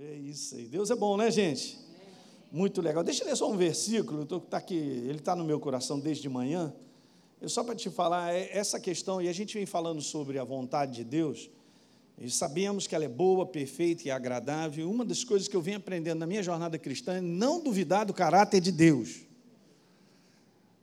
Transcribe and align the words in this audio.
É 0.00 0.14
isso 0.14 0.54
aí. 0.54 0.66
Deus 0.66 0.92
é 0.92 0.94
bom, 0.94 1.16
né, 1.16 1.28
gente? 1.28 1.76
Muito 2.52 2.80
legal. 2.80 3.02
Deixa 3.02 3.24
eu 3.24 3.26
ler 3.26 3.36
só 3.36 3.50
um 3.50 3.56
versículo, 3.56 4.24
tô, 4.24 4.38
tá 4.38 4.58
aqui, 4.58 4.76
ele 4.76 5.18
está 5.18 5.34
no 5.34 5.42
meu 5.42 5.58
coração 5.58 5.98
desde 5.98 6.28
manhã. 6.28 6.72
Eu 7.40 7.48
só 7.48 7.64
para 7.64 7.74
te 7.74 7.90
falar, 7.90 8.32
é 8.32 8.48
essa 8.56 8.78
questão, 8.78 9.20
e 9.20 9.28
a 9.28 9.32
gente 9.32 9.54
vem 9.54 9.66
falando 9.66 10.00
sobre 10.00 10.38
a 10.38 10.44
vontade 10.44 10.92
de 10.92 11.02
Deus, 11.02 11.50
e 12.16 12.30
sabemos 12.30 12.86
que 12.86 12.94
ela 12.94 13.06
é 13.06 13.08
boa, 13.08 13.44
perfeita 13.44 14.06
e 14.06 14.10
agradável. 14.12 14.88
Uma 14.88 15.04
das 15.04 15.24
coisas 15.24 15.48
que 15.48 15.56
eu 15.56 15.60
venho 15.60 15.78
aprendendo 15.78 16.20
na 16.20 16.28
minha 16.28 16.44
jornada 16.44 16.78
cristã 16.78 17.14
é 17.14 17.20
não 17.20 17.60
duvidar 17.60 18.06
do 18.06 18.14
caráter 18.14 18.60
de 18.60 18.70
Deus. 18.70 19.22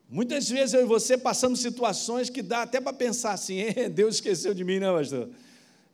Muitas 0.10 0.50
vezes 0.50 0.74
eu 0.74 0.82
e 0.82 0.86
você 0.86 1.18
passamos 1.18 1.62
situações 1.62 2.30
que 2.30 2.42
dá 2.42 2.64
até 2.64 2.82
para 2.82 2.92
pensar 2.92 3.32
assim: 3.32 3.62
é, 3.78 3.88
Deus 3.88 4.16
esqueceu 4.16 4.54
de 4.54 4.66
mim, 4.66 4.78
não, 4.78 4.98
pastor? 4.98 5.30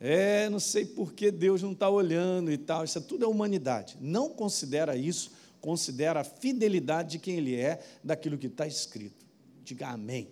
É, 0.03 0.49
não 0.49 0.59
sei 0.59 0.83
por 0.83 1.13
que 1.13 1.29
Deus 1.29 1.61
não 1.61 1.73
está 1.73 1.87
olhando 1.87 2.51
e 2.51 2.57
tal. 2.57 2.83
Isso 2.83 2.97
é 2.97 3.01
tudo 3.01 3.23
é 3.23 3.27
humanidade. 3.27 3.95
Não 4.01 4.29
considera 4.29 4.97
isso, 4.97 5.31
considera 5.61 6.21
a 6.21 6.23
fidelidade 6.23 7.11
de 7.11 7.19
quem 7.19 7.37
Ele 7.37 7.55
é, 7.55 7.79
daquilo 8.03 8.35
que 8.35 8.47
está 8.47 8.65
escrito. 8.65 9.23
Diga 9.63 9.89
amém. 9.89 10.27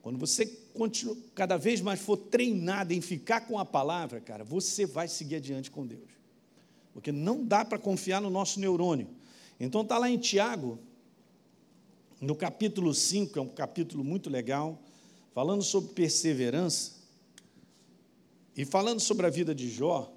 Quando 0.00 0.18
você 0.18 0.46
continua, 0.72 1.14
cada 1.34 1.58
vez 1.58 1.82
mais 1.82 2.00
for 2.00 2.16
treinado 2.16 2.94
em 2.94 3.00
ficar 3.02 3.42
com 3.42 3.58
a 3.58 3.64
palavra, 3.64 4.22
cara, 4.22 4.42
você 4.42 4.86
vai 4.86 5.06
seguir 5.06 5.36
adiante 5.36 5.70
com 5.70 5.86
Deus. 5.86 6.08
Porque 6.94 7.12
não 7.12 7.44
dá 7.44 7.62
para 7.62 7.78
confiar 7.78 8.22
no 8.22 8.30
nosso 8.30 8.58
neurônio. 8.58 9.08
Então 9.60 9.82
está 9.82 9.98
lá 9.98 10.08
em 10.08 10.16
Tiago, 10.16 10.78
no 12.18 12.34
capítulo 12.34 12.94
5, 12.94 13.38
é 13.38 13.42
um 13.42 13.48
capítulo 13.48 14.02
muito 14.02 14.30
legal, 14.30 14.82
falando 15.34 15.62
sobre 15.62 15.92
perseverança 15.92 16.95
e 18.56 18.64
falando 18.64 19.00
sobre 19.00 19.26
a 19.26 19.30
vida 19.30 19.54
de 19.54 19.68
Jó. 19.68 20.12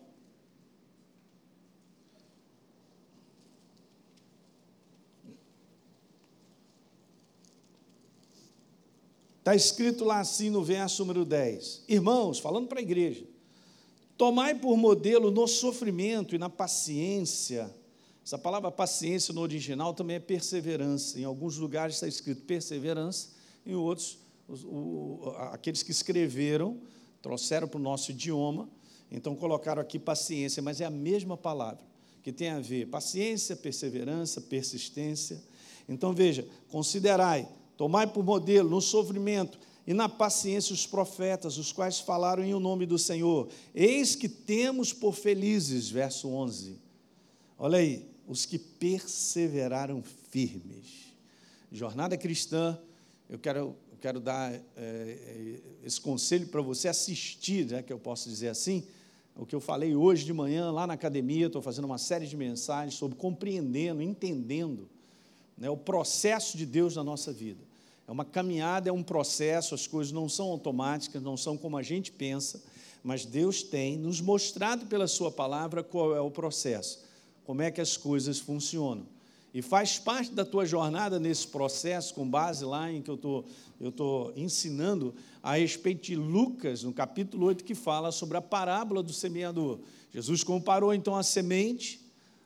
Está 9.40 9.56
escrito 9.56 10.06
lá 10.06 10.20
assim 10.20 10.50
no 10.50 10.64
verso 10.64 11.04
número 11.04 11.26
10. 11.26 11.84
Irmãos, 11.88 12.40
falando 12.40 12.68
para 12.68 12.80
a 12.80 12.84
igreja, 12.84 13.26
tomai 14.16 14.54
por 14.54 14.78
modelo 14.78 15.32
no 15.32 15.48
sofrimento 15.48 16.36
e 16.36 16.38
na 16.38 16.50
paciência. 16.50 17.74
Essa 18.24 18.38
palavra 18.38 18.72
paciência 18.72 19.34
no 19.34 19.42
original 19.42 19.94
também 19.94 20.18
é 20.18 20.20
perseverança. 20.20 21.20
Em 21.20 21.24
alguns 21.24 21.58
lugares 21.58 21.96
está 21.96 22.08
escrito 22.08 22.44
perseverança, 22.44 23.30
em 23.66 23.74
outros, 23.74 24.20
os, 24.48 24.64
o, 24.64 25.34
aqueles 25.52 25.82
que 25.82 25.92
escreveram, 25.92 26.80
trouxeram 27.22 27.68
para 27.68 27.80
o 27.80 27.82
nosso 27.82 28.12
idioma, 28.12 28.70
então 29.12 29.36
colocaram 29.36 29.82
aqui 29.82 29.98
paciência, 29.98 30.62
mas 30.62 30.82
é 30.82 30.86
a 30.86 30.90
mesma 30.90 31.36
palavra, 31.36 31.84
que 32.22 32.32
tem 32.32 32.50
a 32.50 32.60
ver 32.60 32.88
paciência, 32.88 33.56
perseverança, 33.56 34.42
persistência. 34.42 35.42
Então 35.88 36.14
veja, 36.14 36.48
considerai 36.70 37.48
Tomai 37.80 38.06
por 38.06 38.26
modelo 38.26 38.70
no 38.70 38.82
sofrimento 38.82 39.58
e 39.88 39.94
na 39.94 40.10
paciência 40.10 40.74
os 40.74 40.86
profetas, 40.86 41.58
os 41.58 41.72
quais 41.72 41.98
falaram 41.98 42.44
em 42.44 42.54
o 42.54 42.60
nome 42.60 42.86
do 42.86 43.00
Senhor. 43.00 43.48
Eis 43.74 44.18
que 44.18 44.28
temos 44.28 44.92
por 44.92 45.14
felizes, 45.14 45.90
verso 45.90 46.28
11. 46.28 46.78
Olha 47.58 47.78
aí, 47.78 48.06
os 48.28 48.46
que 48.46 48.60
perseveraram 48.60 50.04
firmes. 50.30 51.16
Jornada 51.72 52.18
cristã, 52.18 52.78
eu 53.30 53.40
quero, 53.40 53.74
quero 54.00 54.20
dar 54.20 54.54
é, 54.78 55.60
esse 55.84 56.00
conselho 56.00 56.48
para 56.48 56.62
você 56.62 56.88
assistir, 56.88 57.66
né, 57.68 57.84
que 57.84 57.92
eu 57.92 58.00
posso 58.00 58.30
dizer 58.30 58.48
assim, 58.48 58.84
o 59.36 59.46
que 59.46 59.56
eu 59.56 59.62
falei 59.62 59.96
hoje 59.96 60.26
de 60.26 60.34
manhã 60.34 60.72
lá 60.72 60.88
na 60.88 60.94
academia, 60.94 61.48
estou 61.48 61.62
fazendo 61.62 61.86
uma 61.86 61.98
série 61.98 62.28
de 62.28 62.36
mensagens 62.36 62.96
sobre 62.96 63.18
compreendendo, 63.18 64.02
entendendo 64.02 64.90
né, 65.58 65.70
o 65.70 65.78
processo 65.78 66.58
de 66.58 66.66
Deus 66.66 66.96
na 66.96 67.04
nossa 67.04 67.32
vida. 67.32 67.64
É 68.08 68.12
uma 68.12 68.26
caminhada, 68.26 68.90
é 68.90 68.92
um 68.92 69.04
processo, 69.04 69.76
as 69.76 69.86
coisas 69.86 70.12
não 70.12 70.28
são 70.28 70.48
automáticas, 70.48 71.22
não 71.22 71.38
são 71.38 71.56
como 71.56 71.78
a 71.78 71.84
gente 71.84 72.12
pensa, 72.12 72.62
mas 73.04 73.26
Deus 73.26 73.62
tem 73.62 73.98
nos 73.98 74.20
mostrado 74.20 74.88
pela 74.88 75.08
Sua 75.08 75.32
palavra 75.32 75.84
qual 75.84 76.16
é 76.16 76.20
o 76.20 76.32
processo, 76.32 77.06
como 77.46 77.62
é 77.62 77.70
que 77.70 77.80
as 77.80 77.96
coisas 77.96 78.40
funcionam. 78.40 79.06
E 79.54 79.62
faz 79.62 79.98
parte 79.98 80.32
da 80.32 80.46
tua 80.46 80.66
jornada 80.66 81.20
nesse 81.20 81.48
processo, 81.48 82.14
com 82.14 82.30
base 82.30 82.64
lá 82.64 82.92
em 82.92 83.02
que 83.02 83.10
eu 83.10 83.18
tô, 83.18 83.44
estou 83.82 84.32
ensinando 84.36 85.16
a 85.42 85.56
respeito 85.56 86.04
de 86.04 86.16
Lucas, 86.16 86.84
no 86.84 86.94
capítulo 86.94 87.48
8, 87.48 87.64
que 87.64 87.74
fala 87.74 88.12
sobre 88.12 88.38
a 88.38 88.42
parábola 88.42 89.02
do 89.02 89.12
semeador. 89.12 89.80
Jesus 90.14 90.44
comparou 90.44 90.94
então 90.94 91.16
a 91.16 91.24
semente 91.24 92.00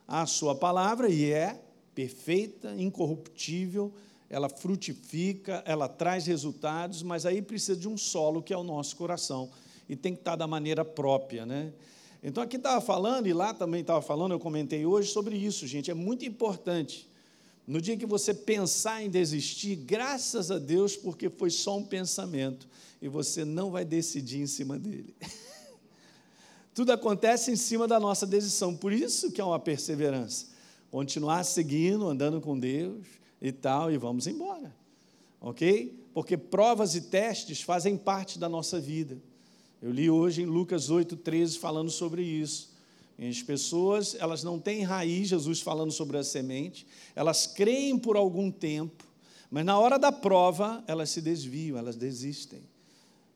à 0.07 0.25
sua 0.25 0.55
palavra 0.55 1.09
e 1.09 1.29
é 1.31 1.61
perfeita, 1.93 2.73
incorruptível, 2.75 3.93
ela 4.29 4.49
frutifica, 4.49 5.61
ela 5.65 5.87
traz 5.87 6.25
resultados, 6.25 7.03
mas 7.03 7.25
aí 7.25 7.41
precisa 7.41 7.75
de 7.77 7.87
um 7.87 7.97
solo 7.97 8.41
que 8.41 8.53
é 8.53 8.57
o 8.57 8.63
nosso 8.63 8.95
coração 8.95 9.49
e 9.87 9.95
tem 9.95 10.13
que 10.13 10.21
estar 10.21 10.35
da 10.35 10.47
maneira 10.47 10.83
própria, 10.83 11.45
né? 11.45 11.71
Então 12.23 12.41
aqui 12.41 12.55
estava 12.55 12.79
falando 12.79 13.27
e 13.27 13.33
lá 13.33 13.53
também 13.53 13.81
estava 13.81 14.01
falando, 14.01 14.31
eu 14.31 14.39
comentei 14.39 14.85
hoje 14.85 15.11
sobre 15.11 15.35
isso, 15.35 15.67
gente, 15.67 15.91
é 15.91 15.93
muito 15.93 16.25
importante. 16.25 17.09
No 17.67 17.81
dia 17.81 17.97
que 17.97 18.05
você 18.05 18.33
pensar 18.33 19.03
em 19.03 19.09
desistir, 19.09 19.75
graças 19.75 20.49
a 20.49 20.57
Deus, 20.57 20.95
porque 20.95 21.29
foi 21.29 21.49
só 21.49 21.77
um 21.77 21.83
pensamento 21.83 22.67
e 23.01 23.07
você 23.07 23.43
não 23.43 23.71
vai 23.71 23.83
decidir 23.83 24.39
em 24.39 24.47
cima 24.47 24.79
dele. 24.79 25.13
Tudo 26.73 26.91
acontece 26.91 27.51
em 27.51 27.55
cima 27.55 27.87
da 27.87 27.99
nossa 27.99 28.25
decisão, 28.25 28.75
por 28.75 28.91
isso 28.91 29.31
que 29.31 29.39
é 29.39 29.43
uma 29.43 29.59
perseverança. 29.59 30.47
Continuar 30.89 31.43
seguindo, 31.43 32.07
andando 32.07 32.39
com 32.39 32.57
Deus, 32.57 33.05
e 33.43 33.51
tal, 33.51 33.91
e 33.91 33.97
vamos 33.97 34.25
embora. 34.25 34.73
Ok? 35.41 36.07
Porque 36.13 36.37
provas 36.37 36.95
e 36.95 37.01
testes 37.01 37.61
fazem 37.61 37.97
parte 37.97 38.39
da 38.39 38.47
nossa 38.47 38.79
vida. 38.79 39.17
Eu 39.83 39.91
li 39.91 40.09
hoje 40.09 40.43
em 40.43 40.45
Lucas 40.45 40.89
8,13 40.89 41.59
falando 41.59 41.91
sobre 41.91 42.23
isso. 42.23 42.71
As 43.19 43.43
pessoas, 43.43 44.15
elas 44.17 44.41
não 44.41 44.57
têm 44.57 44.81
raiz, 44.81 45.27
Jesus 45.27 45.59
falando 45.59 45.91
sobre 45.91 46.17
a 46.17 46.23
semente, 46.23 46.87
elas 47.13 47.45
creem 47.45 47.99
por 47.99 48.15
algum 48.15 48.49
tempo, 48.49 49.03
mas 49.51 49.65
na 49.65 49.77
hora 49.77 49.99
da 49.99 50.09
prova, 50.09 50.81
elas 50.87 51.09
se 51.09 51.19
desviam, 51.19 51.77
elas 51.77 51.97
desistem. 51.97 52.61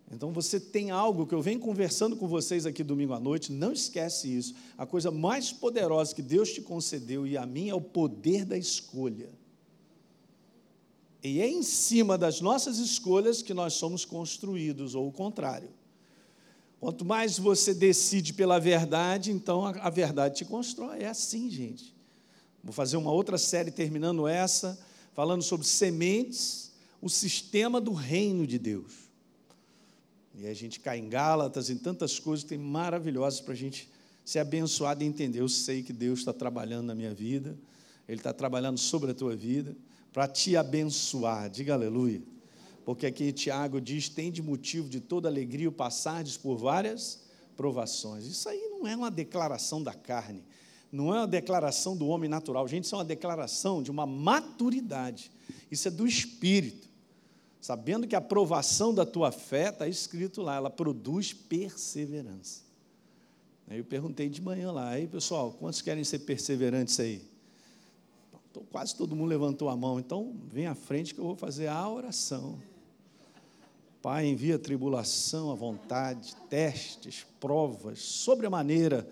Então 0.09 0.31
você 0.31 0.57
tem 0.57 0.89
algo 0.89 1.27
que 1.27 1.35
eu 1.35 1.41
venho 1.41 1.59
conversando 1.59 2.15
com 2.15 2.29
vocês 2.29 2.65
aqui 2.65 2.81
domingo 2.81 3.11
à 3.11 3.19
noite, 3.19 3.51
não 3.51 3.73
esquece 3.73 4.33
isso. 4.33 4.55
A 4.77 4.85
coisa 4.85 5.11
mais 5.11 5.51
poderosa 5.51 6.15
que 6.15 6.21
Deus 6.21 6.53
te 6.53 6.61
concedeu 6.61 7.27
e 7.27 7.35
a 7.35 7.45
mim 7.45 7.67
é 7.67 7.75
o 7.75 7.81
poder 7.81 8.45
da 8.45 8.57
escolha. 8.57 9.29
E 11.21 11.41
é 11.41 11.49
em 11.49 11.61
cima 11.61 12.17
das 12.17 12.39
nossas 12.39 12.77
escolhas 12.77 13.41
que 13.41 13.53
nós 13.53 13.73
somos 13.73 14.05
construídos, 14.05 14.95
ou 14.95 15.09
o 15.09 15.11
contrário. 15.11 15.75
Quanto 16.79 17.03
mais 17.03 17.39
você 17.39 17.73
decide 17.73 18.33
pela 18.33 18.59
verdade, 18.59 19.31
então 19.31 19.65
a, 19.65 19.89
verdade 19.89 20.37
te 20.37 20.45
constrói. 20.45 20.99
É 20.99 21.07
assim, 21.07 21.49
gente. 21.49 21.95
Vou 22.63 22.71
fazer 22.71 22.97
uma 22.97 23.11
outra 23.11 23.37
série 23.37 23.71
terminando 23.71 24.27
essa, 24.27 24.77
falando 25.13 25.41
sobre 25.41 25.65
sementes, 25.65 26.71
o 27.01 27.09
sistema 27.09 27.81
do 27.81 27.93
reino 27.93 28.45
de 28.45 28.59
Deus. 28.59 28.93
E 30.35 30.45
a 30.45 30.53
gente 30.53 30.79
cai 30.79 30.99
em 30.99 31.09
Gálatas, 31.09 31.69
em 31.69 31.77
tantas 31.77 32.19
coisas 32.19 32.43
que 32.43 32.49
tem 32.49 32.59
maravilhosas 32.59 33.41
para 33.41 33.53
a 33.53 33.57
gente 33.57 33.89
ser 34.23 34.39
abençoado 34.39 35.03
e 35.03 35.07
entender. 35.07 35.39
Eu 35.39 35.49
sei 35.49 35.81
que 35.81 35.91
Deus 35.91 36.19
está 36.19 36.31
trabalhando 36.31 36.85
na 36.85 36.93
minha 36.93 37.13
vida, 37.13 37.57
Ele 38.07 38.19
está 38.19 38.31
trabalhando 38.31 38.77
sobre 38.77 39.09
a 39.11 39.13
tua 39.15 39.35
vida 39.35 39.75
para 40.13 40.27
te 40.27 40.55
abençoar. 40.55 41.49
Diga 41.49 41.73
aleluia. 41.73 42.21
Porque 42.87 43.05
aqui 43.05 43.33
Tiago 43.33 43.81
diz: 43.81 44.07
tem 44.07 44.31
de 44.31 44.41
motivo 44.41 44.87
de 44.87 45.01
toda 45.01 45.27
alegria 45.27 45.67
o 45.67 45.73
passardes 45.73 46.37
por 46.37 46.55
várias 46.55 47.21
provações. 47.53 48.25
Isso 48.25 48.47
aí 48.47 48.69
não 48.69 48.87
é 48.87 48.95
uma 48.95 49.11
declaração 49.11 49.83
da 49.83 49.93
carne, 49.93 50.41
não 50.89 51.13
é 51.13 51.17
uma 51.17 51.27
declaração 51.27 51.97
do 51.97 52.07
homem 52.07 52.29
natural. 52.29 52.65
Gente, 52.65 52.85
isso 52.85 52.95
é 52.95 52.99
uma 52.99 53.03
declaração 53.03 53.83
de 53.83 53.91
uma 53.91 54.05
maturidade. 54.05 55.29
Isso 55.69 55.89
é 55.89 55.91
do 55.91 56.07
espírito. 56.07 56.87
Sabendo 57.59 58.07
que 58.07 58.15
a 58.15 58.19
aprovação 58.19 58.93
da 58.93 59.05
tua 59.05 59.33
fé, 59.33 59.67
está 59.67 59.85
escrito 59.85 60.41
lá, 60.41 60.55
ela 60.55 60.69
produz 60.69 61.33
perseverança. 61.33 62.61
Aí 63.67 63.79
eu 63.79 63.83
perguntei 63.83 64.29
de 64.29 64.41
manhã 64.41 64.71
lá, 64.71 64.91
aí 64.91 65.07
pessoal, 65.07 65.51
quantos 65.51 65.81
querem 65.81 66.05
ser 66.05 66.19
perseverantes 66.19 66.97
aí? 67.01 67.21
Quase 68.71 68.95
todo 68.95 69.13
mundo 69.13 69.27
levantou 69.27 69.67
a 69.67 69.75
mão. 69.75 69.99
Então, 69.99 70.33
vem 70.49 70.67
à 70.67 70.73
frente 70.73 71.13
que 71.13 71.19
eu 71.19 71.25
vou 71.25 71.35
fazer 71.35 71.67
a 71.67 71.89
oração. 71.89 72.57
Pai, 74.07 74.25
envia 74.25 74.57
tribulação 74.57 75.51
à 75.51 75.53
vontade, 75.53 76.33
testes, 76.49 77.25
provas, 77.41 77.99
sobre 77.99 78.47
a 78.47 78.49
maneira. 78.49 79.05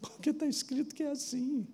Porque 0.00 0.30
está 0.30 0.46
escrito 0.46 0.94
que 0.94 1.02
é 1.02 1.10
assim. 1.10 1.66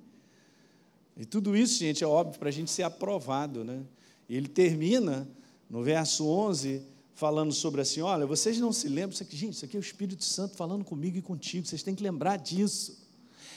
E 1.16 1.24
tudo 1.24 1.56
isso, 1.56 1.78
gente, 1.78 2.02
é 2.02 2.06
óbvio 2.08 2.40
para 2.40 2.48
a 2.48 2.52
gente 2.52 2.72
ser 2.72 2.82
aprovado, 2.82 3.62
né? 3.62 3.84
E 4.28 4.36
ele 4.36 4.48
termina 4.48 5.28
no 5.70 5.80
verso 5.84 6.26
11 6.26 6.82
falando 7.14 7.52
sobre 7.52 7.82
assim: 7.82 8.00
olha, 8.00 8.26
vocês 8.26 8.58
não 8.58 8.72
se 8.72 8.88
lembram, 8.88 9.12
isso 9.12 9.22
aqui, 9.22 9.36
gente, 9.36 9.54
isso 9.54 9.64
aqui 9.64 9.76
é 9.76 9.78
o 9.78 9.80
Espírito 9.80 10.24
Santo 10.24 10.56
falando 10.56 10.84
comigo 10.84 11.16
e 11.16 11.22
contigo, 11.22 11.68
vocês 11.68 11.84
têm 11.84 11.94
que 11.94 12.02
lembrar 12.02 12.36
disso. 12.36 12.98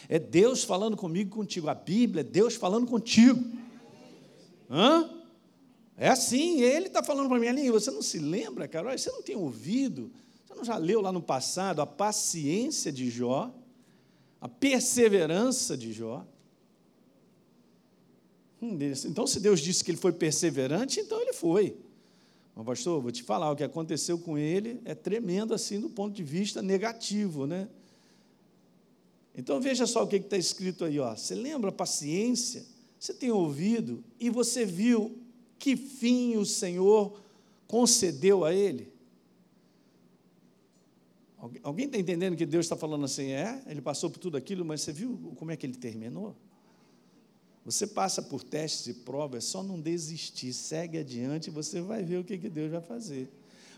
É 0.07 0.19
Deus 0.19 0.63
falando 0.63 0.95
comigo 0.95 1.31
e 1.31 1.33
contigo. 1.33 1.67
A 1.67 1.73
Bíblia 1.73 2.21
é 2.21 2.23
Deus 2.23 2.53
falando 2.53 2.85
contigo. 2.85 3.43
Hã? 4.69 5.18
É 6.01 6.07
assim, 6.07 6.61
ele 6.61 6.87
está 6.87 7.03
falando 7.03 7.27
para 7.27 7.37
mim 7.37 7.47
ali, 7.47 7.69
você 7.69 7.91
não 7.91 8.01
se 8.01 8.19
lembra, 8.19 8.69
Carol? 8.69 8.97
Você 8.97 9.11
não 9.11 9.21
tem 9.21 9.35
ouvido? 9.35 10.09
Você 10.47 10.55
não 10.55 10.63
já 10.63 10.77
leu 10.77 11.01
lá 11.01 11.11
no 11.11 11.21
passado 11.21 11.81
a 11.81 11.85
paciência 11.85 12.89
de 12.89 13.09
Jó, 13.09 13.53
a 14.39 14.47
perseverança 14.47 15.75
de 15.75 15.91
Jó? 15.91 16.25
Hum, 18.61 18.77
então, 19.05 19.27
se 19.27 19.41
Deus 19.41 19.59
disse 19.59 19.83
que 19.83 19.91
ele 19.91 19.97
foi 19.97 20.13
perseverante, 20.13 21.01
então 21.01 21.19
ele 21.19 21.33
foi. 21.33 21.75
Mas, 22.55 22.65
pastor, 22.65 23.01
vou 23.01 23.11
te 23.11 23.21
falar, 23.21 23.51
o 23.51 23.55
que 23.57 23.63
aconteceu 23.63 24.17
com 24.17 24.37
ele 24.37 24.79
é 24.85 24.95
tremendo 24.95 25.53
assim 25.53 25.81
do 25.81 25.89
ponto 25.89 26.15
de 26.15 26.23
vista 26.23 26.61
negativo, 26.61 27.45
né? 27.45 27.67
Então 29.35 29.59
veja 29.59 29.85
só 29.85 30.03
o 30.03 30.07
que 30.07 30.15
está 30.15 30.37
escrito 30.37 30.85
aí, 30.85 30.97
ó. 30.97 31.13
Você 31.13 31.35
lembra 31.35 31.71
a 31.71 31.73
paciência? 31.73 32.65
Você 32.97 33.13
tem 33.13 33.31
ouvido 33.31 34.01
e 34.17 34.29
você 34.29 34.63
viu 34.63 35.18
que 35.59 35.75
fim 35.75 36.37
o 36.37 36.45
Senhor 36.45 37.21
concedeu 37.67 38.45
a 38.45 38.53
ele? 38.53 38.91
Alguém 41.61 41.85
está 41.85 41.97
entendendo 41.97 42.35
que 42.35 42.45
Deus 42.45 42.65
está 42.65 42.75
falando 42.75 43.05
assim? 43.05 43.31
É, 43.31 43.61
ele 43.67 43.81
passou 43.81 44.09
por 44.09 44.19
tudo 44.19 44.35
aquilo, 44.35 44.65
mas 44.65 44.81
você 44.81 44.91
viu 44.91 45.33
como 45.35 45.51
é 45.51 45.57
que 45.57 45.65
ele 45.65 45.75
terminou? 45.75 46.35
Você 47.63 47.85
passa 47.85 48.21
por 48.21 48.43
testes 48.43 48.87
e 48.87 48.93
provas, 48.93 49.43
é 49.43 49.47
só 49.47 49.61
não 49.61 49.79
desistir, 49.79 50.53
segue 50.53 50.97
adiante 50.97 51.47
e 51.47 51.51
você 51.51 51.81
vai 51.81 52.03
ver 52.03 52.17
o 52.17 52.23
que, 52.23 52.37
que 52.37 52.49
Deus 52.49 52.71
vai 52.71 52.81
fazer. 52.81 53.29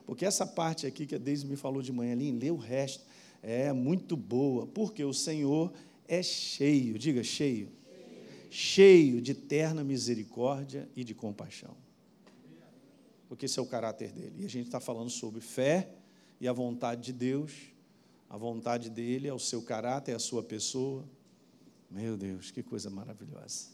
Porque 0.05 0.25
essa 0.25 0.45
parte 0.45 0.87
aqui 0.87 1.05
que 1.05 1.15
a 1.15 1.17
Deise 1.17 1.45
me 1.45 1.55
falou 1.55 1.81
de 1.81 1.91
manhã 1.91 2.13
ali, 2.13 2.31
lê 2.31 2.49
o 2.49 2.55
resto, 2.55 3.03
é 3.43 3.73
muito 3.73 4.15
boa, 4.15 4.65
porque 4.67 5.03
o 5.03 5.13
Senhor 5.13 5.71
é 6.07 6.23
cheio, 6.23 6.97
diga 6.97 7.23
cheio 7.23 7.69
cheio 8.51 9.21
de 9.21 9.33
terna 9.33 9.81
misericórdia 9.81 10.89
e 10.93 11.05
de 11.05 11.15
compaixão. 11.15 11.75
Porque 13.29 13.45
esse 13.45 13.57
é 13.57 13.61
o 13.61 13.65
caráter 13.65 14.11
dele. 14.11 14.41
E 14.41 14.45
a 14.45 14.49
gente 14.49 14.65
está 14.65 14.81
falando 14.81 15.09
sobre 15.09 15.39
fé 15.39 15.89
e 16.39 16.49
a 16.49 16.51
vontade 16.51 17.01
de 17.01 17.13
Deus. 17.13 17.53
A 18.29 18.35
vontade 18.35 18.89
dele 18.89 19.25
é 19.25 19.33
o 19.33 19.39
seu 19.39 19.61
caráter, 19.61 20.11
é 20.11 20.15
a 20.15 20.19
sua 20.19 20.43
pessoa. 20.43 21.05
Meu 21.89 22.17
Deus, 22.17 22.51
que 22.51 22.61
coisa 22.61 22.89
maravilhosa. 22.89 23.69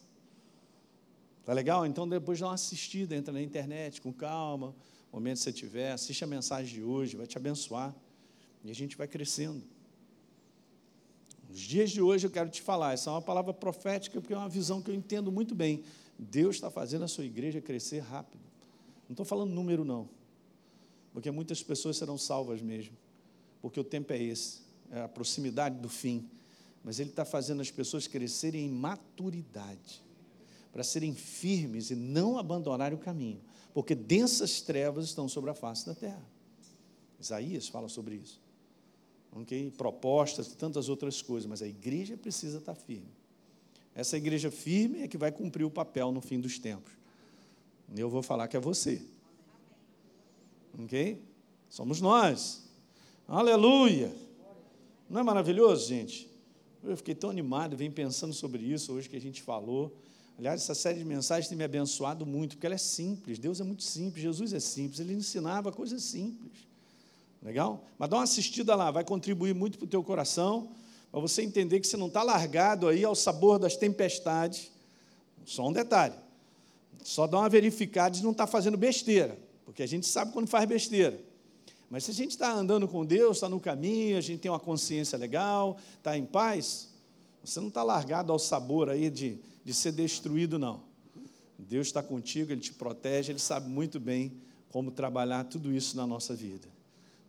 Tá 1.43 1.53
legal? 1.53 1.83
Então 1.83 2.07
depois 2.07 2.39
dá 2.39 2.45
uma 2.45 2.53
assistida, 2.53 3.15
entra 3.15 3.33
na 3.33 3.41
internet 3.41 3.99
com 3.99 4.13
calma, 4.13 4.75
momento 5.11 5.37
que 5.37 5.43
você 5.45 5.53
tiver, 5.53 5.91
assiste 5.91 6.23
a 6.23 6.27
mensagem 6.27 6.75
de 6.75 6.83
hoje, 6.83 7.17
vai 7.17 7.25
te 7.25 7.35
abençoar. 7.35 7.95
E 8.63 8.69
a 8.69 8.75
gente 8.75 8.95
vai 8.95 9.07
crescendo. 9.07 9.63
Nos 11.49 11.59
dias 11.59 11.91
de 11.91 12.01
hoje 12.01 12.27
eu 12.27 12.31
quero 12.31 12.49
te 12.49 12.61
falar, 12.61 12.93
essa 12.93 13.09
é 13.09 13.13
uma 13.13 13.21
palavra 13.21 13.53
profética, 13.53 14.19
porque 14.19 14.33
é 14.33 14.37
uma 14.37 14.49
visão 14.49 14.81
que 14.81 14.91
eu 14.91 14.95
entendo 14.95 15.31
muito 15.31 15.55
bem. 15.55 15.83
Deus 16.19 16.55
está 16.55 16.69
fazendo 16.69 17.05
a 17.05 17.07
sua 17.07 17.23
igreja 17.23 17.61
crescer 17.61 17.99
rápido. 17.99 18.41
Não 19.07 19.13
estou 19.13 19.25
falando 19.25 19.51
número, 19.51 19.85
não. 19.85 20.09
Porque 21.13 21.31
muitas 21.31 21.63
pessoas 21.63 21.95
serão 21.95 22.17
salvas 22.17 22.61
mesmo. 22.61 22.97
Porque 23.61 23.79
o 23.79 23.83
tempo 23.83 24.11
é 24.11 24.21
esse, 24.21 24.61
é 24.91 25.01
a 25.01 25.07
proximidade 25.07 25.79
do 25.79 25.87
fim. 25.87 26.29
Mas 26.83 26.99
Ele 26.99 27.09
está 27.09 27.23
fazendo 27.23 27.61
as 27.61 27.71
pessoas 27.71 28.07
crescerem 28.07 28.65
em 28.65 28.69
maturidade, 28.69 30.03
para 30.71 30.83
serem 30.83 31.13
firmes 31.13 31.91
e 31.91 31.95
não 31.95 32.37
abandonarem 32.37 32.97
o 32.97 33.01
caminho. 33.01 33.41
Porque 33.73 33.95
densas 33.95 34.59
trevas 34.59 35.05
estão 35.05 35.29
sobre 35.29 35.49
a 35.49 35.53
face 35.53 35.85
da 35.85 35.95
terra. 35.95 36.23
Isaías 37.19 37.67
fala 37.67 37.87
sobre 37.87 38.15
isso 38.15 38.46
okay? 39.31 39.71
propostas 39.71 40.47
tantas 40.55 40.89
outras 40.89 41.21
coisas, 41.21 41.47
mas 41.47 41.61
a 41.61 41.67
igreja 41.67 42.17
precisa 42.17 42.57
estar 42.57 42.75
firme. 42.75 43.11
Essa 43.95 44.17
igreja 44.17 44.51
firme 44.51 45.01
é 45.01 45.07
que 45.07 45.17
vai 45.17 45.31
cumprir 45.31 45.63
o 45.63 45.71
papel 45.71 46.11
no 46.11 46.21
fim 46.21 46.39
dos 46.39 46.59
tempos. 46.59 46.93
Eu 47.95 48.09
vou 48.09 48.21
falar 48.21 48.47
que 48.47 48.55
é 48.57 48.59
você. 48.59 49.01
Ok? 50.77 51.21
Somos 51.69 51.99
nós. 51.99 52.69
Aleluia! 53.27 54.13
Não 55.09 55.21
é 55.21 55.23
maravilhoso, 55.23 55.87
gente? 55.87 56.29
Eu 56.83 56.95
fiquei 56.95 57.15
tão 57.15 57.29
animado, 57.29 57.75
vim 57.75 57.89
pensando 57.89 58.33
sobre 58.33 58.63
isso 58.63 58.93
hoje 58.93 59.09
que 59.09 59.15
a 59.15 59.21
gente 59.21 59.41
falou. 59.41 59.95
Aliás, 60.37 60.61
essa 60.61 60.75
série 60.75 60.99
de 60.99 61.05
mensagens 61.05 61.47
tem 61.47 61.57
me 61.57 61.63
abençoado 61.63 62.25
muito, 62.25 62.55
porque 62.55 62.67
ela 62.67 62.75
é 62.75 62.77
simples. 62.77 63.39
Deus 63.39 63.59
é 63.59 63.63
muito 63.63 63.83
simples, 63.83 64.21
Jesus 64.21 64.53
é 64.53 64.59
simples, 64.59 64.99
ele 64.99 65.13
ensinava 65.13 65.71
coisas 65.71 66.03
simples. 66.03 66.66
Legal? 67.41 67.85
Mas 67.97 68.09
dá 68.09 68.17
uma 68.17 68.23
assistida 68.23 68.75
lá, 68.75 68.91
vai 68.91 69.03
contribuir 69.03 69.53
muito 69.53 69.77
para 69.77 69.85
o 69.85 69.87
teu 69.87 70.03
coração, 70.03 70.69
para 71.11 71.19
você 71.19 71.41
entender 71.41 71.79
que 71.79 71.87
você 71.87 71.97
não 71.97 72.07
está 72.07 72.23
largado 72.23 72.87
aí 72.87 73.03
ao 73.03 73.15
sabor 73.15 73.59
das 73.59 73.75
tempestades. 73.75 74.71
Só 75.45 75.67
um 75.67 75.71
detalhe. 75.71 76.15
Só 77.03 77.25
dá 77.25 77.39
uma 77.39 77.49
verificada 77.49 78.15
de 78.15 78.23
não 78.23 78.31
estar 78.31 78.45
tá 78.45 78.51
fazendo 78.51 78.77
besteira, 78.77 79.37
porque 79.63 79.81
a 79.81 79.87
gente 79.87 80.05
sabe 80.05 80.33
quando 80.33 80.47
faz 80.47 80.67
besteira. 80.67 81.19
Mas 81.89 82.03
se 82.03 82.11
a 82.11 82.13
gente 82.13 82.31
está 82.31 82.51
andando 82.51 82.87
com 82.87 83.05
Deus, 83.05 83.37
está 83.37 83.47
no 83.47 83.59
caminho, 83.59 84.17
a 84.17 84.21
gente 84.21 84.41
tem 84.41 84.51
uma 84.51 84.59
consciência 84.59 85.17
legal, 85.17 85.77
está 85.97 86.17
em 86.17 86.25
paz, 86.25 86.89
você 87.43 87.61
não 87.61 87.69
está 87.69 87.81
largado 87.81 88.33
ao 88.33 88.39
sabor 88.39 88.89
aí 88.89 89.09
de, 89.09 89.39
de 89.63 89.73
ser 89.73 89.93
destruído, 89.93 90.59
não. 90.59 90.81
Deus 91.57 91.87
está 91.87 92.03
contigo, 92.03 92.51
Ele 92.51 92.59
te 92.59 92.73
protege, 92.73 93.31
Ele 93.31 93.39
sabe 93.39 93.69
muito 93.69 93.99
bem 93.99 94.33
como 94.69 94.91
trabalhar 94.91 95.45
tudo 95.45 95.73
isso 95.73 95.95
na 95.95 96.05
nossa 96.05 96.35
vida. 96.35 96.67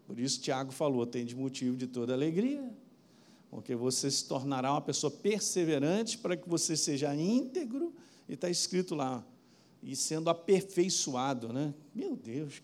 Por 0.08 0.18
isso, 0.18 0.40
Tiago 0.40 0.72
falou: 0.72 1.06
tem 1.06 1.24
de 1.24 1.36
motivo 1.36 1.76
de 1.76 1.86
toda 1.86 2.14
alegria, 2.14 2.66
porque 3.50 3.76
você 3.76 4.10
se 4.10 4.24
tornará 4.24 4.72
uma 4.72 4.80
pessoa 4.80 5.10
perseverante 5.10 6.16
para 6.16 6.34
que 6.34 6.48
você 6.48 6.74
seja 6.74 7.14
íntegro, 7.14 7.92
e 8.26 8.32
está 8.32 8.48
escrito 8.48 8.94
lá, 8.94 9.22
e 9.82 9.94
sendo 9.94 10.30
aperfeiçoado, 10.30 11.52
né? 11.52 11.74
Meu 11.94 12.16
Deus. 12.16 12.62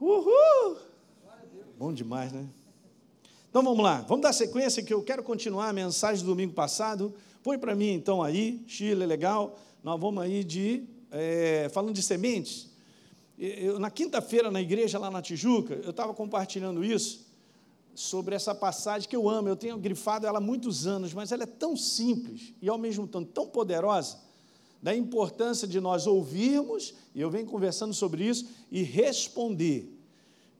Uhul! 0.00 0.78
Bom 1.78 1.92
demais, 1.92 2.32
né? 2.32 2.48
Então 3.50 3.62
vamos 3.62 3.84
lá, 3.84 4.00
vamos 4.02 4.22
dar 4.22 4.32
sequência 4.32 4.82
que 4.82 4.92
eu 4.92 5.02
quero 5.02 5.22
continuar 5.22 5.68
a 5.68 5.72
mensagem 5.72 6.24
do 6.24 6.30
domingo 6.30 6.54
passado. 6.54 7.14
Põe 7.42 7.58
para 7.58 7.74
mim 7.74 7.90
então 7.92 8.22
aí, 8.22 8.62
Chile, 8.66 9.04
legal. 9.04 9.58
Nós 9.84 10.00
vamos 10.00 10.22
aí 10.22 10.42
de, 10.42 10.84
é, 11.10 11.68
falando 11.72 11.94
de 11.94 12.02
sementes, 12.02 12.67
eu, 13.38 13.78
na 13.78 13.90
quinta-feira, 13.90 14.50
na 14.50 14.60
igreja 14.60 14.98
lá 14.98 15.10
na 15.10 15.22
Tijuca, 15.22 15.74
eu 15.84 15.90
estava 15.90 16.12
compartilhando 16.12 16.84
isso, 16.84 17.28
sobre 17.94 18.34
essa 18.34 18.54
passagem 18.54 19.08
que 19.08 19.16
eu 19.16 19.28
amo, 19.28 19.48
eu 19.48 19.56
tenho 19.56 19.76
grifado 19.76 20.26
ela 20.26 20.38
há 20.38 20.40
muitos 20.40 20.86
anos, 20.86 21.12
mas 21.12 21.32
ela 21.32 21.42
é 21.42 21.46
tão 21.46 21.76
simples 21.76 22.54
e 22.62 22.68
ao 22.68 22.78
mesmo 22.78 23.08
tempo 23.08 23.26
tão 23.26 23.46
poderosa, 23.46 24.18
da 24.80 24.94
importância 24.94 25.66
de 25.66 25.80
nós 25.80 26.06
ouvirmos, 26.06 26.94
e 27.12 27.20
eu 27.20 27.28
venho 27.28 27.46
conversando 27.46 27.92
sobre 27.92 28.24
isso, 28.24 28.46
e 28.70 28.82
responder. 28.84 29.92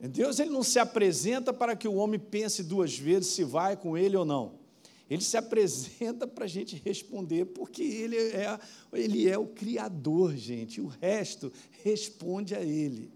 Deus 0.00 0.40
ele 0.40 0.50
não 0.50 0.64
se 0.64 0.80
apresenta 0.80 1.52
para 1.52 1.76
que 1.76 1.87
o 1.87 1.94
homem 1.94 2.18
pense 2.18 2.64
duas 2.64 2.99
vezes 2.99 3.28
se 3.28 3.44
vai 3.44 3.76
com 3.76 3.97
ele 3.97 4.16
ou 4.16 4.25
não. 4.25 4.57
Ele 5.10 5.22
se 5.22 5.36
apresenta 5.36 6.26
para 6.26 6.44
a 6.44 6.48
gente 6.48 6.80
responder, 6.84 7.46
porque 7.46 7.82
ele 7.82 8.16
é, 8.16 8.58
ele 8.92 9.28
é 9.28 9.38
o 9.38 9.46
Criador, 9.46 10.36
gente. 10.36 10.80
O 10.80 10.86
resto 10.86 11.50
responde 11.82 12.54
a 12.54 12.60
Ele. 12.60 13.10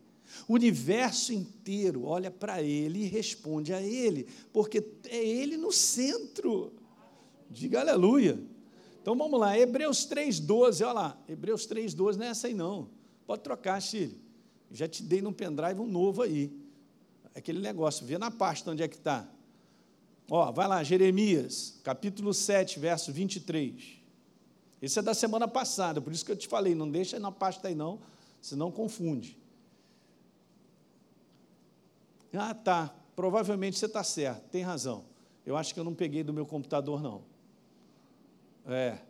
O 0.49 0.54
universo 0.54 1.34
inteiro 1.34 2.04
olha 2.04 2.30
para 2.30 2.62
Ele 2.62 3.00
e 3.00 3.06
responde 3.06 3.75
a 3.75 3.82
Ele, 3.82 4.26
porque 4.52 4.82
é 5.08 5.22
Ele 5.22 5.58
no 5.58 5.70
centro. 5.70 6.72
Diga 7.50 7.80
aleluia. 7.80 8.42
Então 9.02 9.14
vamos 9.14 9.38
lá, 9.38 9.58
Hebreus 9.58 10.08
3,12, 10.08 10.82
olha 10.82 10.92
lá, 10.92 11.22
Hebreus 11.28 11.66
3,12 11.66 12.16
não 12.16 12.25
é 12.25 12.28
essa 12.28 12.46
aí 12.46 12.54
não. 12.54 12.88
Pode 13.26 13.42
trocar, 13.42 13.80
Chile. 13.82 14.18
Já 14.70 14.88
te 14.88 15.02
dei 15.02 15.20
no 15.20 15.32
pendrive 15.32 15.80
um 15.80 15.87
novo 15.87 16.22
aí. 16.22 16.50
Aquele 17.34 17.61
negócio, 17.61 18.06
vê 18.06 18.16
na 18.16 18.30
pasta 18.30 18.70
onde 18.70 18.82
é 18.82 18.88
que 18.88 18.96
está. 18.96 19.28
Ó, 20.35 20.51
vai 20.51 20.67
lá, 20.67 20.83
Jeremias, 20.83 21.79
capítulo 21.85 22.33
7, 22.33 22.81
verso 22.81 23.12
23. 23.12 23.99
Esse 24.81 24.99
é 24.99 25.03
da 25.03 25.12
semana 25.12 25.47
passada, 25.47 26.01
por 26.01 26.11
isso 26.11 26.25
que 26.25 26.33
eu 26.33 26.37
te 26.37 26.49
falei, 26.49 26.75
não 26.75 26.91
deixa 26.91 27.21
na 27.21 27.31
pasta 27.31 27.69
aí 27.69 27.75
não, 27.75 27.99
senão 28.41 28.71
confunde. 28.71 29.37
Ah, 32.33 32.55
tá, 32.55 32.95
provavelmente 33.15 33.79
você 33.79 33.85
está 33.85 34.03
certo, 34.03 34.49
tem 34.49 34.62
razão. 34.62 35.05
Eu 35.45 35.55
acho 35.55 35.75
que 35.75 35.79
eu 35.79 35.85
não 35.85 35.93
peguei 35.93 36.23
do 36.23 36.33
meu 36.33 36.47
computador, 36.47 37.03
não. 37.03 37.21
É, 38.67 39.01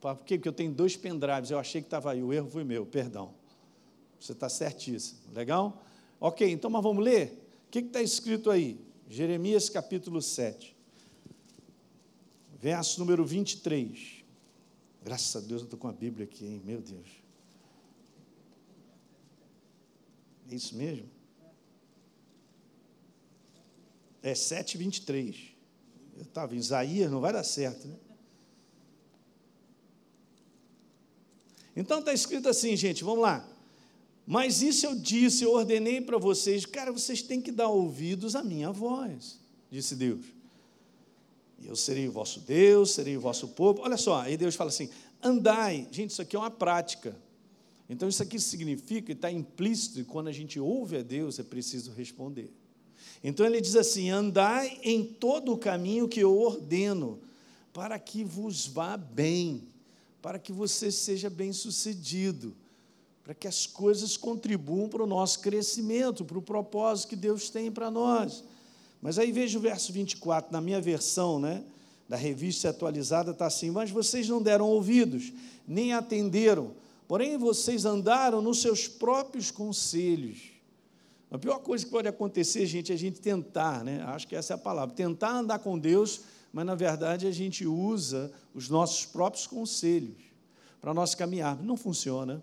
por 0.00 0.24
quê? 0.24 0.36
Porque 0.36 0.48
eu 0.48 0.52
tenho 0.52 0.72
dois 0.72 0.96
pendrives, 0.96 1.52
eu 1.52 1.58
achei 1.60 1.82
que 1.82 1.86
estava 1.86 2.10
aí, 2.10 2.20
o 2.20 2.32
erro 2.32 2.50
foi 2.50 2.64
meu, 2.64 2.84
perdão. 2.84 3.32
Você 4.18 4.32
está 4.32 4.48
certíssimo, 4.48 5.20
legal? 5.32 5.84
Ok, 6.18 6.50
então 6.50 6.68
mas 6.68 6.82
vamos 6.82 7.04
ler? 7.04 7.48
O 7.68 7.70
que 7.70 7.78
está 7.78 8.02
escrito 8.02 8.50
aí? 8.50 8.76
Jeremias 9.08 9.68
capítulo 9.68 10.20
7, 10.20 10.74
verso 12.60 12.98
número 12.98 13.24
23. 13.24 14.24
Graças 15.02 15.36
a 15.36 15.40
Deus 15.46 15.60
eu 15.60 15.66
estou 15.66 15.78
com 15.78 15.88
a 15.88 15.92
Bíblia 15.92 16.24
aqui, 16.24 16.46
hein? 16.46 16.62
Meu 16.64 16.80
Deus. 16.80 17.08
É 20.50 20.54
isso 20.54 20.74
mesmo? 20.76 21.08
É 24.22 24.34
7, 24.34 24.78
23. 24.78 25.36
Eu 26.16 26.22
estava 26.22 26.54
em 26.54 26.58
Isaías, 26.58 27.10
não 27.10 27.20
vai 27.20 27.32
dar 27.32 27.44
certo, 27.44 27.86
né? 27.86 27.96
Então 31.76 31.98
está 31.98 32.12
escrito 32.12 32.48
assim, 32.48 32.76
gente, 32.76 33.02
vamos 33.02 33.22
lá. 33.22 33.46
Mas 34.26 34.62
isso 34.62 34.86
eu 34.86 34.94
disse, 34.94 35.44
eu 35.44 35.52
ordenei 35.52 36.00
para 36.00 36.16
vocês, 36.16 36.64
cara, 36.64 36.90
vocês 36.90 37.20
têm 37.20 37.40
que 37.40 37.52
dar 37.52 37.68
ouvidos 37.68 38.34
à 38.34 38.42
minha 38.42 38.72
voz, 38.72 39.38
disse 39.70 39.94
Deus. 39.94 40.24
Eu 41.62 41.76
serei 41.76 42.08
o 42.08 42.12
vosso 42.12 42.40
Deus, 42.40 42.90
serei 42.90 43.16
o 43.16 43.20
vosso 43.20 43.48
povo. 43.48 43.82
Olha 43.82 43.96
só, 43.96 44.20
aí 44.20 44.36
Deus 44.36 44.54
fala 44.54 44.68
assim: 44.68 44.90
andai. 45.22 45.88
Gente, 45.90 46.10
isso 46.10 46.20
aqui 46.20 46.36
é 46.36 46.38
uma 46.38 46.50
prática. 46.50 47.16
Então, 47.88 48.08
isso 48.08 48.22
aqui 48.22 48.38
significa, 48.38 49.12
está 49.12 49.30
implícito, 49.30 50.00
e 50.00 50.04
quando 50.04 50.28
a 50.28 50.32
gente 50.32 50.58
ouve 50.58 50.98
a 50.98 51.02
Deus, 51.02 51.38
é 51.38 51.42
preciso 51.42 51.92
responder. 51.92 52.50
Então, 53.22 53.44
ele 53.46 53.60
diz 53.60 53.76
assim: 53.76 54.10
andai 54.10 54.78
em 54.82 55.04
todo 55.04 55.52
o 55.52 55.58
caminho 55.58 56.08
que 56.08 56.20
eu 56.20 56.36
ordeno, 56.36 57.20
para 57.72 57.98
que 57.98 58.24
vos 58.24 58.66
vá 58.66 58.96
bem, 58.96 59.68
para 60.20 60.38
que 60.38 60.52
você 60.52 60.90
seja 60.90 61.30
bem 61.30 61.52
sucedido, 61.52 62.54
para 63.24 63.34
que 63.34 63.48
as 63.48 63.66
coisas 63.66 64.18
contribuam 64.18 64.86
para 64.86 65.02
o 65.02 65.06
nosso 65.06 65.40
crescimento, 65.40 66.26
para 66.26 66.38
o 66.38 66.42
propósito 66.42 67.08
que 67.08 67.16
Deus 67.16 67.48
tem 67.48 67.72
para 67.72 67.90
nós. 67.90 68.44
Mas 69.00 69.18
aí 69.18 69.32
veja 69.32 69.58
o 69.58 69.62
verso 69.62 69.92
24, 69.92 70.52
na 70.52 70.60
minha 70.60 70.80
versão, 70.80 71.40
né? 71.40 71.64
Da 72.06 72.16
revista 72.16 72.68
atualizada 72.68 73.30
está 73.30 73.46
assim: 73.46 73.70
Mas 73.70 73.90
vocês 73.90 74.28
não 74.28 74.42
deram 74.42 74.68
ouvidos, 74.68 75.32
nem 75.66 75.94
atenderam, 75.94 76.72
porém 77.08 77.38
vocês 77.38 77.86
andaram 77.86 78.42
nos 78.42 78.60
seus 78.60 78.86
próprios 78.86 79.50
conselhos. 79.50 80.52
A 81.30 81.38
pior 81.38 81.58
coisa 81.60 81.84
que 81.84 81.90
pode 81.90 82.06
acontecer, 82.06 82.66
gente, 82.66 82.92
é 82.92 82.94
a 82.94 82.98
gente 82.98 83.20
tentar, 83.20 83.82
né? 83.82 84.02
Acho 84.02 84.28
que 84.28 84.36
essa 84.36 84.52
é 84.52 84.56
a 84.56 84.58
palavra, 84.58 84.94
tentar 84.94 85.38
andar 85.38 85.60
com 85.60 85.78
Deus, 85.78 86.20
mas 86.52 86.66
na 86.66 86.74
verdade 86.74 87.26
a 87.26 87.32
gente 87.32 87.66
usa 87.66 88.30
os 88.54 88.68
nossos 88.68 89.06
próprios 89.06 89.46
conselhos 89.46 90.22
para 90.78 90.92
nós 90.92 91.14
caminhar. 91.14 91.60
Não 91.62 91.76
funciona. 91.76 92.42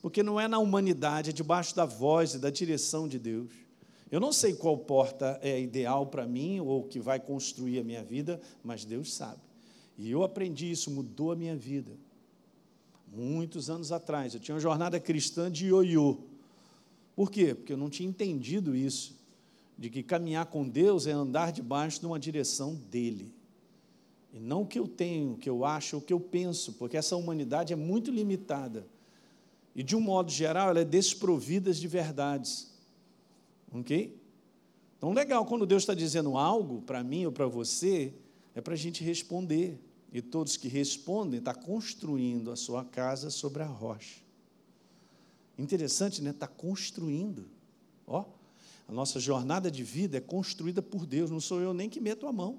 Porque 0.00 0.22
não 0.22 0.38
é 0.38 0.46
na 0.46 0.58
humanidade, 0.58 1.30
é 1.30 1.32
debaixo 1.32 1.74
da 1.74 1.84
voz 1.84 2.34
e 2.34 2.38
da 2.38 2.50
direção 2.50 3.08
de 3.08 3.18
Deus. 3.18 3.50
Eu 4.10 4.20
não 4.20 4.32
sei 4.32 4.54
qual 4.54 4.76
porta 4.78 5.38
é 5.42 5.60
ideal 5.60 6.06
para 6.06 6.26
mim 6.26 6.60
ou 6.60 6.84
que 6.84 6.98
vai 6.98 7.20
construir 7.20 7.78
a 7.80 7.84
minha 7.84 8.02
vida, 8.02 8.40
mas 8.62 8.84
Deus 8.84 9.12
sabe. 9.12 9.40
E 9.98 10.10
eu 10.10 10.22
aprendi 10.22 10.70
isso, 10.70 10.90
mudou 10.90 11.32
a 11.32 11.36
minha 11.36 11.56
vida. 11.56 11.92
Muitos 13.12 13.68
anos 13.68 13.90
atrás, 13.90 14.32
eu 14.32 14.40
tinha 14.40 14.54
uma 14.54 14.60
jornada 14.60 15.00
cristã 15.00 15.50
de 15.50 15.66
ioiô. 15.66 16.18
Por 17.16 17.30
quê? 17.30 17.54
Porque 17.54 17.72
eu 17.72 17.76
não 17.76 17.90
tinha 17.90 18.08
entendido 18.08 18.76
isso, 18.76 19.18
de 19.76 19.90
que 19.90 20.02
caminhar 20.02 20.46
com 20.46 20.68
Deus 20.68 21.06
é 21.06 21.12
andar 21.12 21.52
debaixo 21.52 22.00
de 22.00 22.06
uma 22.06 22.18
direção 22.18 22.74
dele. 22.74 23.34
E 24.32 24.38
não 24.38 24.62
o 24.62 24.66
que 24.66 24.78
eu 24.78 24.86
tenho, 24.86 25.32
o 25.32 25.36
que 25.36 25.50
eu 25.50 25.64
acho, 25.64 25.96
o 25.96 26.00
que 26.00 26.12
eu 26.12 26.20
penso, 26.20 26.74
porque 26.74 26.96
essa 26.96 27.16
humanidade 27.16 27.72
é 27.72 27.76
muito 27.76 28.10
limitada. 28.10 28.86
E, 29.78 29.82
de 29.84 29.94
um 29.94 30.00
modo 30.00 30.28
geral, 30.28 30.70
ela 30.70 30.80
é 30.80 30.84
desprovida 30.84 31.72
de 31.72 31.86
verdades. 31.86 32.68
Ok? 33.70 34.20
Então, 34.96 35.12
legal, 35.12 35.46
quando 35.46 35.64
Deus 35.64 35.84
está 35.84 35.94
dizendo 35.94 36.36
algo 36.36 36.82
para 36.82 37.04
mim 37.04 37.26
ou 37.26 37.30
para 37.30 37.46
você, 37.46 38.12
é 38.56 38.60
para 38.60 38.74
a 38.74 38.76
gente 38.76 39.04
responder. 39.04 39.78
E 40.12 40.20
todos 40.20 40.56
que 40.56 40.66
respondem 40.66 41.38
estão 41.38 41.54
tá 41.54 41.60
construindo 41.60 42.50
a 42.50 42.56
sua 42.56 42.84
casa 42.84 43.30
sobre 43.30 43.62
a 43.62 43.66
rocha. 43.66 44.20
Interessante, 45.56 46.20
né? 46.22 46.30
Está 46.30 46.48
construindo. 46.48 47.46
Ó, 48.04 48.24
a 48.88 48.92
nossa 48.92 49.20
jornada 49.20 49.70
de 49.70 49.84
vida 49.84 50.16
é 50.16 50.20
construída 50.20 50.82
por 50.82 51.06
Deus, 51.06 51.30
não 51.30 51.38
sou 51.38 51.60
eu 51.60 51.72
nem 51.72 51.88
que 51.88 52.00
meto 52.00 52.26
a 52.26 52.32
mão. 52.32 52.58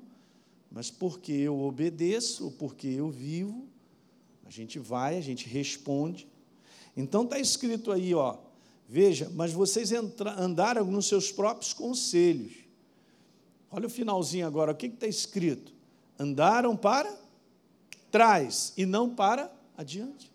Mas 0.71 0.89
porque 0.89 1.33
eu 1.33 1.59
obedeço, 1.59 2.49
porque 2.51 2.88
eu 2.88 3.09
vivo, 3.09 3.67
a 4.45 4.49
gente 4.49 4.79
vai, 4.79 5.17
a 5.17 5.21
gente 5.21 5.49
responde. 5.49 6.25
Então 7.00 7.24
está 7.24 7.39
escrito 7.39 7.91
aí, 7.91 8.13
ó, 8.13 8.38
Veja, 8.91 9.32
mas 9.36 9.53
vocês 9.53 9.91
andaram 9.91 10.84
nos 10.86 11.06
seus 11.06 11.32
próprios 11.32 11.74
conselhos. 11.74 12.53
Olha 13.70 13.86
o 13.86 13.89
finalzinho 13.89 14.48
agora, 14.48 14.72
o 14.72 14.75
que 14.75 14.88
está 14.88 15.06
escrito? 15.06 15.72
Andaram 16.18 16.75
para 16.75 17.15
trás 18.10 18.74
e 18.75 18.88
não 18.88 19.13
para 19.13 19.53
adiante. 19.77 20.32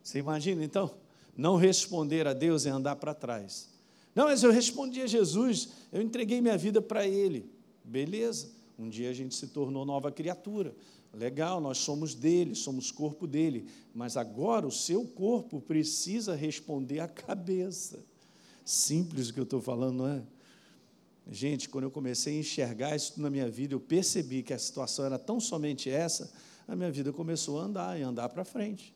Você 0.00 0.20
imagina, 0.20 0.64
então, 0.64 0.92
não 1.36 1.56
responder 1.56 2.24
a 2.28 2.32
Deus 2.32 2.66
é 2.66 2.70
andar 2.70 2.94
para 2.94 3.14
trás. 3.14 3.68
Não, 4.14 4.26
mas 4.26 4.44
eu 4.44 4.52
respondi 4.52 5.02
a 5.02 5.06
Jesus, 5.08 5.70
eu 5.92 6.00
entreguei 6.00 6.40
minha 6.40 6.56
vida 6.56 6.80
para 6.80 7.04
Ele. 7.04 7.50
Beleza, 7.82 8.48
um 8.78 8.88
dia 8.88 9.10
a 9.10 9.12
gente 9.12 9.34
se 9.34 9.48
tornou 9.48 9.84
nova 9.84 10.12
criatura. 10.12 10.72
Legal, 11.12 11.60
nós 11.60 11.78
somos 11.78 12.14
dele, 12.14 12.54
somos 12.54 12.90
corpo 12.90 13.26
dele, 13.26 13.68
mas 13.94 14.16
agora 14.16 14.66
o 14.66 14.72
seu 14.72 15.04
corpo 15.04 15.60
precisa 15.60 16.34
responder 16.34 17.00
à 17.00 17.08
cabeça. 17.08 18.02
Simples 18.64 19.28
o 19.28 19.34
que 19.34 19.40
eu 19.40 19.44
estou 19.44 19.60
falando, 19.60 19.98
não 19.98 20.08
é? 20.08 20.22
Gente, 21.30 21.68
quando 21.68 21.84
eu 21.84 21.90
comecei 21.90 22.36
a 22.36 22.40
enxergar 22.40 22.96
isso 22.96 23.20
na 23.20 23.28
minha 23.28 23.48
vida, 23.48 23.74
eu 23.74 23.80
percebi 23.80 24.42
que 24.42 24.54
a 24.54 24.58
situação 24.58 25.04
era 25.04 25.18
tão 25.18 25.38
somente 25.38 25.90
essa, 25.90 26.32
a 26.66 26.74
minha 26.74 26.90
vida 26.90 27.12
começou 27.12 27.60
a 27.60 27.64
andar 27.64 27.98
e 27.98 28.02
andar 28.02 28.28
para 28.30 28.44
frente, 28.44 28.94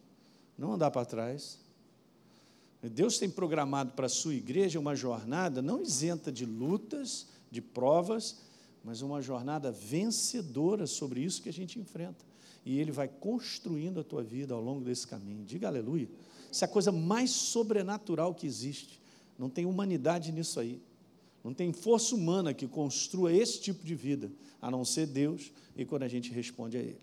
não 0.57 0.73
andar 0.73 0.91
para 0.91 1.05
trás. 1.05 1.59
Deus 2.83 3.19
tem 3.19 3.29
programado 3.29 3.93
para 3.93 4.07
a 4.07 4.09
sua 4.09 4.35
igreja 4.35 4.79
uma 4.79 4.95
jornada 4.95 5.61
não 5.61 5.83
isenta 5.83 6.33
de 6.33 6.47
lutas, 6.47 7.27
de 7.51 7.61
provas, 7.61 8.39
mas 8.87 9.03
uma 9.03 9.21
jornada 9.21 9.73
vencedora 9.73 10.87
sobre 10.87 11.21
isso 11.21 11.43
que 11.43 11.49
a 11.49 11.53
gente 11.53 11.77
enfrenta. 11.77 12.25
E 12.65 12.79
Ele 12.79 12.93
vai 12.93 13.09
construindo 13.09 13.99
a 13.99 14.05
tua 14.05 14.23
vida 14.23 14.55
ao 14.55 14.61
longo 14.61 14.85
desse 14.85 15.05
caminho. 15.09 15.45
Diga 15.45 15.67
aleluia. 15.67 16.09
Isso 16.53 16.65
é 16.65 16.67
a 16.67 16.71
coisa 16.71 16.93
mais 16.93 17.33
sobrenatural 17.33 18.33
que 18.33 18.47
existe. 18.47 19.01
Não 19.37 19.51
tem 19.51 19.67
humanidade 19.67 20.31
nisso 20.31 20.61
aí. 20.61 20.81
Não 21.43 21.53
tem 21.53 21.73
força 21.73 22.15
humana 22.15 22.55
que 22.55 22.69
construa 22.69 23.33
esse 23.33 23.61
tipo 23.61 23.85
de 23.85 23.97
vida, 23.97 24.31
a 24.63 24.71
não 24.71 24.85
ser 24.85 25.09
Deus 25.09 25.51
e 25.77 25.85
quando 25.85 26.05
a 26.05 26.09
gente 26.09 26.31
responde 26.31 26.77
a 26.77 26.81
Ele. 26.81 27.01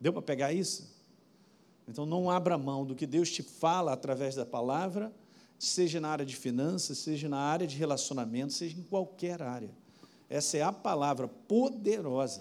Deu 0.00 0.12
para 0.12 0.22
pegar 0.22 0.52
isso? 0.52 0.88
Então 1.88 2.06
não 2.06 2.30
abra 2.30 2.56
mão 2.56 2.86
do 2.86 2.94
que 2.94 3.08
Deus 3.08 3.28
te 3.28 3.42
fala 3.42 3.92
através 3.92 4.36
da 4.36 4.46
palavra, 4.46 5.12
seja 5.58 6.00
na 6.00 6.10
área 6.10 6.24
de 6.24 6.36
finanças, 6.36 6.98
seja 6.98 7.28
na 7.28 7.38
área 7.38 7.66
de 7.66 7.76
relacionamento, 7.76 8.52
seja 8.52 8.78
em 8.78 8.84
qualquer 8.84 9.42
área. 9.42 9.81
Essa 10.32 10.56
é 10.56 10.62
a 10.62 10.72
palavra 10.72 11.28
poderosa 11.28 12.40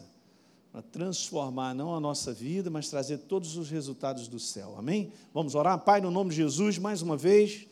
para 0.71 0.81
transformar 0.81 1.75
não 1.75 1.93
a 1.93 1.99
nossa 1.99 2.31
vida, 2.31 2.69
mas 2.69 2.87
trazer 2.87 3.17
todos 3.17 3.57
os 3.57 3.69
resultados 3.69 4.29
do 4.29 4.39
céu. 4.39 4.75
Amém? 4.77 5.11
Vamos 5.33 5.55
orar? 5.55 5.77
Pai, 5.77 5.99
no 5.99 6.09
nome 6.09 6.29
de 6.29 6.37
Jesus, 6.37 6.77
mais 6.77 7.01
uma 7.01 7.17
vez, 7.17 7.67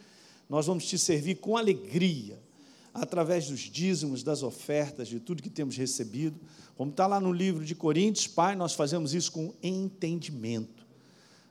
nós 0.49 0.65
vamos 0.65 0.85
te 0.85 0.99
servir 0.99 1.35
com 1.35 1.55
alegria, 1.55 2.37
através 2.93 3.47
dos 3.47 3.61
dízimos, 3.61 4.21
das 4.21 4.43
ofertas, 4.43 5.07
de 5.07 5.21
tudo 5.21 5.41
que 5.41 5.49
temos 5.49 5.77
recebido. 5.77 6.37
Como 6.75 6.91
está 6.91 7.07
lá 7.07 7.21
no 7.21 7.31
livro 7.31 7.63
de 7.63 7.73
Coríntios, 7.73 8.27
Pai, 8.27 8.57
nós 8.57 8.73
fazemos 8.73 9.13
isso 9.13 9.31
com 9.31 9.53
entendimento. 9.63 10.85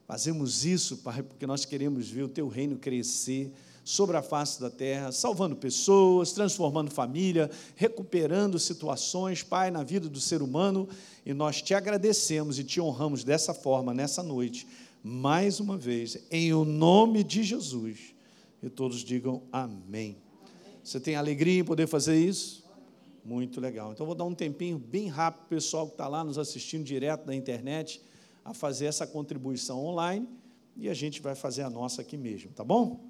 Fazemos 0.06 0.66
isso, 0.66 0.98
Pai, 0.98 1.22
porque 1.22 1.46
nós 1.46 1.64
queremos 1.64 2.10
ver 2.10 2.24
o 2.24 2.28
teu 2.28 2.46
reino 2.48 2.76
crescer 2.76 3.50
sobre 3.88 4.18
a 4.18 4.22
face 4.22 4.60
da 4.60 4.68
terra, 4.68 5.10
salvando 5.10 5.56
pessoas, 5.56 6.32
transformando 6.32 6.90
família, 6.90 7.50
recuperando 7.74 8.58
situações, 8.58 9.42
Pai, 9.42 9.70
na 9.70 9.82
vida 9.82 10.10
do 10.10 10.20
ser 10.20 10.42
humano, 10.42 10.86
e 11.24 11.32
nós 11.32 11.62
te 11.62 11.72
agradecemos 11.72 12.58
e 12.58 12.64
te 12.64 12.82
honramos 12.82 13.24
dessa 13.24 13.54
forma 13.54 13.94
nessa 13.94 14.22
noite, 14.22 14.66
mais 15.02 15.58
uma 15.58 15.78
vez, 15.78 16.18
em 16.30 16.52
o 16.52 16.66
nome 16.66 17.24
de 17.24 17.42
Jesus. 17.42 18.14
E 18.62 18.68
todos 18.68 18.98
digam 18.98 19.42
amém. 19.50 20.18
Você 20.84 21.00
tem 21.00 21.16
alegria 21.16 21.60
em 21.60 21.64
poder 21.64 21.86
fazer 21.86 22.22
isso? 22.22 22.62
Muito 23.24 23.58
legal. 23.58 23.92
Então, 23.92 24.04
vou 24.04 24.14
dar 24.14 24.24
um 24.24 24.34
tempinho 24.34 24.78
bem 24.78 25.08
rápido 25.08 25.48
pessoal 25.48 25.86
que 25.86 25.94
está 25.94 26.06
lá 26.08 26.22
nos 26.22 26.36
assistindo 26.36 26.84
direto 26.84 27.24
da 27.24 27.34
internet 27.34 28.02
a 28.44 28.52
fazer 28.52 28.84
essa 28.84 29.06
contribuição 29.06 29.82
online 29.82 30.28
e 30.76 30.90
a 30.90 30.94
gente 30.94 31.22
vai 31.22 31.34
fazer 31.34 31.62
a 31.62 31.70
nossa 31.70 32.02
aqui 32.02 32.18
mesmo, 32.18 32.50
tá 32.52 32.62
bom? 32.62 33.07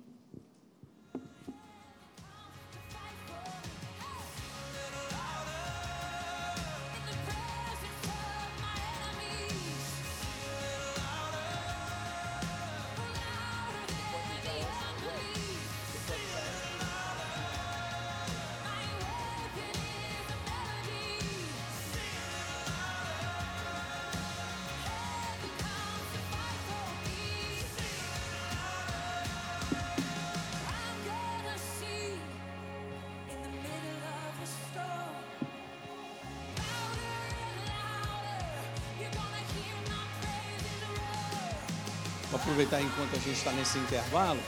Aproveitar 42.79 42.83
enquanto 42.83 43.15
a 43.15 43.19
gente 43.19 43.37
está 43.37 43.53
nesse 43.53 43.79
intervalo, 43.79 44.41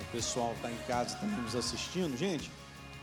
o 0.00 0.04
pessoal 0.12 0.52
está 0.56 0.70
em 0.70 0.76
casa 0.86 1.16
também 1.16 1.40
nos 1.40 1.54
assistindo. 1.54 2.16
Gente, 2.16 2.50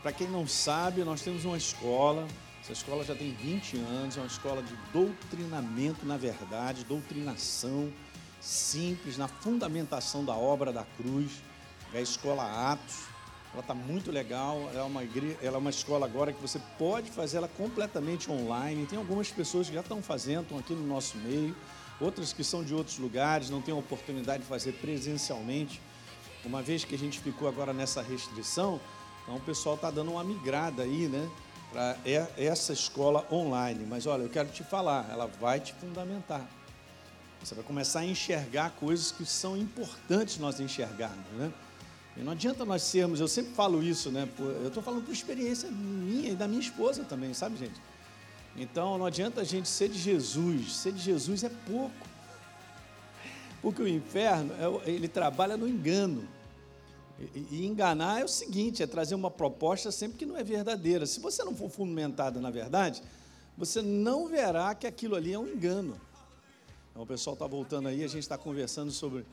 para 0.02 0.12
quem 0.12 0.28
não 0.28 0.46
sabe, 0.46 1.02
nós 1.02 1.22
temos 1.22 1.44
uma 1.44 1.56
escola, 1.56 2.26
essa 2.62 2.72
escola 2.72 3.04
já 3.04 3.14
tem 3.14 3.32
20 3.32 3.76
anos, 3.78 4.16
é 4.16 4.20
uma 4.20 4.26
escola 4.26 4.62
de 4.62 4.74
doutrinamento, 4.92 6.04
na 6.06 6.16
verdade, 6.16 6.84
doutrinação 6.84 7.92
simples, 8.40 9.16
na 9.16 9.28
fundamentação 9.28 10.24
da 10.24 10.34
obra 10.34 10.72
da 10.72 10.84
cruz, 10.96 11.30
é 11.92 11.98
a 11.98 12.02
escola 12.02 12.72
Atos. 12.72 13.10
Ela 13.52 13.62
está 13.62 13.74
muito 13.74 14.12
legal, 14.12 14.70
é, 14.72 14.80
uma 14.80 15.02
igreja, 15.02 15.36
ela 15.42 15.56
é 15.56 15.58
uma 15.58 15.70
escola 15.70 16.06
agora 16.06 16.32
que 16.32 16.40
você 16.40 16.60
pode 16.78 17.10
fazer 17.10 17.38
ela 17.38 17.48
completamente 17.48 18.30
online. 18.30 18.86
Tem 18.86 18.96
algumas 18.96 19.28
pessoas 19.32 19.66
que 19.66 19.74
já 19.74 19.80
estão 19.80 20.00
fazendo, 20.00 20.42
estão 20.42 20.58
aqui 20.58 20.72
no 20.72 20.86
nosso 20.86 21.18
meio, 21.18 21.56
outras 22.00 22.32
que 22.32 22.42
são 22.42 22.64
de 22.64 22.74
outros 22.74 22.98
lugares, 22.98 23.50
não 23.50 23.60
têm 23.60 23.74
a 23.74 23.76
oportunidade 23.76 24.42
de 24.42 24.48
fazer 24.48 24.72
presencialmente. 24.72 25.80
Uma 26.44 26.62
vez 26.62 26.84
que 26.84 26.94
a 26.94 26.98
gente 26.98 27.20
ficou 27.20 27.46
agora 27.46 27.72
nessa 27.72 28.00
restrição, 28.00 28.80
então 29.22 29.36
o 29.36 29.40
pessoal 29.40 29.74
está 29.74 29.90
dando 29.90 30.12
uma 30.12 30.24
migrada 30.24 30.82
aí, 30.82 31.06
né? 31.06 31.28
Para 31.70 31.96
essa 32.36 32.72
escola 32.72 33.26
online. 33.30 33.84
Mas 33.88 34.06
olha, 34.06 34.22
eu 34.22 34.28
quero 34.30 34.48
te 34.48 34.64
falar, 34.64 35.08
ela 35.10 35.26
vai 35.26 35.60
te 35.60 35.72
fundamentar. 35.74 36.48
Você 37.42 37.54
vai 37.54 37.64
começar 37.64 38.00
a 38.00 38.04
enxergar 38.04 38.70
coisas 38.72 39.12
que 39.12 39.24
são 39.24 39.56
importantes 39.56 40.38
nós 40.38 40.60
enxergarmos, 40.60 41.26
né? 41.36 41.52
E 42.16 42.20
não 42.22 42.32
adianta 42.32 42.64
nós 42.64 42.82
sermos, 42.82 43.20
eu 43.20 43.28
sempre 43.28 43.52
falo 43.54 43.82
isso, 43.82 44.10
né? 44.10 44.28
Eu 44.38 44.68
estou 44.68 44.82
falando 44.82 45.04
por 45.04 45.12
experiência 45.12 45.70
minha 45.70 46.30
e 46.30 46.34
da 46.34 46.48
minha 46.48 46.60
esposa 46.60 47.04
também, 47.04 47.32
sabe, 47.32 47.56
gente? 47.56 47.80
Então 48.56 48.98
não 48.98 49.06
adianta 49.06 49.40
a 49.40 49.44
gente 49.44 49.68
ser 49.68 49.88
de 49.88 49.98
Jesus, 49.98 50.76
ser 50.76 50.92
de 50.92 51.00
Jesus 51.00 51.44
é 51.44 51.48
pouco. 51.48 52.08
Porque 53.62 53.82
o 53.82 53.88
inferno, 53.88 54.52
é 54.54 54.90
ele 54.90 55.08
trabalha 55.08 55.56
no 55.56 55.68
engano. 55.68 56.26
E 57.34 57.66
enganar 57.66 58.20
é 58.20 58.24
o 58.24 58.28
seguinte: 58.28 58.82
é 58.82 58.86
trazer 58.86 59.14
uma 59.14 59.30
proposta 59.30 59.92
sempre 59.92 60.18
que 60.18 60.26
não 60.26 60.36
é 60.36 60.42
verdadeira. 60.42 61.06
Se 61.06 61.20
você 61.20 61.44
não 61.44 61.54
for 61.54 61.68
fundamentada 61.68 62.40
na 62.40 62.50
verdade, 62.50 63.02
você 63.56 63.82
não 63.82 64.28
verá 64.28 64.74
que 64.74 64.86
aquilo 64.86 65.14
ali 65.14 65.34
é 65.34 65.38
um 65.38 65.46
engano. 65.46 66.00
Então, 66.90 67.02
o 67.02 67.06
pessoal 67.06 67.34
está 67.34 67.46
voltando 67.46 67.88
aí, 67.88 68.02
a 68.02 68.08
gente 68.08 68.22
está 68.22 68.38
conversando 68.38 68.90
sobre, 68.90 69.24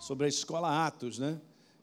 sobre 0.00 0.26
a 0.26 0.28
escola 0.28 0.86
Atos, 0.86 1.18
né? 1.18 1.38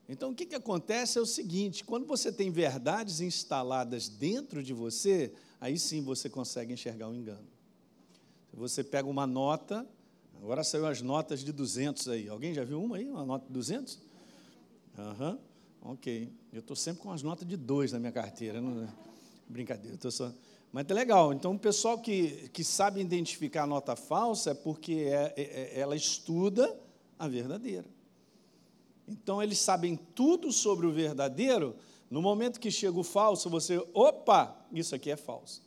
Então, 0.09 0.31
o 0.31 0.35
que, 0.35 0.47
que 0.47 0.55
acontece 0.55 1.19
é 1.19 1.21
o 1.21 1.25
seguinte: 1.25 1.83
quando 1.83 2.07
você 2.07 2.31
tem 2.31 2.49
verdades 2.49 3.21
instaladas 3.21 4.09
dentro 4.09 4.63
de 4.63 4.73
você, 4.73 5.31
aí 5.61 5.77
sim 5.77 6.01
você 6.01 6.27
consegue 6.27 6.73
enxergar 6.73 7.07
o 7.07 7.13
engano. 7.13 7.47
Você 8.51 8.83
pega 8.83 9.07
uma 9.07 9.27
nota, 9.27 9.87
agora 10.41 10.63
saiu 10.63 10.87
as 10.87 11.03
notas 11.03 11.41
de 11.41 11.53
200 11.53 12.07
aí. 12.09 12.27
Alguém 12.27 12.55
já 12.55 12.63
viu 12.63 12.81
uma 12.81 12.97
aí, 12.97 13.07
uma 13.07 13.23
nota 13.23 13.45
de 13.45 13.53
200? 13.53 13.99
Aham, 14.97 15.31
uhum, 15.83 15.91
ok. 15.91 16.33
Eu 16.51 16.61
estou 16.61 16.75
sempre 16.75 17.03
com 17.03 17.11
as 17.11 17.21
notas 17.21 17.47
de 17.47 17.55
2 17.55 17.91
na 17.91 17.99
minha 17.99 18.11
carteira. 18.11 18.59
Não, 18.59 18.83
é? 18.83 18.89
brincadeira, 19.47 19.93
estou 19.93 20.09
só. 20.09 20.33
Mas 20.73 20.89
é 20.89 20.93
legal. 20.93 21.31
Então, 21.33 21.53
o 21.53 21.59
pessoal 21.59 21.99
que, 21.99 22.49
que 22.49 22.63
sabe 22.63 22.99
identificar 22.99 23.63
a 23.63 23.67
nota 23.67 23.95
falsa 23.95 24.51
é 24.51 24.53
porque 24.55 24.93
é, 24.93 25.33
é, 25.37 25.43
é 25.43 25.79
ela 25.79 25.95
estuda 25.95 26.75
a 27.17 27.27
verdadeira. 27.27 27.85
Então 29.09 29.41
eles 29.41 29.57
sabem 29.57 29.99
tudo 30.13 30.51
sobre 30.51 30.85
o 30.85 30.91
verdadeiro. 30.91 31.75
No 32.09 32.21
momento 32.21 32.59
que 32.59 32.69
chega 32.69 32.97
o 32.97 33.03
falso, 33.03 33.49
você, 33.49 33.83
opa, 33.93 34.55
isso 34.71 34.93
aqui 34.93 35.09
é 35.09 35.15
falso. 35.15 35.61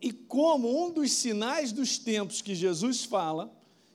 E 0.00 0.12
como 0.12 0.82
um 0.82 0.90
dos 0.90 1.12
sinais 1.12 1.72
dos 1.72 1.98
tempos 1.98 2.40
que 2.40 2.54
Jesus 2.54 3.04
fala, 3.04 3.52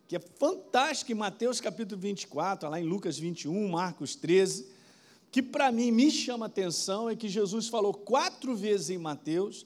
que 0.07 0.15
é 0.15 0.19
fantástico 0.19 1.11
em 1.11 1.15
Mateus 1.15 1.59
capítulo 1.59 1.99
24, 1.99 2.69
lá 2.69 2.79
em 2.79 2.83
Lucas 2.83 3.17
21, 3.17 3.67
Marcos 3.69 4.15
13, 4.15 4.67
que 5.31 5.41
para 5.41 5.71
mim 5.71 5.91
me 5.91 6.11
chama 6.11 6.45
atenção 6.45 7.09
é 7.09 7.15
que 7.15 7.27
Jesus 7.27 7.67
falou 7.67 7.93
quatro 7.93 8.55
vezes 8.55 8.91
em 8.91 8.99
Mateus 8.99 9.65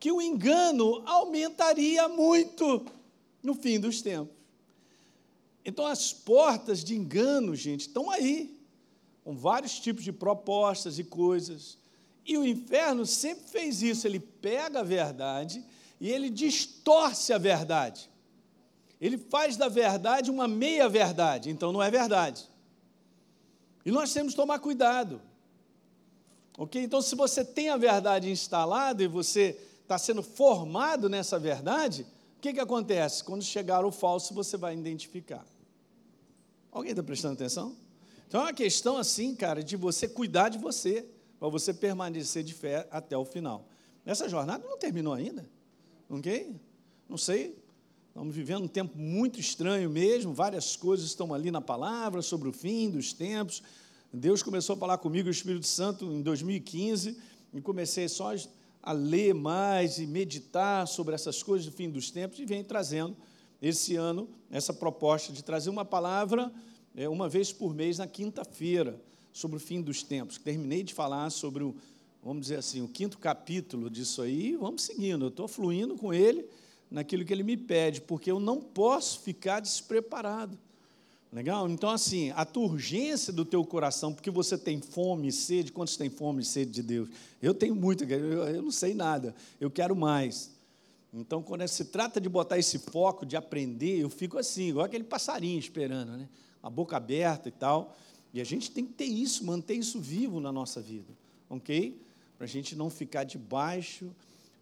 que 0.00 0.10
o 0.10 0.20
engano 0.20 1.02
aumentaria 1.06 2.08
muito 2.08 2.84
no 3.42 3.54
fim 3.54 3.78
dos 3.78 4.02
tempos. 4.02 4.35
Então, 5.66 5.84
as 5.84 6.12
portas 6.12 6.84
de 6.84 6.94
engano, 6.94 7.52
gente, 7.56 7.88
estão 7.88 8.08
aí, 8.08 8.56
com 9.24 9.36
vários 9.36 9.80
tipos 9.80 10.04
de 10.04 10.12
propostas 10.12 10.96
e 11.00 11.02
coisas. 11.02 11.76
E 12.24 12.38
o 12.38 12.46
inferno 12.46 13.04
sempre 13.04 13.48
fez 13.48 13.82
isso: 13.82 14.06
ele 14.06 14.20
pega 14.20 14.78
a 14.78 14.84
verdade 14.84 15.64
e 16.00 16.08
ele 16.08 16.30
distorce 16.30 17.32
a 17.32 17.38
verdade. 17.38 18.08
Ele 19.00 19.18
faz 19.18 19.56
da 19.56 19.68
verdade 19.68 20.30
uma 20.30 20.46
meia-verdade, 20.46 21.50
então 21.50 21.72
não 21.72 21.82
é 21.82 21.90
verdade. 21.90 22.48
E 23.84 23.90
nós 23.90 24.12
temos 24.12 24.34
que 24.34 24.36
tomar 24.36 24.60
cuidado. 24.60 25.20
Ok? 26.56 26.80
Então, 26.80 27.02
se 27.02 27.16
você 27.16 27.44
tem 27.44 27.70
a 27.70 27.76
verdade 27.76 28.30
instalada 28.30 29.02
e 29.02 29.08
você 29.08 29.60
está 29.82 29.98
sendo 29.98 30.22
formado 30.22 31.08
nessa 31.08 31.40
verdade, 31.40 32.06
o 32.38 32.40
que, 32.40 32.52
que 32.52 32.60
acontece? 32.60 33.24
Quando 33.24 33.42
chegar 33.42 33.84
o 33.84 33.90
falso, 33.90 34.32
você 34.32 34.56
vai 34.56 34.72
identificar. 34.72 35.44
Alguém 36.76 36.90
está 36.90 37.02
prestando 37.02 37.32
atenção? 37.32 37.74
Então 38.28 38.38
é 38.42 38.44
uma 38.44 38.52
questão 38.52 38.98
assim, 38.98 39.34
cara, 39.34 39.64
de 39.64 39.76
você 39.76 40.06
cuidar 40.06 40.50
de 40.50 40.58
você, 40.58 41.08
para 41.38 41.48
você 41.48 41.72
permanecer 41.72 42.44
de 42.44 42.52
fé 42.52 42.86
até 42.90 43.16
o 43.16 43.24
final. 43.24 43.66
Essa 44.04 44.28
jornada 44.28 44.62
não 44.68 44.76
terminou 44.76 45.14
ainda, 45.14 45.48
ok? 46.06 46.54
Não 47.08 47.16
sei, 47.16 47.58
estamos 48.08 48.36
vivendo 48.36 48.64
um 48.64 48.68
tempo 48.68 48.98
muito 48.98 49.40
estranho 49.40 49.88
mesmo, 49.88 50.34
várias 50.34 50.76
coisas 50.76 51.06
estão 51.06 51.32
ali 51.32 51.50
na 51.50 51.62
palavra 51.62 52.20
sobre 52.20 52.46
o 52.46 52.52
fim 52.52 52.90
dos 52.90 53.14
tempos. 53.14 53.62
Deus 54.12 54.42
começou 54.42 54.76
a 54.76 54.78
falar 54.78 54.98
comigo, 54.98 55.28
o 55.28 55.32
Espírito 55.32 55.66
Santo, 55.66 56.04
em 56.04 56.20
2015, 56.20 57.16
e 57.54 57.60
comecei 57.62 58.06
só 58.06 58.34
a 58.82 58.92
ler 58.92 59.32
mais 59.32 59.98
e 59.98 60.06
meditar 60.06 60.86
sobre 60.86 61.14
essas 61.14 61.42
coisas 61.42 61.66
do 61.66 61.72
fim 61.72 61.88
dos 61.88 62.10
tempos, 62.10 62.38
e 62.38 62.44
vem 62.44 62.62
trazendo 62.62 63.16
esse 63.60 63.96
ano 63.96 64.28
essa 64.50 64.72
proposta 64.72 65.32
de 65.32 65.42
trazer 65.42 65.70
uma 65.70 65.84
palavra 65.84 66.52
é, 66.96 67.08
uma 67.08 67.28
vez 67.28 67.52
por 67.52 67.74
mês 67.74 67.98
na 67.98 68.06
quinta-feira 68.06 69.00
sobre 69.32 69.58
o 69.58 69.60
fim 69.60 69.82
dos 69.82 70.02
tempos. 70.02 70.38
Terminei 70.38 70.82
de 70.82 70.94
falar 70.94 71.28
sobre 71.30 71.62
o, 71.62 71.74
vamos 72.24 72.42
dizer 72.42 72.58
assim, 72.58 72.80
o 72.80 72.88
quinto 72.88 73.18
capítulo 73.18 73.90
disso 73.90 74.22
aí, 74.22 74.56
vamos 74.56 74.82
seguindo. 74.82 75.26
Eu 75.26 75.28
estou 75.28 75.46
fluindo 75.46 75.94
com 75.96 76.14
ele 76.14 76.46
naquilo 76.90 77.24
que 77.24 77.32
ele 77.32 77.42
me 77.42 77.56
pede, 77.56 78.00
porque 78.00 78.30
eu 78.30 78.40
não 78.40 78.60
posso 78.60 79.20
ficar 79.20 79.60
despreparado. 79.60 80.58
Legal? 81.32 81.68
Então, 81.68 81.90
assim, 81.90 82.30
a 82.30 82.46
tua 82.46 82.64
urgência 82.64 83.32
do 83.32 83.44
teu 83.44 83.62
coração, 83.64 84.14
porque 84.14 84.30
você 84.30 84.56
tem 84.56 84.80
fome 84.80 85.28
e 85.28 85.32
sede, 85.32 85.70
quantos 85.72 85.96
têm 85.96 86.08
fome 86.08 86.40
e 86.40 86.44
sede 86.46 86.70
de 86.70 86.82
Deus? 86.82 87.10
Eu 87.42 87.52
tenho 87.52 87.74
muito, 87.74 88.04
eu 88.04 88.62
não 88.62 88.70
sei 88.70 88.94
nada, 88.94 89.34
eu 89.60 89.70
quero 89.70 89.94
mais. 89.94 90.55
Então, 91.12 91.42
quando 91.42 91.66
se 91.66 91.86
trata 91.86 92.20
de 92.20 92.28
botar 92.28 92.58
esse 92.58 92.78
foco, 92.78 93.24
de 93.24 93.36
aprender, 93.36 93.98
eu 93.98 94.10
fico 94.10 94.38
assim, 94.38 94.68
igual 94.68 94.84
aquele 94.84 95.04
passarinho 95.04 95.58
esperando, 95.58 96.16
né? 96.16 96.28
a 96.62 96.68
boca 96.68 96.96
aberta 96.96 97.48
e 97.48 97.52
tal. 97.52 97.96
E 98.34 98.40
a 98.40 98.44
gente 98.44 98.70
tem 98.70 98.84
que 98.84 98.92
ter 98.92 99.04
isso, 99.04 99.44
manter 99.46 99.74
isso 99.74 100.00
vivo 100.00 100.40
na 100.40 100.52
nossa 100.52 100.80
vida, 100.80 101.12
ok? 101.48 101.98
Para 102.36 102.44
a 102.44 102.48
gente 102.48 102.74
não 102.76 102.90
ficar 102.90 103.24
debaixo, 103.24 104.10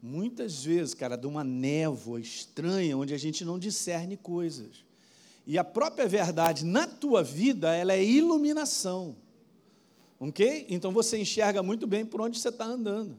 muitas 0.02 0.62
vezes, 0.62 0.92
cara, 0.92 1.16
de 1.16 1.26
uma 1.26 1.42
névoa 1.42 2.20
estranha, 2.20 2.96
onde 2.96 3.14
a 3.14 3.18
gente 3.18 3.44
não 3.44 3.58
discerne 3.58 4.16
coisas. 4.16 4.84
E 5.46 5.58
a 5.58 5.64
própria 5.64 6.06
verdade 6.06 6.64
na 6.64 6.86
tua 6.86 7.22
vida, 7.22 7.74
ela 7.74 7.94
é 7.94 8.04
iluminação, 8.04 9.16
ok? 10.20 10.66
Então 10.68 10.92
você 10.92 11.18
enxerga 11.18 11.62
muito 11.62 11.86
bem 11.86 12.04
por 12.04 12.20
onde 12.20 12.38
você 12.38 12.50
está 12.50 12.66
andando. 12.66 13.18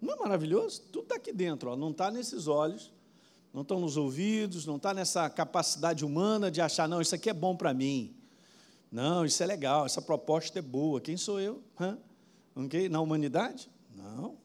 Não 0.00 0.14
é 0.14 0.16
maravilhoso? 0.16 0.82
Tudo 0.92 1.04
está 1.04 1.16
aqui 1.16 1.32
dentro, 1.32 1.70
ó, 1.70 1.76
não 1.76 1.90
está 1.90 2.10
nesses 2.10 2.46
olhos, 2.46 2.92
não 3.52 3.62
estão 3.62 3.80
nos 3.80 3.96
ouvidos, 3.96 4.66
não 4.66 4.76
está 4.76 4.92
nessa 4.92 5.28
capacidade 5.30 6.04
humana 6.04 6.50
de 6.50 6.60
achar, 6.60 6.88
não, 6.88 7.00
isso 7.00 7.14
aqui 7.14 7.30
é 7.30 7.34
bom 7.34 7.56
para 7.56 7.72
mim. 7.72 8.14
Não, 8.92 9.24
isso 9.24 9.42
é 9.42 9.46
legal, 9.46 9.86
essa 9.86 10.00
proposta 10.00 10.58
é 10.58 10.62
boa. 10.62 11.00
Quem 11.00 11.16
sou 11.16 11.40
eu? 11.40 11.62
Hã? 11.78 11.98
Okay? 12.54 12.88
Na 12.88 13.00
humanidade? 13.00 13.70
Não. 13.94 14.36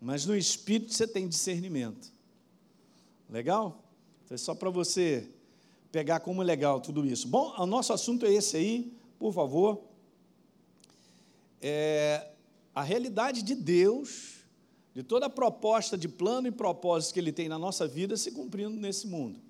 Mas 0.00 0.26
no 0.26 0.36
espírito 0.36 0.92
você 0.92 1.06
tem 1.06 1.28
discernimento. 1.28 2.10
Legal? 3.30 3.82
Então 4.24 4.34
é 4.34 4.38
só 4.38 4.54
para 4.54 4.68
você 4.68 5.30
pegar 5.92 6.20
como 6.20 6.42
legal 6.42 6.80
tudo 6.80 7.06
isso. 7.06 7.28
Bom, 7.28 7.54
o 7.56 7.66
nosso 7.66 7.92
assunto 7.92 8.26
é 8.26 8.32
esse 8.32 8.56
aí, 8.56 8.92
por 9.18 9.32
favor. 9.32 9.82
É 11.60 12.30
a 12.74 12.82
realidade 12.82 13.42
de 13.42 13.54
Deus 13.54 14.31
de 14.94 15.02
toda 15.02 15.26
a 15.26 15.30
proposta 15.30 15.96
de 15.96 16.08
plano 16.08 16.48
e 16.48 16.50
propósito 16.50 17.14
que 17.14 17.20
ele 17.20 17.32
tem 17.32 17.48
na 17.48 17.58
nossa 17.58 17.86
vida 17.88 18.16
se 18.16 18.30
cumprindo 18.30 18.76
nesse 18.76 19.06
mundo. 19.06 19.40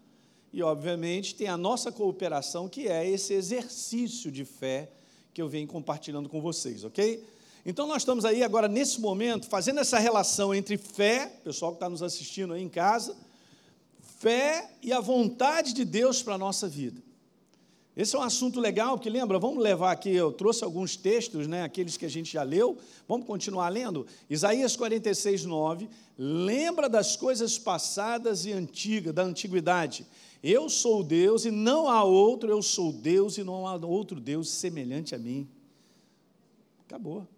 E, 0.52 0.62
obviamente, 0.62 1.35
tem 1.35 1.48
a 1.48 1.57
nossa 1.57 1.90
cooperação, 1.90 2.68
que 2.68 2.87
é 2.87 3.09
esse 3.09 3.33
exercício 3.33 4.31
de 4.31 4.44
fé 4.44 4.90
que 5.33 5.40
eu 5.40 5.48
venho 5.48 5.66
compartilhando 5.66 6.28
com 6.28 6.40
vocês, 6.40 6.85
ok? 6.85 7.24
Então, 7.64 7.87
nós 7.87 8.02
estamos 8.02 8.24
aí 8.24 8.42
agora, 8.42 8.68
nesse 8.68 9.00
momento, 9.00 9.46
fazendo 9.46 9.81
essa 9.81 9.98
relação 9.98 10.55
entre 10.55 10.76
fé, 10.76 11.26
pessoal 11.42 11.72
que 11.72 11.76
está 11.76 11.88
nos 11.88 12.02
assistindo 12.02 12.52
aí 12.52 12.62
em 12.62 12.68
casa, 12.68 13.16
fé 14.18 14.70
e 14.83 14.92
a 14.92 15.00
vontade 15.00 15.72
de 15.72 15.85
Deus 15.85 16.22
para 16.22 16.35
a 16.35 16.38
nossa 16.38 16.68
vida. 16.68 17.00
Esse 17.94 18.16
é 18.16 18.18
um 18.18 18.22
assunto 18.22 18.59
legal, 18.59 18.96
porque 18.96 19.11
lembra, 19.11 19.38
vamos 19.38 19.62
levar 19.62 19.92
aqui, 19.92 20.11
eu 20.11 20.33
trouxe 20.33 20.64
alguns 20.64 20.96
textos, 20.96 21.46
né, 21.46 21.62
aqueles 21.62 21.98
que 21.98 22.07
a 22.07 22.09
gente 22.09 22.33
já 22.33 22.42
leu, 22.42 22.78
vamos 23.07 23.26
continuar 23.26 23.68
lendo? 23.68 24.07
Isaías 24.31 24.74
46, 24.74 25.44
9, 25.44 25.90
lembra 26.16 26.88
das 26.88 27.16
coisas 27.16 27.59
passadas 27.59 28.46
e 28.46 28.52
antigas, 28.52 29.12
da 29.12 29.22
antiguidade. 29.22 30.07
Eu 30.42 30.70
sou 30.70 31.05
Deus 31.05 31.44
e 31.44 31.50
não 31.50 31.87
há 31.87 32.02
outro, 32.02 32.50
eu 32.50 32.62
sou 32.62 32.92
Deus 32.92 33.37
e 33.37 33.44
não 33.44 33.66
há 33.66 33.76
outro 33.76 34.18
Deus 34.18 34.48
semelhante 34.48 35.14
a 35.14 35.18
mim. 35.18 35.46
Acabou. 36.87 37.28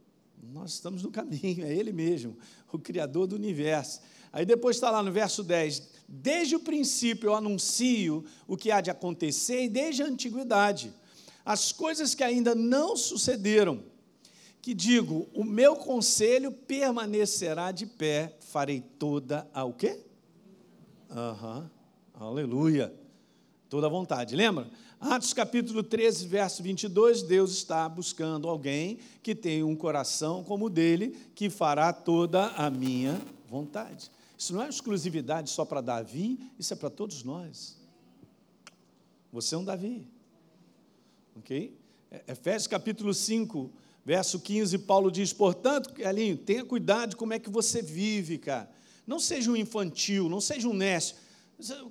Nós 0.52 0.74
estamos 0.74 1.02
no 1.02 1.10
caminho, 1.10 1.64
é 1.64 1.74
Ele 1.74 1.92
mesmo, 1.92 2.36
o 2.72 2.78
Criador 2.78 3.26
do 3.26 3.34
universo. 3.34 4.00
Aí 4.32 4.44
depois 4.44 4.76
está 4.76 4.90
lá 4.90 5.02
no 5.02 5.10
verso 5.10 5.42
10: 5.42 5.93
Desde 6.16 6.54
o 6.54 6.60
princípio 6.60 7.30
eu 7.30 7.34
anuncio 7.34 8.24
o 8.46 8.56
que 8.56 8.70
há 8.70 8.80
de 8.80 8.90
acontecer, 8.90 9.64
e 9.64 9.68
desde 9.68 10.02
a 10.02 10.06
antiguidade, 10.06 10.94
as 11.44 11.72
coisas 11.72 12.14
que 12.14 12.22
ainda 12.22 12.54
não 12.54 12.96
sucederam, 12.96 13.82
que 14.62 14.72
digo, 14.72 15.28
o 15.34 15.42
meu 15.42 15.74
conselho 15.74 16.52
permanecerá 16.52 17.72
de 17.72 17.84
pé, 17.84 18.36
farei 18.40 18.80
toda 18.80 19.48
a 19.52 19.64
o 19.64 19.72
quê? 19.72 19.98
Uhum. 21.10 21.68
aleluia. 22.14 22.94
Toda 23.68 23.88
a 23.88 23.90
vontade, 23.90 24.36
lembra? 24.36 24.70
Atos 25.00 25.32
capítulo 25.32 25.82
13, 25.82 26.28
verso 26.28 26.62
22, 26.62 27.24
Deus 27.24 27.50
está 27.52 27.88
buscando 27.88 28.48
alguém 28.48 28.98
que 29.20 29.34
tem 29.34 29.64
um 29.64 29.74
coração 29.74 30.44
como 30.44 30.66
o 30.66 30.70
dele, 30.70 31.16
que 31.34 31.50
fará 31.50 31.92
toda 31.92 32.46
a 32.50 32.70
minha 32.70 33.20
vontade. 33.48 34.10
Isso 34.36 34.52
não 34.52 34.62
é 34.62 34.68
exclusividade 34.68 35.50
só 35.50 35.64
para 35.64 35.80
Davi, 35.80 36.38
isso 36.58 36.72
é 36.72 36.76
para 36.76 36.90
todos 36.90 37.22
nós. 37.22 37.76
Você 39.32 39.54
é 39.54 39.58
um 39.58 39.64
Davi. 39.64 40.06
Ok? 41.36 41.76
É, 42.10 42.24
Efésios 42.28 42.66
capítulo 42.66 43.12
5, 43.12 43.70
verso 44.04 44.38
15, 44.40 44.78
Paulo 44.78 45.10
diz: 45.10 45.32
portanto, 45.32 45.92
Elinho, 46.00 46.36
tenha 46.36 46.64
cuidado 46.64 47.16
como 47.16 47.32
é 47.32 47.38
que 47.38 47.50
você 47.50 47.82
vive, 47.82 48.38
cara. 48.38 48.70
Não 49.06 49.18
seja 49.18 49.50
um 49.50 49.56
infantil, 49.56 50.28
não 50.28 50.40
seja 50.40 50.68
um 50.68 50.72
nécio. 50.72 51.16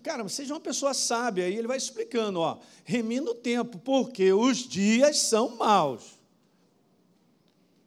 Cara, 0.01 0.27
seja 0.27 0.53
uma 0.53 0.59
pessoa 0.59 0.93
sábia. 0.93 1.45
Aí 1.45 1.55
ele 1.55 1.67
vai 1.67 1.77
explicando, 1.77 2.39
ó, 2.39 2.59
remina 2.83 3.31
o 3.31 3.35
tempo, 3.35 3.77
porque 3.79 4.33
os 4.33 4.57
dias 4.67 5.19
são 5.19 5.55
maus. 5.55 6.19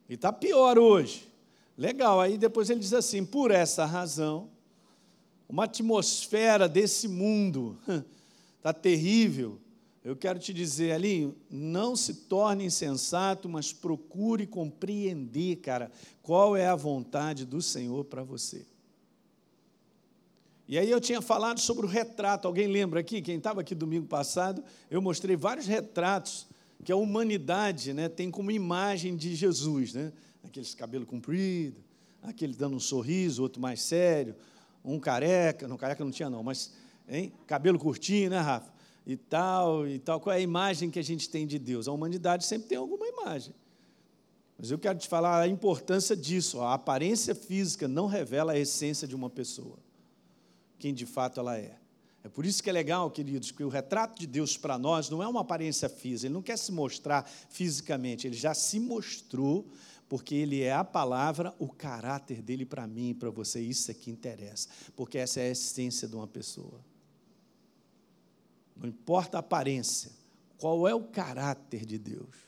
E 0.09 0.15
está 0.15 0.33
pior 0.33 0.79
hoje. 0.79 1.29
Legal, 1.77 2.21
aí 2.21 2.39
depois 2.39 2.71
ele 2.71 2.81
diz 2.81 2.93
assim: 2.93 3.25
por 3.25 3.51
essa 3.51 3.85
razão, 3.85 4.51
uma 5.49 5.65
atmosfera 5.65 6.69
desse 6.69 7.07
mundo 7.07 7.79
está 8.57 8.73
terrível. 8.75 9.61
Eu 10.03 10.15
quero 10.15 10.39
te 10.39 10.55
dizer 10.55 10.93
ali, 10.93 11.35
não 11.51 11.97
se 11.97 12.15
torne 12.15 12.65
insensato, 12.65 13.49
mas 13.49 13.73
procure 13.73 14.47
compreender, 14.47 15.57
cara, 15.57 15.91
qual 16.23 16.57
é 16.57 16.67
a 16.67 16.77
vontade 16.77 17.45
do 17.45 17.61
Senhor 17.61 18.05
para 18.05 18.23
você. 18.23 18.65
E 20.69 20.79
aí 20.79 20.91
eu 20.91 21.01
tinha 21.01 21.21
falado 21.21 21.61
sobre 21.61 21.87
o 21.87 21.89
retrato. 21.89 22.47
Alguém 22.47 22.69
lembra 22.69 23.01
aqui? 23.01 23.21
Quem 23.21 23.37
estava 23.37 23.61
aqui 23.61 23.75
domingo 23.75 24.07
passado, 24.07 24.63
eu 24.91 25.03
mostrei 25.03 25.37
vários 25.37 25.67
retratos 25.67 26.47
que 26.85 26.93
a 26.93 26.97
humanidade 26.97 27.93
né, 27.93 28.09
tem 28.09 28.31
como 28.31 28.51
imagem 28.51 29.17
de 29.17 29.35
Jesus, 29.35 29.93
né? 29.93 30.13
Aqueles 30.47 30.75
cabelo 30.75 31.05
comprido, 31.05 31.81
aquele 32.23 32.55
dando 32.55 32.77
um 32.77 32.81
sorriso, 32.81 33.43
outro 33.43 33.61
mais 33.61 33.83
sério, 33.83 34.35
um 34.85 34.99
careca, 34.99 35.67
não, 35.69 35.77
careca 35.77 36.05
não 36.05 36.11
tinha 36.11 36.31
não, 36.31 36.43
mas 36.43 36.73
hein? 37.09 37.33
cabelo 37.47 37.79
curtinho, 37.79 38.31
né, 38.31 38.39
Rafa? 38.39 38.75
E 39.07 39.17
tal, 39.17 39.87
e 39.87 39.99
tal. 40.01 40.21
Qual 40.21 40.33
é 40.33 40.39
a 40.39 40.41
imagem 40.41 40.91
que 40.91 40.99
a 40.99 41.03
gente 41.03 41.29
tem 41.29 41.47
de 41.47 41.59
Deus? 41.59 41.87
A 41.87 41.93
humanidade 41.93 42.45
sempre 42.45 42.69
tem 42.69 42.79
alguma 42.79 43.07
imagem. 43.07 43.55
Mas 44.59 44.71
eu 44.71 44.79
quero 44.79 44.99
te 44.99 45.07
falar 45.07 45.41
a 45.41 45.47
importância 45.47 46.17
disso. 46.17 46.61
A 46.61 46.75
aparência 46.75 47.35
física 47.35 47.87
não 47.87 48.07
revela 48.07 48.53
a 48.53 48.59
essência 48.59 49.07
de 49.07 49.15
uma 49.15 49.31
pessoa, 49.31 49.79
quem 50.79 50.93
de 50.93 51.07
fato 51.07 51.39
ela 51.39 51.57
é. 51.57 51.77
É 52.25 52.29
por 52.29 52.45
isso 52.45 52.61
que 52.61 52.69
é 52.69 52.73
legal, 52.73 53.09
queridos, 53.09 53.53
que 53.53 53.63
o 53.63 53.69
retrato 53.69 54.19
de 54.19 54.27
Deus 54.27 54.57
para 54.57 54.77
nós 54.77 55.09
não 55.09 55.23
é 55.23 55.29
uma 55.29 55.43
aparência 55.43 55.89
física, 55.89 56.27
ele 56.27 56.35
não 56.35 56.43
quer 56.43 56.59
se 56.59 56.73
mostrar 56.73 57.25
fisicamente, 57.49 58.27
ele 58.27 58.35
já 58.35 58.53
se 58.53 58.81
mostrou 58.81 59.65
porque 60.09 60.35
ele 60.35 60.63
é 60.63 60.73
a 60.73 60.85
palavra, 60.85 61.55
o 61.59 61.69
caráter 61.69 62.41
dele 62.41 62.65
para 62.65 62.87
mim 62.87 63.11
e 63.11 63.15
para 63.15 63.31
você, 63.31 63.61
isso 63.61 63.91
é 63.91 63.95
que 63.95 64.11
interessa, 64.11 64.69
porque 64.95 65.19
essa 65.19 65.41
é 65.41 65.49
a 65.49 65.51
essência 65.51 66.07
de 66.07 66.15
uma 66.15 66.27
pessoa. 66.27 66.81
Não 68.77 68.89
importa 68.89 69.39
a 69.39 69.41
aparência, 69.41 70.11
qual 70.59 70.87
é 70.87 70.95
o 70.95 71.03
caráter 71.03 71.85
de 71.85 71.99
Deus? 71.99 72.47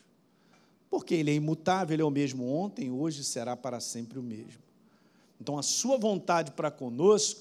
Porque 0.91 1.15
ele 1.15 1.31
é 1.31 1.35
imutável, 1.35 1.95
ele 1.95 2.03
é 2.03 2.05
o 2.05 2.11
mesmo 2.11 2.49
ontem, 2.49 2.91
hoje 2.91 3.25
será 3.25 3.57
para 3.57 3.81
sempre 3.81 4.19
o 4.19 4.23
mesmo. 4.23 4.63
Então 5.41 5.59
a 5.59 5.63
sua 5.63 5.97
vontade 5.97 6.53
para 6.53 6.71
conosco 6.71 7.41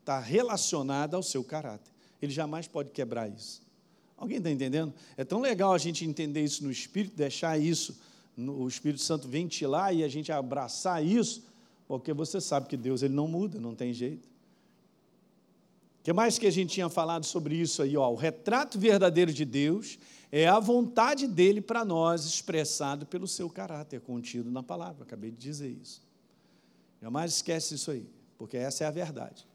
está 0.00 0.18
relacionada 0.18 1.16
ao 1.16 1.22
seu 1.22 1.44
caráter. 1.44 1.92
Ele 2.20 2.32
jamais 2.32 2.66
pode 2.66 2.90
quebrar 2.90 3.28
isso. 3.28 3.62
Alguém 4.16 4.38
está 4.38 4.50
entendendo? 4.50 4.92
É 5.16 5.24
tão 5.24 5.40
legal 5.40 5.72
a 5.72 5.78
gente 5.78 6.04
entender 6.04 6.42
isso 6.42 6.64
no 6.64 6.70
espírito, 6.70 7.16
deixar 7.16 7.58
isso 7.58 7.96
o 8.38 8.68
Espírito 8.68 9.02
Santo 9.02 9.26
ventilar 9.26 9.94
e 9.94 10.04
a 10.04 10.08
gente 10.08 10.30
abraçar 10.30 11.04
isso, 11.04 11.44
porque 11.88 12.12
você 12.12 12.40
sabe 12.40 12.68
que 12.68 12.76
Deus 12.76 13.02
ele 13.02 13.14
não 13.14 13.26
muda, 13.26 13.58
não 13.58 13.74
tem 13.74 13.92
jeito. 13.92 14.28
O 16.00 16.04
que 16.04 16.12
mais 16.12 16.38
que 16.38 16.46
a 16.46 16.50
gente 16.50 16.74
tinha 16.74 16.88
falado 16.88 17.24
sobre 17.24 17.56
isso 17.56 17.82
aí? 17.82 17.96
Ó, 17.96 18.08
o 18.10 18.14
retrato 18.14 18.78
verdadeiro 18.78 19.32
de 19.32 19.44
Deus 19.44 19.98
é 20.30 20.46
a 20.46 20.60
vontade 20.60 21.26
dele 21.26 21.60
para 21.60 21.84
nós, 21.84 22.24
expressado 22.24 23.06
pelo 23.06 23.26
seu 23.26 23.50
caráter, 23.50 24.00
contido 24.00 24.50
na 24.50 24.62
palavra. 24.62 25.02
Acabei 25.02 25.30
de 25.30 25.38
dizer 25.38 25.70
isso. 25.70 26.02
Jamais 27.02 27.32
esquece 27.32 27.74
isso 27.74 27.90
aí, 27.90 28.06
porque 28.36 28.56
essa 28.56 28.84
é 28.84 28.86
a 28.86 28.90
verdade. 28.90 29.47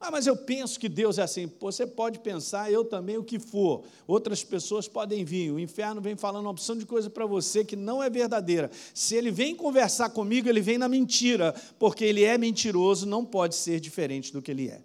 Ah, 0.00 0.10
mas 0.10 0.26
eu 0.26 0.34
penso 0.34 0.80
que 0.80 0.88
Deus 0.88 1.18
é 1.18 1.22
assim. 1.22 1.52
Você 1.60 1.86
pode 1.86 2.20
pensar, 2.20 2.72
eu 2.72 2.82
também, 2.86 3.18
o 3.18 3.22
que 3.22 3.38
for. 3.38 3.84
Outras 4.06 4.42
pessoas 4.42 4.88
podem 4.88 5.26
vir. 5.26 5.52
O 5.52 5.60
inferno 5.60 6.00
vem 6.00 6.16
falando 6.16 6.46
uma 6.46 6.50
opção 6.52 6.74
de 6.74 6.86
coisa 6.86 7.10
para 7.10 7.26
você 7.26 7.62
que 7.66 7.76
não 7.76 8.02
é 8.02 8.08
verdadeira. 8.08 8.70
Se 8.94 9.14
ele 9.14 9.30
vem 9.30 9.54
conversar 9.54 10.08
comigo, 10.08 10.48
ele 10.48 10.62
vem 10.62 10.78
na 10.78 10.88
mentira, 10.88 11.54
porque 11.78 12.02
ele 12.02 12.24
é 12.24 12.38
mentiroso, 12.38 13.06
não 13.06 13.26
pode 13.26 13.54
ser 13.54 13.78
diferente 13.78 14.32
do 14.32 14.40
que 14.40 14.50
ele 14.50 14.68
é. 14.68 14.80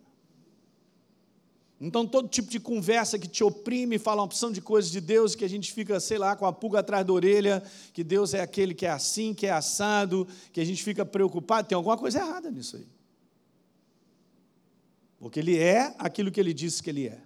Então, 1.80 2.06
todo 2.06 2.28
tipo 2.28 2.50
de 2.50 2.60
conversa 2.60 3.18
que 3.18 3.28
te 3.28 3.44
oprime, 3.44 3.98
fala 3.98 4.22
uma 4.22 4.26
opção 4.26 4.52
de 4.52 4.60
coisas 4.60 4.92
de 4.92 5.00
Deus, 5.00 5.34
que 5.34 5.46
a 5.46 5.50
gente 5.50 5.72
fica, 5.72 5.98
sei 6.00 6.18
lá, 6.18 6.36
com 6.36 6.46
a 6.46 6.52
pulga 6.52 6.80
atrás 6.80 7.06
da 7.06 7.14
orelha, 7.14 7.64
que 7.94 8.04
Deus 8.04 8.34
é 8.34 8.42
aquele 8.42 8.74
que 8.74 8.86
é 8.86 8.90
assim, 8.90 9.34
que 9.34 9.46
é 9.46 9.52
assado, 9.52 10.28
que 10.52 10.60
a 10.60 10.66
gente 10.66 10.84
fica 10.84 11.06
preocupado, 11.06 11.68
tem 11.68 11.76
alguma 11.76 11.98
coisa 11.98 12.20
errada 12.20 12.52
nisso 12.52 12.78
aí. 12.78 12.95
Porque 15.26 15.40
ele 15.40 15.58
é 15.58 15.92
aquilo 15.98 16.32
que 16.32 16.40
ele 16.40 16.54
disse 16.54 16.84
que 16.84 16.90
ele 16.92 17.08
é. 17.08 17.20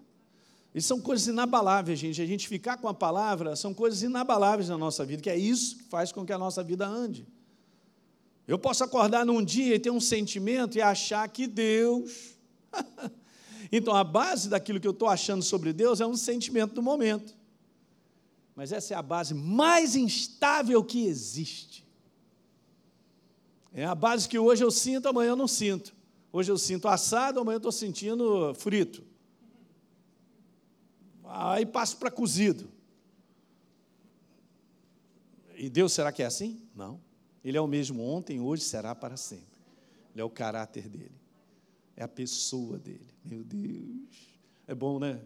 E 0.74 0.82
são 0.82 1.02
coisas 1.02 1.28
inabaláveis, 1.28 2.00
gente. 2.00 2.22
A 2.22 2.26
gente 2.26 2.48
ficar 2.48 2.78
com 2.78 2.88
a 2.88 2.94
palavra 2.94 3.58
são 3.58 3.74
coisas 3.74 4.04
inabaláveis 4.04 4.70
na 4.70 4.78
nossa 4.78 5.04
vida, 5.04 5.22
que 5.22 5.30
é 5.30 5.38
isso 5.38 5.80
que 5.80 5.84
faz 5.84 6.10
com 6.10 6.26
que 6.26 6.32
a 6.32 6.38
nossa 6.38 6.64
vida 6.64 6.88
ande. 6.88 7.28
Eu 8.48 8.58
posso 8.58 8.86
acordar 8.86 9.26
num 9.26 9.44
dia 9.44 9.76
e 9.76 9.80
ter 9.80 9.90
um 9.90 10.00
sentimento 10.00 10.78
e 10.78 10.82
achar 10.82 11.28
que 11.28 11.46
Deus. 11.46 12.38
então, 13.70 13.94
a 13.94 14.06
base 14.06 14.48
daquilo 14.48 14.80
que 14.80 14.88
eu 14.88 14.92
estou 14.92 15.10
achando 15.10 15.44
sobre 15.44 15.74
Deus 15.74 16.00
é 16.00 16.08
um 16.08 16.16
sentimento 16.16 16.76
do 16.76 16.82
momento. 16.82 17.36
Mas 18.56 18.72
essa 18.72 18.94
é 18.94 18.98
a 18.98 19.02
base 19.02 19.34
mais 19.34 19.98
instável 19.98 20.82
que 20.86 21.06
existe. 21.06 21.86
É 23.74 23.84
a 23.84 23.94
base 23.94 24.30
que 24.30 24.40
hoje 24.40 24.64
eu 24.64 24.72
sinto, 24.72 25.10
amanhã 25.10 25.32
eu 25.32 25.36
não 25.36 25.50
sinto. 25.50 25.99
Hoje 26.32 26.52
eu 26.52 26.58
sinto 26.58 26.88
assado, 26.88 27.40
amanhã 27.40 27.56
eu 27.56 27.60
estou 27.60 27.72
sentindo 27.72 28.54
frito. 28.56 29.04
Aí 31.24 31.66
passo 31.66 31.98
para 31.98 32.12
cozido. 32.12 32.70
E 35.56 35.70
Deus 35.70 35.92
será 35.94 36.12
que 36.12 36.24
é 36.24 36.26
assim? 36.26 36.62
Não. 36.76 37.00
Ele 37.44 37.58
é 37.58 37.62
o 37.62 37.68
mesmo 37.68 38.04
ontem, 38.04 38.40
hoje 38.40 38.64
será 38.64 38.94
para 38.94 39.18
sempre. 39.18 39.60
Ele 40.14 40.22
é 40.22 40.24
o 40.24 40.30
caráter 40.30 40.88
dele. 40.88 41.20
É 41.96 42.04
a 42.04 42.08
pessoa 42.08 42.78
dele. 42.78 43.10
Meu 43.24 43.44
Deus. 43.44 44.40
É 44.68 44.76
bom, 44.76 45.00
né? 45.00 45.20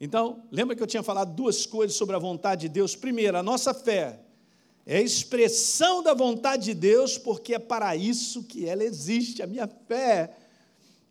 Então, 0.00 0.42
lembra 0.50 0.74
que 0.74 0.82
eu 0.82 0.86
tinha 0.86 1.02
falado 1.02 1.34
duas 1.34 1.66
coisas 1.66 1.96
sobre 1.96 2.16
a 2.16 2.18
vontade 2.18 2.62
de 2.62 2.68
Deus? 2.68 2.96
Primeiro, 2.96 3.36
a 3.36 3.42
nossa 3.42 3.74
fé 3.74 4.20
é 4.84 5.00
expressão 5.00 6.02
da 6.02 6.12
vontade 6.12 6.64
de 6.64 6.74
Deus, 6.74 7.16
porque 7.16 7.54
é 7.54 7.58
para 7.58 7.94
isso 7.94 8.42
que 8.42 8.66
ela 8.66 8.82
existe. 8.82 9.42
A 9.42 9.46
minha 9.46 9.68
fé 9.86 10.36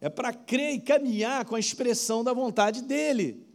é 0.02 0.10
para 0.10 0.34
crer 0.34 0.74
e 0.74 0.80
caminhar 0.80 1.46
com 1.46 1.56
a 1.56 1.60
expressão 1.60 2.24
da 2.24 2.34
vontade 2.34 2.82
dele. 2.82 3.46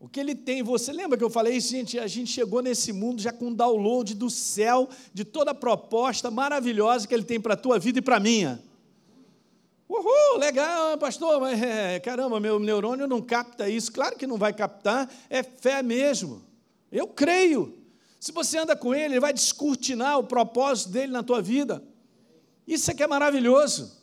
O 0.00 0.08
que 0.08 0.18
ele 0.18 0.34
tem, 0.34 0.64
você 0.64 0.92
lembra 0.92 1.16
que 1.16 1.22
eu 1.22 1.30
falei 1.30 1.56
isso, 1.56 1.70
gente? 1.70 1.96
A 1.96 2.08
gente 2.08 2.32
chegou 2.32 2.60
nesse 2.60 2.92
mundo 2.92 3.22
já 3.22 3.32
com 3.32 3.54
download 3.54 4.14
do 4.14 4.28
céu, 4.28 4.88
de 5.14 5.24
toda 5.24 5.52
a 5.52 5.54
proposta 5.54 6.28
maravilhosa 6.28 7.06
que 7.06 7.14
ele 7.14 7.22
tem 7.22 7.40
para 7.40 7.54
a 7.54 7.56
tua 7.56 7.78
vida 7.78 8.00
e 8.00 8.02
para 8.02 8.16
a 8.16 8.20
minha. 8.20 8.60
Uh, 9.88 9.94
Uhul, 9.94 10.38
legal, 10.38 10.98
pastor, 10.98 11.38
mas 11.38 11.62
é, 11.62 12.00
caramba, 12.00 12.40
meu 12.40 12.58
neurônio 12.58 13.06
não 13.06 13.22
capta 13.22 13.68
isso. 13.68 13.92
Claro 13.92 14.16
que 14.16 14.26
não 14.26 14.36
vai 14.36 14.52
captar, 14.52 15.08
é 15.30 15.42
fé 15.42 15.82
mesmo. 15.84 16.42
Eu 16.90 17.06
creio. 17.06 17.81
Se 18.22 18.30
você 18.30 18.56
anda 18.56 18.76
com 18.76 18.94
ele, 18.94 19.14
ele 19.14 19.20
vai 19.20 19.32
descortinar 19.32 20.16
o 20.16 20.22
propósito 20.22 20.90
dele 20.90 21.10
na 21.10 21.24
tua 21.24 21.42
vida. 21.42 21.82
Isso 22.64 22.88
é 22.88 22.94
que 22.94 23.02
é 23.02 23.06
maravilhoso. 23.08 24.00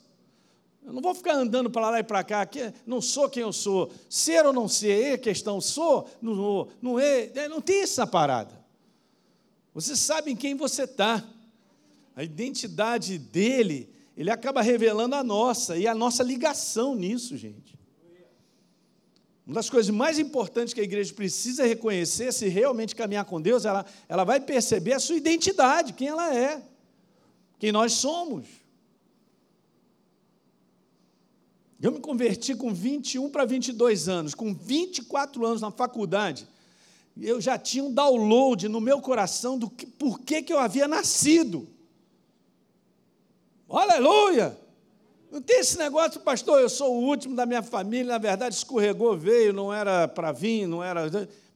Eu 0.85 0.91
não 0.91 1.01
vou 1.01 1.15
ficar 1.15 1.35
andando 1.35 1.69
para 1.69 1.89
lá 1.89 1.99
e 2.01 2.03
para 2.03 2.21
cá, 2.21 2.45
que 2.45 2.73
não 2.85 2.99
sou 2.99 3.29
quem 3.29 3.43
eu 3.43 3.53
sou. 3.53 3.89
Ser 4.09 4.45
ou 4.45 4.51
não 4.51 4.67
ser, 4.67 5.13
é 5.13 5.17
questão, 5.17 5.61
sou, 5.61 6.05
não, 6.21 6.67
não 6.81 6.99
é, 6.99 7.31
é, 7.33 7.47
não 7.47 7.61
tem 7.61 7.81
essa 7.81 8.05
parada. 8.05 8.59
Você 9.73 9.95
sabe 9.95 10.31
em 10.31 10.35
quem 10.35 10.53
você 10.53 10.83
está. 10.83 11.23
A 12.13 12.21
identidade 12.21 13.17
dele, 13.17 13.89
ele 14.17 14.29
acaba 14.29 14.61
revelando 14.61 15.15
a 15.15 15.23
nossa, 15.23 15.77
e 15.77 15.87
a 15.87 15.95
nossa 15.95 16.23
ligação 16.23 16.93
nisso, 16.93 17.37
gente. 17.37 17.78
Uma 19.49 19.55
das 19.55 19.67
coisas 19.67 19.89
mais 19.89 20.19
importantes 20.19 20.75
que 20.75 20.79
a 20.79 20.83
igreja 20.83 21.11
precisa 21.11 21.65
reconhecer, 21.65 22.31
se 22.31 22.47
realmente 22.47 22.95
caminhar 22.95 23.25
com 23.25 23.41
Deus, 23.41 23.65
ela, 23.65 23.83
ela 24.07 24.23
vai 24.23 24.39
perceber 24.39 24.93
a 24.93 24.99
sua 24.99 25.15
identidade, 25.15 25.93
quem 25.93 26.07
ela 26.07 26.31
é, 26.31 26.61
quem 27.57 27.71
nós 27.71 27.93
somos. 27.93 28.45
Eu 31.81 31.91
me 31.91 31.99
converti 31.99 32.53
com 32.53 32.71
21 32.71 33.27
para 33.31 33.43
22 33.43 34.07
anos, 34.07 34.35
com 34.35 34.53
24 34.53 35.43
anos 35.43 35.61
na 35.61 35.71
faculdade. 35.71 36.47
Eu 37.19 37.41
já 37.41 37.57
tinha 37.57 37.83
um 37.83 37.91
download 37.91 38.69
no 38.69 38.79
meu 38.79 39.01
coração 39.01 39.57
do 39.57 39.67
que, 39.67 39.87
por 39.87 40.19
que, 40.19 40.43
que 40.43 40.53
eu 40.53 40.59
havia 40.59 40.87
nascido. 40.87 41.67
Aleluia! 43.67 44.55
Não 45.31 45.41
tem 45.41 45.59
esse 45.59 45.77
negócio, 45.77 46.19
pastor, 46.21 46.59
eu 46.59 46.69
sou 46.69 46.95
o 46.95 47.05
último 47.05 47.35
da 47.35 47.45
minha 47.45 47.61
família, 47.61 48.13
na 48.13 48.17
verdade 48.17 48.55
escorregou, 48.55 49.15
veio, 49.15 49.53
não 49.53 49.71
era 49.71 50.07
para 50.07 50.31
vir, 50.31 50.65
não 50.65 50.83
era. 50.83 51.09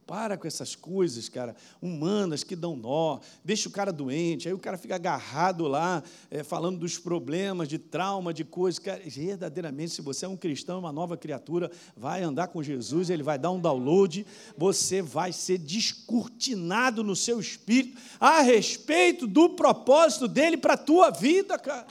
Para 0.06 0.36
com 0.36 0.46
essas 0.46 0.76
coisas, 0.76 1.30
cara, 1.30 1.56
humanas 1.80 2.44
que 2.44 2.54
dão 2.54 2.76
nó, 2.76 3.20
deixa 3.42 3.70
o 3.70 3.72
cara 3.72 3.90
doente, 3.90 4.46
aí 4.46 4.52
o 4.52 4.58
cara 4.58 4.76
fica 4.76 4.96
agarrado 4.96 5.66
lá, 5.66 6.02
é, 6.30 6.44
falando 6.44 6.78
dos 6.78 6.98
problemas, 6.98 7.66
de 7.66 7.78
trauma, 7.78 8.34
de 8.34 8.44
coisas. 8.44 8.78
Cara, 8.78 9.00
verdadeiramente, 9.02 9.92
se 9.92 10.02
você 10.02 10.26
é 10.26 10.28
um 10.28 10.36
cristão, 10.36 10.78
uma 10.78 10.92
nova 10.92 11.16
criatura, 11.16 11.70
vai 11.96 12.22
andar 12.22 12.48
com 12.48 12.62
Jesus, 12.62 13.08
ele 13.08 13.22
vai 13.22 13.38
dar 13.38 13.50
um 13.50 13.58
download, 13.58 14.26
você 14.58 15.00
vai 15.00 15.32
ser 15.32 15.56
descortinado 15.56 17.02
no 17.02 17.16
seu 17.16 17.40
espírito 17.40 17.98
a 18.20 18.42
respeito 18.42 19.26
do 19.26 19.48
propósito 19.56 20.28
dele 20.28 20.58
para 20.58 20.74
a 20.74 20.76
tua 20.78 21.10
vida, 21.10 21.58
cara. 21.58 21.86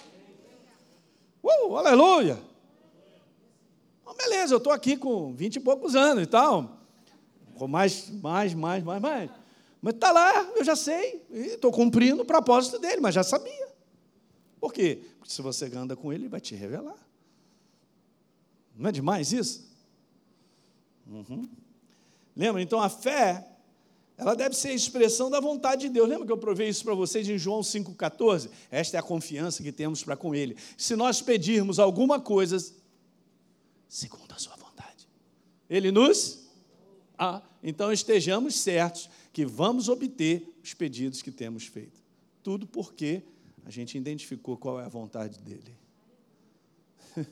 Uh, 1.44 1.76
aleluia! 1.76 2.42
Então, 4.02 4.16
beleza, 4.16 4.54
eu 4.54 4.58
estou 4.58 4.72
aqui 4.72 4.96
com 4.96 5.34
vinte 5.34 5.58
e 5.58 5.60
poucos 5.60 5.96
anos 5.96 6.24
e 6.24 6.28
tal 6.28 6.84
com 7.54 7.68
mais, 7.68 8.10
mais, 8.10 8.54
mais, 8.54 8.84
mais, 8.84 9.02
mais. 9.02 9.32
Mas 9.82 9.96
está 9.96 10.12
lá, 10.12 10.44
eu 10.56 10.64
já 10.64 10.76
sei, 10.76 11.26
estou 11.30 11.72
cumprindo 11.72 12.22
o 12.22 12.26
propósito 12.26 12.80
dele, 12.80 13.02
mas 13.02 13.14
já 13.14 13.24
sabia. 13.24 13.68
Por 14.60 14.74
quê? 14.74 15.02
Porque 15.20 15.34
se 15.34 15.42
você 15.42 15.66
anda 15.76 15.96
com 15.96 16.12
ele, 16.12 16.24
ele 16.24 16.30
vai 16.30 16.40
te 16.40 16.56
revelar. 16.56 16.98
Não 18.76 18.90
é 18.90 18.92
demais 18.92 19.34
isso? 19.34 19.70
Uhum. 21.06 21.48
Lembra? 22.36 22.62
Então 22.62 22.80
a 22.80 22.90
fé, 22.90 23.46
ela 24.18 24.36
deve 24.36 24.56
ser 24.56 24.70
a 24.70 24.74
expressão 24.74 25.30
da 25.30 25.40
vontade 25.40 25.84
de 25.84 25.90
Deus. 25.90 26.08
Lembra 26.08 26.26
que 26.26 26.32
eu 26.32 26.38
provei 26.38 26.70
isso 26.70 26.84
para 26.84 26.94
vocês 26.94 27.28
em 27.28 27.38
João 27.38 27.62
5,14? 27.62 28.50
Esta 28.70 28.98
é 28.98 29.00
a 29.00 29.04
confiança 29.04 29.64
que 29.64 29.72
temos 29.72 30.04
para 30.04 30.16
com 30.16 30.36
Ele. 30.36 30.56
Se 30.78 30.96
nós 30.96 31.22
pedirmos 31.22 31.80
alguma 31.80 32.20
coisa, 32.20 32.58
segundo 33.90 34.32
a 34.34 34.38
Sua 34.38 34.56
vontade, 34.56 35.08
Ele 35.70 35.92
nos 35.92 36.44
ah, 37.18 37.42
então 37.62 37.92
estejamos 37.92 38.56
certos 38.56 39.10
que 39.32 39.46
vamos 39.46 39.88
obter 39.88 40.54
os 40.64 40.74
pedidos 40.74 41.22
que 41.22 41.32
temos 41.32 41.66
feito. 41.66 42.02
Tudo 42.42 42.68
porque 42.68 43.24
a 43.66 43.70
gente 43.70 43.98
identificou 43.98 44.58
qual 44.58 44.80
é 44.80 44.86
a 44.86 44.90
vontade 44.90 45.40
dele. 45.40 45.78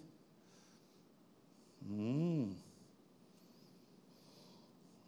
hum. 1.86 2.54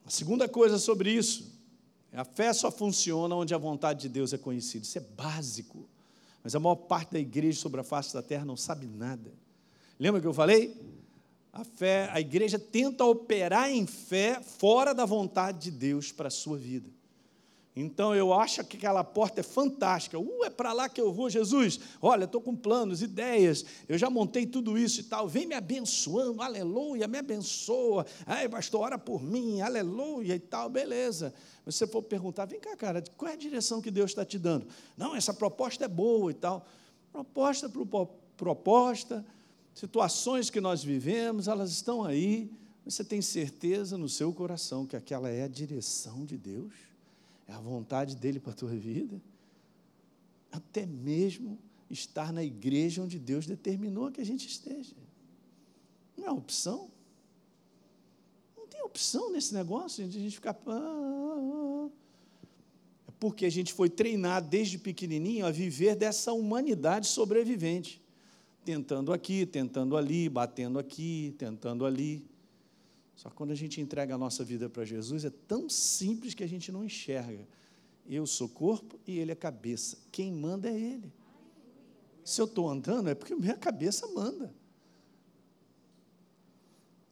A 0.05 0.09
segunda 0.09 0.49
coisa 0.49 0.77
sobre 0.77 1.11
isso, 1.11 1.52
a 2.17 2.23
fé 2.23 2.53
só 2.53 2.71
funciona 2.71 3.35
onde 3.35 3.53
a 3.53 3.57
vontade 3.57 4.01
de 4.01 4.09
Deus 4.09 4.33
é 4.33 4.37
conhecida. 4.37 4.85
Isso 4.85 4.97
é 4.97 5.01
básico. 5.01 5.87
Mas 6.43 6.53
a 6.53 6.59
maior 6.59 6.75
parte 6.75 7.13
da 7.13 7.19
igreja 7.19 7.59
sobre 7.59 7.81
a 7.81 7.83
face 7.83 8.13
da 8.13 8.21
terra 8.21 8.45
não 8.45 8.57
sabe 8.57 8.85
nada. 8.85 9.31
Lembra 9.99 10.21
que 10.21 10.27
eu 10.27 10.33
falei? 10.33 10.79
A 11.51 11.63
fé, 11.63 12.09
a 12.11 12.19
igreja 12.19 12.59
tenta 12.59 13.05
operar 13.05 13.69
em 13.69 13.85
fé 13.85 14.41
fora 14.41 14.93
da 14.93 15.05
vontade 15.05 15.59
de 15.59 15.71
Deus 15.71 16.11
para 16.11 16.27
a 16.27 16.31
sua 16.31 16.57
vida. 16.57 16.89
Então 17.75 18.13
eu 18.13 18.31
acho 18.31 18.63
que 18.65 18.77
aquela 18.77 19.03
porta 19.03 19.39
é 19.39 19.43
fantástica. 19.43 20.19
Uh, 20.19 20.43
é 20.43 20.49
para 20.49 20.71
lá 20.73 20.87
que 20.87 21.01
eu 21.01 21.11
vou, 21.11 21.27
Jesus. 21.29 21.79
Olha, 21.99 22.25
estou 22.25 22.39
com 22.39 22.55
planos, 22.55 23.01
ideias. 23.01 23.65
Eu 23.89 23.97
já 23.97 24.11
montei 24.11 24.45
tudo 24.45 24.77
isso 24.77 24.99
e 24.99 25.03
tal. 25.03 25.27
Vem 25.27 25.47
me 25.47 25.55
abençoando, 25.55 26.41
aleluia, 26.41 27.07
me 27.07 27.17
abençoa. 27.17 28.05
Ai, 28.27 28.47
pastor, 28.47 28.81
ora 28.81 28.97
por 28.99 29.23
mim, 29.23 29.61
aleluia 29.61 30.35
e 30.35 30.39
tal, 30.39 30.69
beleza. 30.69 31.33
Mas 31.65 31.75
se 31.75 31.79
você 31.79 31.87
for 31.87 32.03
perguntar, 32.03 32.45
vem 32.45 32.59
cá, 32.59 32.75
cara, 32.77 33.03
qual 33.17 33.31
é 33.31 33.33
a 33.33 33.37
direção 33.37 33.81
que 33.81 33.89
Deus 33.89 34.11
está 34.11 34.23
te 34.23 34.37
dando? 34.37 34.67
Não, 34.95 35.15
essa 35.15 35.33
proposta 35.33 35.85
é 35.85 35.87
boa 35.87 36.29
e 36.29 36.35
tal. 36.35 36.67
Proposta 37.11 37.67
por 37.67 38.07
proposta, 38.37 39.25
situações 39.73 40.49
que 40.49 40.61
nós 40.61 40.83
vivemos, 40.83 41.47
elas 41.47 41.71
estão 41.71 42.03
aí. 42.03 42.51
Você 42.85 43.03
tem 43.03 43.21
certeza 43.21 43.97
no 43.97 44.09
seu 44.09 44.31
coração 44.31 44.85
que 44.85 44.95
aquela 44.95 45.29
é 45.29 45.43
a 45.43 45.47
direção 45.47 46.23
de 46.25 46.37
Deus? 46.37 46.92
É 47.47 47.53
a 47.53 47.59
vontade 47.59 48.15
dele 48.15 48.39
para 48.39 48.51
a 48.51 48.55
tua 48.55 48.75
vida? 48.75 49.21
Até 50.51 50.85
mesmo 50.85 51.57
estar 51.89 52.31
na 52.31 52.43
igreja 52.43 53.01
onde 53.01 53.19
Deus 53.19 53.45
determinou 53.45 54.11
que 54.11 54.21
a 54.21 54.25
gente 54.25 54.47
esteja. 54.47 54.95
Não 56.17 56.25
é 56.25 56.31
opção. 56.31 56.89
Não 58.55 58.67
tem 58.67 58.81
opção 58.81 59.31
nesse 59.31 59.53
negócio 59.53 60.07
de 60.07 60.17
a 60.17 60.21
gente 60.21 60.35
ficar. 60.35 60.57
Ah, 60.65 60.71
ah, 60.71 61.87
ah. 61.87 61.89
É 63.07 63.11
porque 63.19 63.45
a 63.45 63.49
gente 63.49 63.73
foi 63.73 63.89
treinado 63.89 64.47
desde 64.47 64.77
pequenininho 64.77 65.45
a 65.45 65.51
viver 65.51 65.95
dessa 65.95 66.33
humanidade 66.33 67.07
sobrevivente 67.07 68.03
tentando 68.63 69.11
aqui, 69.11 69.45
tentando 69.45 69.97
ali, 69.97 70.29
batendo 70.29 70.79
aqui, 70.79 71.35
tentando 71.37 71.85
ali. 71.85 72.25
Só 73.15 73.29
que 73.29 73.35
quando 73.35 73.51
a 73.51 73.55
gente 73.55 73.79
entrega 73.79 74.15
a 74.15 74.17
nossa 74.17 74.43
vida 74.43 74.69
para 74.69 74.83
Jesus, 74.83 75.23
é 75.25 75.29
tão 75.29 75.69
simples 75.69 76.33
que 76.33 76.43
a 76.43 76.47
gente 76.47 76.71
não 76.71 76.83
enxerga. 76.83 77.47
Eu 78.07 78.25
sou 78.25 78.49
corpo 78.49 78.99
e 79.07 79.17
ele 79.17 79.31
é 79.31 79.35
cabeça. 79.35 79.97
Quem 80.11 80.31
manda 80.31 80.69
é 80.69 80.77
ele. 80.77 81.13
Se 82.23 82.41
eu 82.41 82.45
estou 82.45 82.69
andando, 82.69 83.09
é 83.09 83.15
porque 83.15 83.35
minha 83.35 83.55
cabeça 83.55 84.07
manda. 84.07 84.53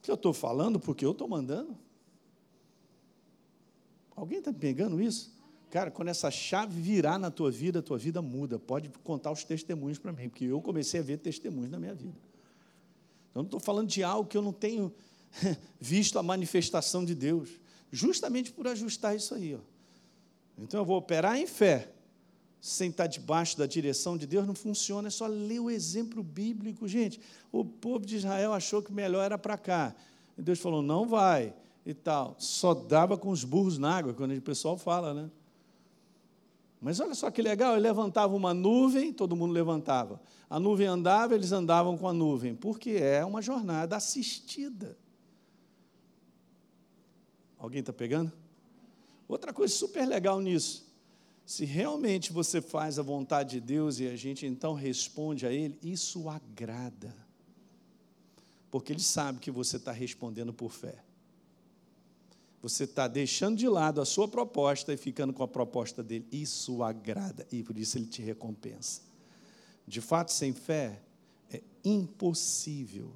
Que 0.00 0.10
eu 0.10 0.16
estou 0.16 0.32
falando 0.32 0.80
porque 0.80 1.04
eu 1.04 1.12
estou 1.12 1.28
mandando. 1.28 1.78
Alguém 4.14 4.38
está 4.38 4.52
pegando 4.52 5.00
isso? 5.00 5.32
Cara, 5.70 5.90
quando 5.90 6.08
essa 6.08 6.30
chave 6.30 6.78
virar 6.78 7.18
na 7.18 7.30
tua 7.30 7.50
vida, 7.50 7.78
a 7.78 7.82
tua 7.82 7.96
vida 7.96 8.20
muda. 8.20 8.58
Pode 8.58 8.90
contar 9.02 9.32
os 9.32 9.42
testemunhos 9.42 9.98
para 9.98 10.12
mim, 10.12 10.28
porque 10.28 10.44
eu 10.44 10.60
comecei 10.60 11.00
a 11.00 11.02
ver 11.02 11.18
testemunhos 11.18 11.70
na 11.70 11.78
minha 11.78 11.94
vida. 11.94 12.18
Eu 13.34 13.38
não 13.38 13.44
estou 13.44 13.58
falando 13.58 13.88
de 13.88 14.02
algo 14.02 14.28
que 14.28 14.36
eu 14.36 14.42
não 14.42 14.52
tenho 14.52 14.92
visto 15.80 16.18
a 16.18 16.22
manifestação 16.22 17.04
de 17.04 17.14
Deus, 17.14 17.50
justamente 17.90 18.52
por 18.52 18.66
ajustar 18.66 19.16
isso 19.16 19.34
aí. 19.34 19.54
Ó. 19.54 19.60
Então 20.58 20.80
eu 20.80 20.84
vou 20.84 20.96
operar 20.96 21.36
em 21.36 21.46
fé, 21.46 21.92
sem 22.60 22.90
estar 22.90 23.08
debaixo 23.08 23.58
da 23.58 23.66
direção 23.66 24.16
de 24.16 24.26
Deus, 24.26 24.46
não 24.46 24.54
funciona, 24.54 25.08
é 25.08 25.10
só 25.10 25.26
ler 25.26 25.58
o 25.58 25.68
exemplo 25.68 26.22
bíblico, 26.22 26.86
gente. 26.86 27.20
O 27.50 27.64
povo 27.64 28.06
de 28.06 28.16
Israel 28.16 28.52
achou 28.52 28.80
que 28.80 28.92
melhor 28.92 29.24
era 29.24 29.36
para 29.36 29.58
cá. 29.58 29.94
E 30.38 30.42
Deus 30.42 30.60
falou: 30.60 30.80
não 30.80 31.06
vai 31.06 31.52
e 31.84 31.92
tal. 31.92 32.36
Só 32.38 32.72
dava 32.72 33.18
com 33.18 33.30
os 33.30 33.42
burros 33.42 33.78
na 33.78 33.96
água, 33.96 34.14
quando 34.14 34.36
o 34.36 34.40
pessoal 34.40 34.78
fala, 34.78 35.12
né? 35.12 35.30
Mas 36.80 36.98
olha 36.98 37.14
só 37.14 37.30
que 37.30 37.40
legal, 37.42 37.74
ele 37.74 37.82
levantava 37.82 38.34
uma 38.34 38.52
nuvem, 38.52 39.12
todo 39.12 39.36
mundo 39.36 39.52
levantava. 39.52 40.20
A 40.50 40.58
nuvem 40.58 40.86
andava, 40.86 41.34
eles 41.34 41.52
andavam 41.52 41.96
com 41.96 42.08
a 42.08 42.12
nuvem, 42.12 42.54
porque 42.54 42.90
é 42.90 43.24
uma 43.24 43.40
jornada 43.40 43.96
assistida. 43.96 44.96
Alguém 47.62 47.80
está 47.80 47.92
pegando? 47.92 48.30
Outra 49.26 49.52
coisa 49.52 49.72
super 49.72 50.06
legal 50.06 50.40
nisso. 50.40 50.84
Se 51.46 51.64
realmente 51.64 52.32
você 52.32 52.60
faz 52.60 52.98
a 52.98 53.02
vontade 53.02 53.52
de 53.52 53.60
Deus 53.60 54.00
e 54.00 54.06
a 54.06 54.16
gente 54.16 54.44
então 54.44 54.74
responde 54.74 55.46
a 55.46 55.52
Ele, 55.52 55.78
isso 55.82 56.28
agrada. 56.28 57.14
Porque 58.70 58.92
Ele 58.92 59.00
sabe 59.00 59.38
que 59.38 59.50
você 59.50 59.76
está 59.76 59.92
respondendo 59.92 60.52
por 60.52 60.70
fé 60.70 61.02
você 62.62 62.84
está 62.84 63.08
deixando 63.08 63.58
de 63.58 63.68
lado 63.68 64.00
a 64.00 64.04
sua 64.04 64.28
proposta 64.28 64.94
e 64.94 64.96
ficando 64.96 65.32
com 65.32 65.42
a 65.42 65.48
proposta 65.48 66.00
dele. 66.00 66.28
Isso 66.30 66.80
agrada 66.84 67.44
e 67.50 67.60
por 67.64 67.76
isso 67.76 67.98
ele 67.98 68.06
te 68.06 68.22
recompensa. 68.22 69.02
De 69.86 70.00
fato, 70.00 70.30
sem 70.30 70.52
fé 70.52 71.02
É 71.50 71.60
impossível 71.84 73.12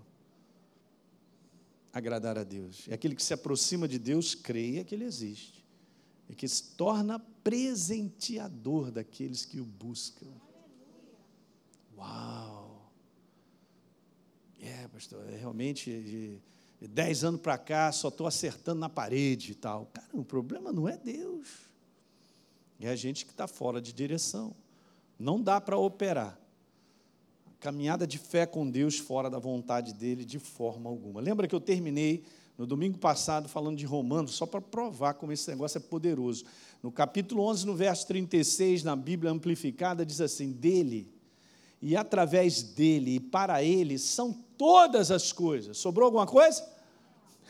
agradar 1.96 2.37
a 2.38 2.44
Deus. 2.44 2.87
É 2.88 2.94
aquele 2.94 3.14
que 3.14 3.22
se 3.22 3.32
aproxima 3.32 3.88
de 3.88 3.98
Deus, 3.98 4.35
creia 4.35 4.85
que 4.85 4.94
Ele 4.94 5.04
existe. 5.04 5.64
E 6.28 6.35
que 6.35 6.46
se 6.46 6.74
torna 6.74 7.18
presenteador 7.18 8.90
daqueles 8.90 9.46
que 9.46 9.61
o 9.61 9.64
buscam. 9.64 10.26
Uau! 11.96 12.92
É, 14.61 14.88
pastor, 14.88 15.26
é 15.32 15.37
realmente 15.37 15.90
de, 15.90 16.38
de 16.80 16.88
dez 16.88 17.24
anos 17.24 17.40
para 17.40 17.56
cá 17.56 17.90
só 17.92 18.09
estou 18.09 18.26
acertando 18.26 18.80
na 18.80 18.88
parede 18.88 19.52
e 19.52 19.54
tal. 19.54 19.87
Cara, 19.87 20.09
o 20.12 20.24
problema 20.24 20.72
não 20.72 20.88
é 20.88 20.98
Deus. 20.98 21.48
É 22.78 22.88
a 22.88 22.96
gente 22.96 23.24
que 23.24 23.30
está 23.30 23.46
fora 23.46 23.80
de 23.80 23.92
direção. 23.92 24.54
Não 25.18 25.40
dá 25.40 25.61
para 25.61 25.78
operar. 25.78 26.38
Caminhada 27.66 28.07
de 28.07 28.16
fé 28.16 28.46
com 28.46 28.70
Deus 28.70 28.96
fora 28.96 29.29
da 29.29 29.40
vontade 29.40 29.92
dele 29.92 30.24
de 30.24 30.38
forma 30.38 30.88
alguma. 30.88 31.20
Lembra 31.20 31.48
que 31.48 31.55
eu 31.55 31.61
terminei 31.61 32.22
no 32.57 32.64
domingo 32.64 32.96
passado 32.96 33.48
falando 33.48 33.76
de 33.76 33.85
Romanos, 33.85 34.37
só 34.37 34.46
para 34.46 34.61
provar 34.61 35.14
como 35.14 35.33
esse 35.33 35.50
negócio 35.50 35.79
é 35.79 35.81
poderoso. 35.81 36.44
No 36.81 36.92
capítulo 36.92 37.42
11, 37.42 37.66
no 37.66 37.74
verso 37.74 38.07
36, 38.07 38.85
na 38.85 38.94
Bíblia 38.94 39.33
amplificada, 39.33 40.07
diz 40.07 40.20
assim: 40.20 40.52
Dele 40.52 41.12
e 41.83 41.96
através 41.96 42.62
dele 42.62 43.16
e 43.16 43.20
para 43.20 43.64
ele 43.64 43.98
são 43.98 44.33
todas 44.57 45.11
as 45.11 45.33
coisas. 45.33 45.76
Sobrou 45.76 46.07
alguma 46.07 46.24
coisa? 46.24 46.64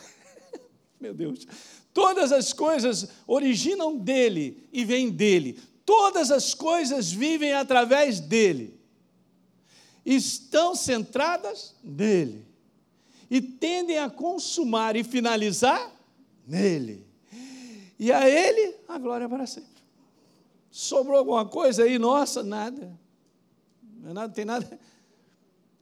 Meu 0.98 1.12
Deus. 1.12 1.46
Todas 1.92 2.32
as 2.32 2.54
coisas 2.54 3.06
originam 3.26 3.98
dele 3.98 4.66
e 4.72 4.82
vêm 4.82 5.10
dele. 5.10 5.60
Todas 5.84 6.30
as 6.30 6.54
coisas 6.54 7.12
vivem 7.12 7.52
através 7.52 8.18
dele. 8.18 8.76
Estão 10.06 10.76
centradas 10.76 11.74
nele. 11.82 12.46
E 13.28 13.40
tendem 13.40 13.98
a 13.98 14.08
consumar 14.08 14.94
e 14.94 15.02
finalizar 15.02 15.90
nele. 16.46 17.04
E 17.98 18.12
a 18.12 18.28
ele 18.28 18.76
a 18.86 18.96
glória 18.98 19.28
para 19.28 19.46
sempre. 19.48 19.82
Sobrou 20.70 21.18
alguma 21.18 21.44
coisa 21.44 21.82
aí? 21.82 21.98
Nossa, 21.98 22.44
nada. 22.44 22.96
Não 24.00 24.10
é 24.10 24.12
nada, 24.14 24.32
tem 24.32 24.44
nada. 24.44 24.78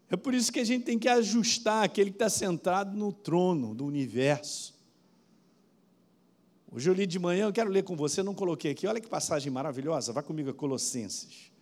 É 0.09 0.17
por 0.17 0.33
isso 0.33 0.51
que 0.51 0.61
a 0.61 0.65
gente 0.65 0.85
tem 0.85 0.99
que 0.99 1.09
ajustar 1.09 1.85
aquele 1.85 2.11
que 2.11 2.17
está 2.17 2.31
sentado 2.31 2.97
no 2.97 3.13
trono 3.13 3.75
do 3.75 3.85
universo. 3.85 4.73
Hoje 6.73 6.89
eu 6.89 6.95
li 6.95 7.07
de 7.07 7.19
manhã, 7.19 7.45
eu 7.45 7.53
quero 7.53 7.69
ler 7.69 7.85
com 7.85 7.95
você, 7.95 8.23
não 8.23 8.35
coloquei 8.35 8.71
aqui. 8.71 8.87
Olha 8.87 9.01
que 9.01 9.09
passagem 9.09 9.53
maravilhosa. 9.53 10.13
Vá 10.13 10.23
comigo 10.23 10.49
a 10.49 10.55
Colossenses. 10.55 11.53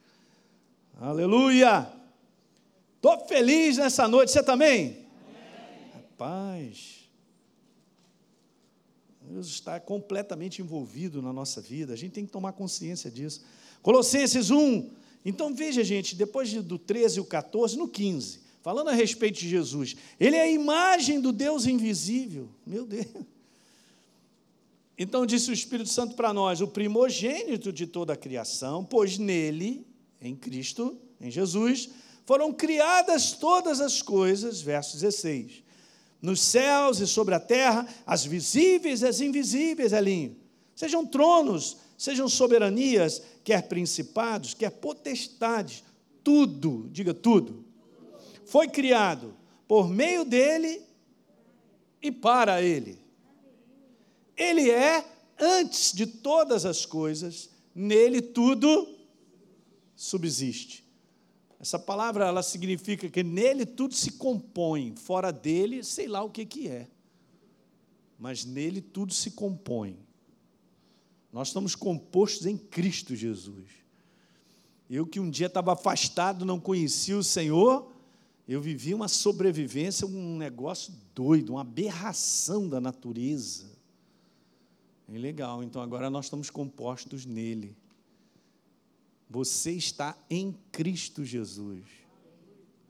Aleluia! 1.00 2.01
Estou 3.04 3.18
feliz 3.26 3.78
nessa 3.78 4.06
noite, 4.06 4.30
você 4.30 4.44
também? 4.44 4.96
Amém. 5.26 5.90
Rapaz, 5.92 7.00
Deus 9.20 9.48
está 9.48 9.80
completamente 9.80 10.62
envolvido 10.62 11.20
na 11.20 11.32
nossa 11.32 11.60
vida, 11.60 11.92
a 11.92 11.96
gente 11.96 12.12
tem 12.12 12.24
que 12.24 12.30
tomar 12.30 12.52
consciência 12.52 13.10
disso. 13.10 13.42
Colossenses 13.82 14.50
1. 14.50 14.88
Então 15.24 15.52
veja, 15.52 15.82
gente, 15.82 16.14
depois 16.14 16.52
do 16.52 16.78
13 16.78 17.16
e 17.18 17.20
o 17.20 17.24
14, 17.24 17.76
no 17.76 17.88
15, 17.88 18.38
falando 18.62 18.90
a 18.90 18.94
respeito 18.94 19.40
de 19.40 19.48
Jesus, 19.48 19.96
ele 20.20 20.36
é 20.36 20.42
a 20.42 20.50
imagem 20.52 21.20
do 21.20 21.32
Deus 21.32 21.66
invisível. 21.66 22.50
Meu 22.64 22.86
Deus. 22.86 23.08
Então 24.96 25.26
disse 25.26 25.50
o 25.50 25.52
Espírito 25.52 25.88
Santo 25.88 26.14
para 26.14 26.32
nós: 26.32 26.60
o 26.60 26.68
primogênito 26.68 27.72
de 27.72 27.84
toda 27.84 28.12
a 28.12 28.16
criação, 28.16 28.84
pois 28.84 29.18
nele, 29.18 29.84
em 30.20 30.36
Cristo, 30.36 30.96
em 31.20 31.32
Jesus, 31.32 31.90
foram 32.24 32.52
criadas 32.52 33.32
todas 33.32 33.80
as 33.80 34.00
coisas, 34.00 34.60
verso 34.60 34.96
16. 34.98 35.62
Nos 36.20 36.40
céus 36.40 37.00
e 37.00 37.06
sobre 37.06 37.34
a 37.34 37.40
terra, 37.40 37.86
as 38.06 38.24
visíveis 38.24 39.02
e 39.02 39.06
as 39.06 39.20
invisíveis, 39.20 39.92
Elinho. 39.92 40.36
Sejam 40.74 41.04
tronos, 41.04 41.76
sejam 41.98 42.28
soberanias, 42.28 43.22
quer 43.44 43.68
principados, 43.68 44.54
quer 44.54 44.70
potestades, 44.70 45.82
tudo, 46.22 46.88
diga 46.90 47.12
tudo, 47.12 47.64
foi 48.44 48.68
criado 48.68 49.36
por 49.66 49.88
meio 49.88 50.24
dele 50.24 50.82
e 52.00 52.12
para 52.12 52.62
ele. 52.62 52.98
Ele 54.36 54.70
é 54.70 55.04
antes 55.38 55.92
de 55.92 56.06
todas 56.06 56.64
as 56.64 56.86
coisas, 56.86 57.50
nele 57.74 58.20
tudo 58.20 58.88
subsiste. 59.96 60.81
Essa 61.62 61.78
palavra 61.78 62.26
ela 62.26 62.42
significa 62.42 63.08
que 63.08 63.22
nele 63.22 63.64
tudo 63.64 63.94
se 63.94 64.10
compõe, 64.10 64.96
fora 64.96 65.32
dele, 65.32 65.84
sei 65.84 66.08
lá 66.08 66.20
o 66.20 66.28
que 66.28 66.44
que 66.44 66.66
é. 66.66 66.88
Mas 68.18 68.44
nele 68.44 68.80
tudo 68.80 69.14
se 69.14 69.30
compõe. 69.30 69.96
Nós 71.32 71.48
estamos 71.48 71.76
compostos 71.76 72.46
em 72.46 72.56
Cristo 72.56 73.14
Jesus. 73.14 73.68
Eu 74.90 75.06
que 75.06 75.20
um 75.20 75.30
dia 75.30 75.46
estava 75.46 75.74
afastado, 75.74 76.44
não 76.44 76.58
conhecia 76.58 77.16
o 77.16 77.22
Senhor, 77.22 77.92
eu 78.48 78.60
vivi 78.60 78.92
uma 78.92 79.06
sobrevivência, 79.06 80.04
um 80.04 80.36
negócio 80.36 80.92
doido, 81.14 81.50
uma 81.50 81.60
aberração 81.60 82.68
da 82.68 82.80
natureza. 82.80 83.70
É 85.08 85.16
legal, 85.16 85.62
então 85.62 85.80
agora 85.80 86.10
nós 86.10 86.24
estamos 86.24 86.50
compostos 86.50 87.24
nele. 87.24 87.76
Você 89.32 89.72
está 89.72 90.14
em 90.28 90.52
Cristo 90.70 91.24
Jesus. 91.24 91.86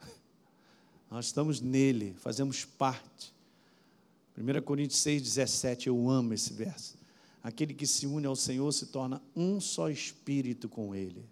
Nós 1.09 1.26
estamos 1.26 1.61
nele, 1.61 2.14
fazemos 2.14 2.64
parte. 2.64 3.33
1 4.37 4.61
Coríntios 4.62 4.98
6, 5.02 5.22
17, 5.22 5.87
eu 5.87 6.11
amo 6.11 6.35
esse 6.35 6.52
verso. 6.52 6.98
Aquele 7.44 7.72
que 7.72 7.87
se 7.87 8.09
une 8.09 8.26
ao 8.26 8.35
Senhor 8.35 8.72
se 8.72 8.87
torna 8.87 9.22
um 9.37 9.61
só 9.61 9.88
espírito 9.88 10.68
com 10.68 10.96
ele. 10.96 11.24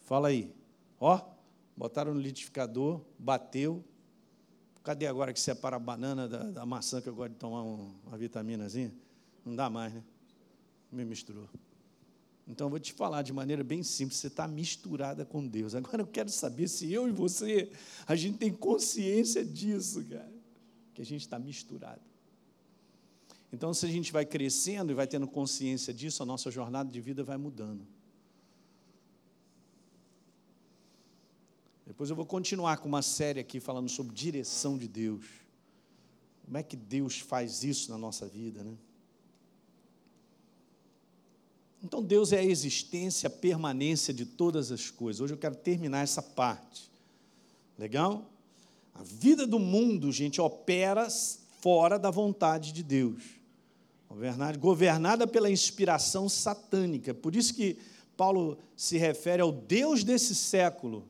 Fala 0.00 0.28
aí. 0.28 0.54
Ó, 1.00 1.18
botaram 1.74 2.12
no 2.12 2.20
litificador, 2.20 3.00
bateu. 3.18 3.82
Cadê 4.84 5.06
agora 5.06 5.32
que 5.32 5.40
separa 5.40 5.76
a 5.76 5.78
banana 5.78 6.28
da, 6.28 6.42
da 6.50 6.66
maçã 6.66 7.00
que 7.00 7.08
eu 7.08 7.14
gosto 7.14 7.32
de 7.32 7.38
tomar 7.38 7.62
um, 7.62 7.94
uma 8.06 8.18
vitaminazinha? 8.18 8.92
Não 9.42 9.56
dá 9.56 9.70
mais, 9.70 9.94
né? 9.94 10.04
Me 10.92 11.02
misturou. 11.02 11.48
Então 12.48 12.66
eu 12.66 12.70
vou 12.70 12.80
te 12.80 12.94
falar 12.94 13.20
de 13.20 13.32
maneira 13.32 13.62
bem 13.62 13.82
simples, 13.82 14.18
você 14.18 14.28
está 14.28 14.48
misturada 14.48 15.24
com 15.26 15.46
Deus. 15.46 15.74
Agora 15.74 16.00
eu 16.00 16.06
quero 16.06 16.30
saber 16.30 16.66
se 16.66 16.90
eu 16.90 17.06
e 17.06 17.12
você, 17.12 17.70
a 18.06 18.16
gente 18.16 18.38
tem 18.38 18.50
consciência 18.50 19.44
disso, 19.44 20.02
cara, 20.06 20.32
que 20.94 21.02
a 21.02 21.04
gente 21.04 21.20
está 21.20 21.38
misturado. 21.38 22.00
Então, 23.52 23.72
se 23.72 23.84
a 23.86 23.88
gente 23.88 24.12
vai 24.12 24.26
crescendo 24.26 24.92
e 24.92 24.94
vai 24.94 25.06
tendo 25.06 25.26
consciência 25.26 25.92
disso, 25.92 26.22
a 26.22 26.26
nossa 26.26 26.50
jornada 26.50 26.90
de 26.90 27.00
vida 27.00 27.22
vai 27.22 27.36
mudando. 27.36 27.86
Depois 31.86 32.10
eu 32.10 32.16
vou 32.16 32.26
continuar 32.26 32.78
com 32.78 32.88
uma 32.88 33.00
série 33.00 33.40
aqui 33.40 33.60
falando 33.60 33.88
sobre 33.88 34.14
direção 34.14 34.76
de 34.76 34.86
Deus. 34.86 35.24
Como 36.44 36.56
é 36.56 36.62
que 36.62 36.76
Deus 36.76 37.18
faz 37.18 37.62
isso 37.64 37.90
na 37.90 37.96
nossa 37.96 38.26
vida, 38.26 38.62
né? 38.62 38.76
Então, 41.82 42.02
Deus 42.02 42.32
é 42.32 42.38
a 42.38 42.44
existência, 42.44 43.28
a 43.28 43.30
permanência 43.30 44.12
de 44.12 44.26
todas 44.26 44.72
as 44.72 44.90
coisas. 44.90 45.20
Hoje 45.20 45.34
eu 45.34 45.38
quero 45.38 45.54
terminar 45.54 46.02
essa 46.02 46.20
parte. 46.20 46.90
Legal? 47.78 48.28
A 48.94 49.02
vida 49.04 49.46
do 49.46 49.60
mundo, 49.60 50.10
gente, 50.10 50.40
opera 50.40 51.08
fora 51.60 51.98
da 51.98 52.10
vontade 52.10 52.72
de 52.72 52.82
Deus. 52.82 53.22
Governada 54.58 55.26
pela 55.26 55.50
inspiração 55.50 56.28
satânica. 56.28 57.14
Por 57.14 57.36
isso 57.36 57.54
que 57.54 57.78
Paulo 58.16 58.58
se 58.76 58.98
refere 58.98 59.40
ao 59.40 59.52
Deus 59.52 60.02
desse 60.02 60.34
século, 60.34 61.06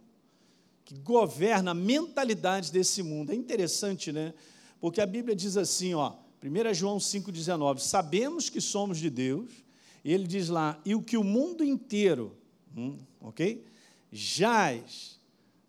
que 0.84 0.94
governa 0.98 1.70
a 1.70 1.74
mentalidade 1.74 2.70
desse 2.70 3.02
mundo. 3.02 3.32
É 3.32 3.34
interessante, 3.34 4.12
né? 4.12 4.34
Porque 4.80 5.00
a 5.00 5.06
Bíblia 5.06 5.34
diz 5.34 5.56
assim, 5.56 5.94
ó, 5.94 6.14
1 6.42 6.74
João 6.74 6.98
5,19: 6.98 7.78
Sabemos 7.78 8.50
que 8.50 8.60
somos 8.60 8.98
de 8.98 9.08
Deus 9.08 9.50
ele 10.12 10.26
diz 10.26 10.48
lá, 10.48 10.80
e 10.84 10.94
o 10.94 11.02
que 11.02 11.16
o 11.16 11.24
mundo 11.24 11.64
inteiro, 11.64 12.36
hum, 12.76 12.96
ok? 13.20 13.64
Jaz. 14.10 15.18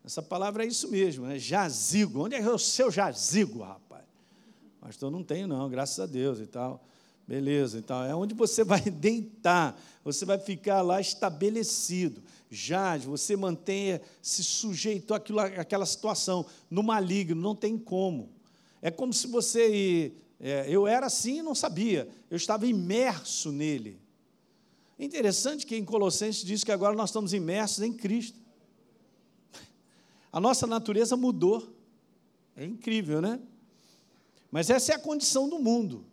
Essa 0.03 0.21
palavra 0.21 0.63
é 0.63 0.67
isso 0.67 0.89
mesmo, 0.89 1.25
né? 1.25 1.37
Jazigo. 1.37 2.23
Onde 2.23 2.35
é, 2.35 2.41
é 2.41 2.49
o 2.49 2.57
seu 2.57 2.89
jazigo, 2.89 3.61
rapaz? 3.61 4.03
Pastor, 4.79 5.11
não 5.11 5.23
tenho, 5.23 5.47
não, 5.47 5.69
graças 5.69 5.99
a 5.99 6.05
Deus 6.05 6.39
e 6.39 6.45
tal. 6.45 6.83
Beleza, 7.27 7.77
então 7.77 8.03
é 8.03 8.15
onde 8.15 8.33
você 8.33 8.63
vai 8.63 8.81
deitar, 8.89 9.79
você 10.03 10.25
vai 10.25 10.39
ficar 10.39 10.81
lá 10.81 10.99
estabelecido. 10.99 12.23
Jaz, 12.49 13.03
você 13.03 13.35
mantenha, 13.35 14.01
se 14.19 14.43
sujeitou 14.43 15.15
àquilo, 15.15 15.39
àquela 15.39 15.85
situação, 15.85 16.43
no 16.71 16.81
maligno, 16.81 17.39
não 17.39 17.55
tem 17.55 17.77
como. 17.77 18.29
É 18.81 18.89
como 18.89 19.13
se 19.13 19.27
você. 19.27 20.11
É, 20.39 20.65
eu 20.69 20.87
era 20.87 21.05
assim 21.05 21.39
e 21.39 21.43
não 21.43 21.53
sabia, 21.53 22.09
eu 22.31 22.37
estava 22.37 22.65
imerso 22.65 23.51
nele. 23.51 23.99
Interessante 24.99 25.65
que 25.65 25.77
em 25.77 25.85
Colossenses 25.85 26.43
diz 26.43 26.63
que 26.63 26.71
agora 26.73 26.93
nós 26.93 27.09
estamos 27.09 27.33
imersos 27.33 27.81
em 27.81 27.93
Cristo. 27.93 28.37
A 30.29 30.41
nossa 30.41 30.67
natureza 30.67 31.15
mudou. 31.15 31.73
É 32.55 32.65
incrível, 32.65 33.21
né? 33.21 33.39
Mas 34.51 34.69
essa 34.69 34.91
é 34.91 34.95
a 34.95 34.99
condição 34.99 35.47
do 35.47 35.57
mundo. 35.59 36.05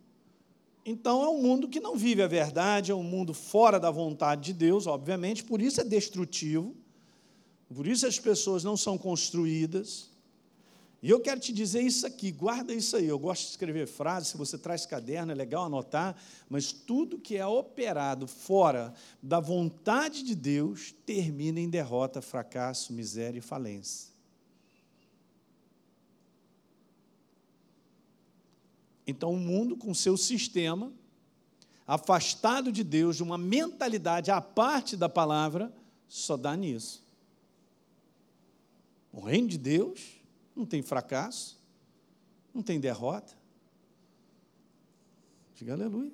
Então 0.85 1.21
é 1.21 1.27
um 1.27 1.41
mundo 1.41 1.67
que 1.67 1.81
não 1.81 1.97
vive 1.97 2.21
a 2.21 2.27
verdade, 2.27 2.91
é 2.91 2.95
um 2.95 3.03
mundo 3.03 3.33
fora 3.33 3.77
da 3.77 3.91
vontade 3.91 4.45
de 4.45 4.53
Deus, 4.53 4.87
obviamente, 4.87 5.43
por 5.43 5.61
isso 5.61 5.81
é 5.81 5.83
destrutivo, 5.83 6.73
por 7.75 7.85
isso 7.85 8.07
as 8.07 8.17
pessoas 8.17 8.63
não 8.63 8.77
são 8.77 8.97
construídas. 8.97 10.09
E 11.01 11.09
eu 11.11 11.19
quero 11.19 11.39
te 11.39 11.53
dizer 11.53 11.81
isso 11.81 12.07
aqui, 12.07 12.31
guarda 12.31 12.73
isso 12.73 12.95
aí. 12.95 13.05
Eu 13.05 13.19
gosto 13.19 13.43
de 13.43 13.49
escrever 13.51 13.87
frases, 13.87 14.29
se 14.29 14.37
você 14.37 14.57
traz 14.57 14.85
caderno, 14.85 15.31
é 15.31 15.35
legal 15.35 15.65
anotar, 15.65 16.15
mas 16.49 16.71
tudo 16.71 17.19
que 17.19 17.37
é 17.37 17.45
operado 17.45 18.27
fora 18.27 18.93
da 19.21 19.39
vontade 19.39 20.23
de 20.23 20.33
Deus 20.33 20.95
termina 21.05 21.59
em 21.59 21.69
derrota, 21.69 22.21
fracasso, 22.21 22.93
miséria 22.93 23.37
e 23.37 23.41
falência. 23.41 24.09
Então, 29.05 29.31
o 29.31 29.37
mundo, 29.37 29.77
com 29.77 29.93
seu 29.93 30.17
sistema, 30.17 30.91
afastado 31.85 32.71
de 32.71 32.83
Deus, 32.83 33.15
de 33.15 33.23
uma 33.23 33.37
mentalidade 33.37 34.31
à 34.31 34.41
parte 34.41 34.97
da 34.97 35.07
palavra, 35.07 35.71
só 36.07 36.35
dá 36.35 36.57
nisso. 36.57 37.05
O 39.13 39.21
reino 39.21 39.47
de 39.47 39.57
Deus 39.57 40.16
não 40.57 40.65
tem 40.65 40.81
fracasso, 40.81 41.57
não 42.53 42.61
tem 42.61 42.79
derrota. 42.79 43.33
Diga 45.55 45.73
aleluia. 45.73 46.11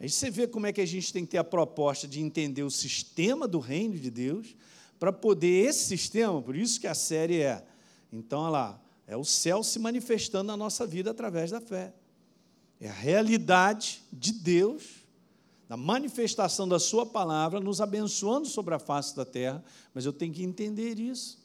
Aí 0.00 0.08
você 0.08 0.30
vê 0.30 0.46
como 0.46 0.66
é 0.66 0.72
que 0.72 0.80
a 0.80 0.86
gente 0.86 1.12
tem 1.12 1.24
que 1.24 1.32
ter 1.32 1.38
a 1.38 1.44
proposta 1.44 2.06
de 2.06 2.20
entender 2.20 2.62
o 2.62 2.70
sistema 2.70 3.46
do 3.48 3.58
reino 3.58 3.98
de 3.98 4.10
Deus, 4.10 4.56
para 4.98 5.12
poder 5.12 5.66
esse 5.66 5.84
sistema, 5.84 6.40
por 6.40 6.56
isso 6.56 6.80
que 6.80 6.86
a 6.86 6.94
série 6.94 7.40
é. 7.40 7.64
Então, 8.12 8.40
olha 8.40 8.50
lá, 8.50 8.82
é 9.06 9.16
o 9.16 9.24
céu 9.24 9.62
se 9.62 9.78
manifestando 9.78 10.44
na 10.44 10.56
nossa 10.56 10.86
vida 10.86 11.10
através 11.10 11.50
da 11.50 11.60
fé. 11.60 11.92
É 12.80 12.88
a 12.88 12.92
realidade 12.92 14.02
de 14.12 14.32
Deus, 14.32 15.04
da 15.68 15.76
manifestação 15.76 16.66
da 16.66 16.78
Sua 16.78 17.04
palavra, 17.04 17.60
nos 17.60 17.80
abençoando 17.80 18.46
sobre 18.48 18.74
a 18.74 18.78
face 18.78 19.14
da 19.14 19.24
terra, 19.24 19.62
mas 19.92 20.06
eu 20.06 20.12
tenho 20.12 20.32
que 20.32 20.42
entender 20.42 20.98
isso. 20.98 21.43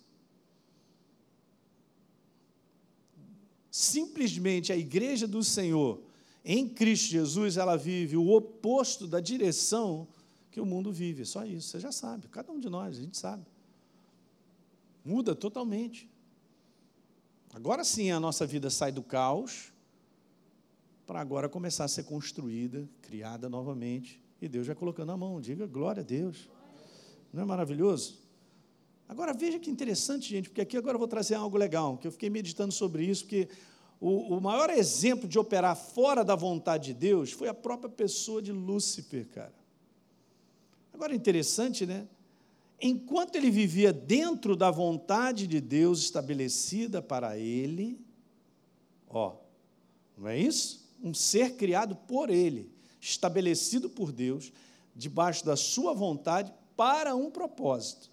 Simplesmente 3.79 4.73
a 4.73 4.75
igreja 4.75 5.25
do 5.25 5.41
Senhor, 5.41 6.01
em 6.43 6.67
Cristo 6.67 7.11
Jesus, 7.11 7.55
ela 7.55 7.77
vive 7.77 8.17
o 8.17 8.29
oposto 8.29 9.07
da 9.07 9.21
direção 9.21 10.05
que 10.51 10.59
o 10.59 10.65
mundo 10.65 10.91
vive. 10.91 11.23
Só 11.23 11.45
isso, 11.45 11.69
você 11.69 11.79
já 11.79 11.89
sabe, 11.89 12.27
cada 12.27 12.51
um 12.51 12.59
de 12.59 12.67
nós, 12.67 12.97
a 12.97 13.01
gente 13.01 13.17
sabe. 13.17 13.45
Muda 15.05 15.33
totalmente. 15.33 16.09
Agora 17.53 17.85
sim 17.85 18.11
a 18.11 18.19
nossa 18.19 18.45
vida 18.45 18.69
sai 18.69 18.91
do 18.91 19.01
caos 19.01 19.71
para 21.07 21.21
agora 21.21 21.47
começar 21.47 21.85
a 21.85 21.87
ser 21.87 22.03
construída, 22.03 22.85
criada 23.01 23.47
novamente. 23.47 24.21
E 24.41 24.49
Deus 24.49 24.67
já 24.67 24.75
colocando 24.75 25.13
a 25.13 25.17
mão, 25.17 25.39
diga 25.39 25.65
glória 25.65 26.01
a 26.01 26.05
Deus. 26.05 26.49
Não 27.31 27.43
é 27.43 27.45
maravilhoso? 27.45 28.19
Agora 29.09 29.33
veja 29.33 29.59
que 29.59 29.69
interessante, 29.69 30.29
gente, 30.29 30.47
porque 30.47 30.61
aqui 30.61 30.77
agora 30.77 30.95
eu 30.95 30.99
vou 30.99 31.07
trazer 31.07 31.35
algo 31.35 31.57
legal, 31.57 31.97
que 31.97 32.07
eu 32.07 32.11
fiquei 32.11 32.29
meditando 32.29 32.71
sobre 32.71 33.03
isso, 33.03 33.23
porque 33.23 33.49
o, 33.99 34.37
o 34.37 34.39
maior 34.39 34.69
exemplo 34.69 35.27
de 35.27 35.37
operar 35.37 35.75
fora 35.75 36.23
da 36.23 36.35
vontade 36.35 36.85
de 36.85 36.93
Deus 36.93 37.31
foi 37.31 37.49
a 37.49 37.53
própria 37.53 37.89
pessoa 37.89 38.41
de 38.41 38.53
Lúcifer, 38.53 39.27
cara. 39.27 39.53
Agora 40.93 41.13
interessante, 41.13 41.85
né? 41.85 42.07
Enquanto 42.79 43.35
ele 43.35 43.51
vivia 43.51 43.91
dentro 43.91 44.55
da 44.55 44.71
vontade 44.71 45.47
de 45.47 45.59
Deus 45.59 45.99
estabelecida 45.99 47.01
para 47.01 47.37
ele, 47.37 47.99
ó, 49.09 49.33
não 50.17 50.29
é 50.29 50.37
isso? 50.37 50.87
um 51.01 51.13
ser 51.13 51.55
criado 51.55 51.95
por 51.95 52.29
Ele, 52.29 52.71
estabelecido 52.99 53.89
por 53.89 54.11
Deus, 54.11 54.51
debaixo 54.95 55.45
da 55.45 55.55
Sua 55.55 55.93
vontade, 55.93 56.53
para 56.75 57.15
um 57.15 57.31
propósito. 57.31 58.09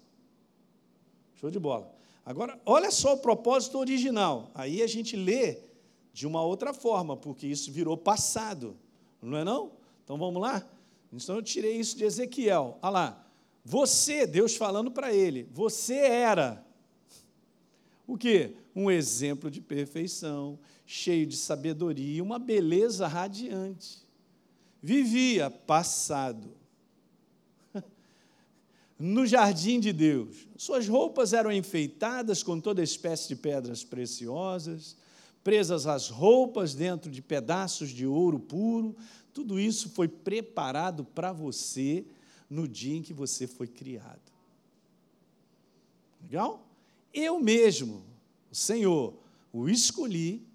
Show 1.39 1.51
de 1.51 1.59
bola. 1.59 1.91
Agora, 2.25 2.59
olha 2.65 2.91
só 2.91 3.13
o 3.13 3.19
propósito 3.19 3.77
original. 3.77 4.51
Aí 4.53 4.81
a 4.81 4.87
gente 4.87 5.15
lê 5.15 5.59
de 6.11 6.27
uma 6.27 6.41
outra 6.41 6.73
forma, 6.73 7.15
porque 7.15 7.47
isso 7.47 7.71
virou 7.71 7.95
passado, 7.95 8.75
não 9.21 9.37
é 9.37 9.43
não? 9.43 9.71
Então 10.03 10.17
vamos 10.17 10.41
lá? 10.41 10.67
Então 11.13 11.35
eu 11.35 11.43
tirei 11.43 11.77
isso 11.77 11.95
de 11.95 12.03
Ezequiel. 12.03 12.77
Olha 12.81 12.89
lá. 12.89 13.27
Você, 13.63 14.25
Deus 14.25 14.55
falando 14.55 14.89
para 14.89 15.13
ele, 15.13 15.47
você 15.51 15.95
era 15.95 16.65
o 18.07 18.17
quê? 18.17 18.55
Um 18.75 18.89
exemplo 18.89 19.51
de 19.51 19.59
perfeição, 19.59 20.57
cheio 20.85 21.27
de 21.27 21.35
sabedoria, 21.35 22.23
uma 22.23 22.39
beleza 22.39 23.07
radiante. 23.07 24.05
Vivia 24.81 25.51
passado 25.51 26.56
no 28.99 29.25
jardim 29.25 29.79
de 29.79 29.93
Deus. 29.93 30.47
Suas 30.57 30.87
roupas 30.87 31.33
eram 31.33 31.51
enfeitadas 31.51 32.41
com 32.41 32.59
toda 32.59 32.81
espécie 32.81 33.27
de 33.27 33.35
pedras 33.35 33.83
preciosas, 33.83 34.97
presas 35.43 35.85
as 35.85 36.09
roupas 36.09 36.73
dentro 36.73 37.11
de 37.11 37.21
pedaços 37.21 37.89
de 37.89 38.05
ouro 38.05 38.39
puro. 38.39 38.95
Tudo 39.33 39.59
isso 39.59 39.89
foi 39.89 40.07
preparado 40.07 41.05
para 41.05 41.31
você 41.31 42.05
no 42.49 42.67
dia 42.67 42.97
em 42.97 43.01
que 43.01 43.13
você 43.13 43.45
foi 43.45 43.67
criado. 43.67 44.31
Legal? 46.21 46.67
Eu 47.13 47.39
mesmo, 47.39 48.03
o 48.51 48.55
Senhor, 48.55 49.13
o 49.53 49.69
escolhi 49.69 50.45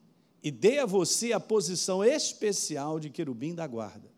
e 0.42 0.50
dei 0.50 0.80
a 0.80 0.86
você 0.86 1.32
a 1.32 1.40
posição 1.40 2.04
especial 2.04 2.98
de 2.98 3.08
querubim 3.08 3.54
da 3.54 3.66
guarda. 3.66 4.10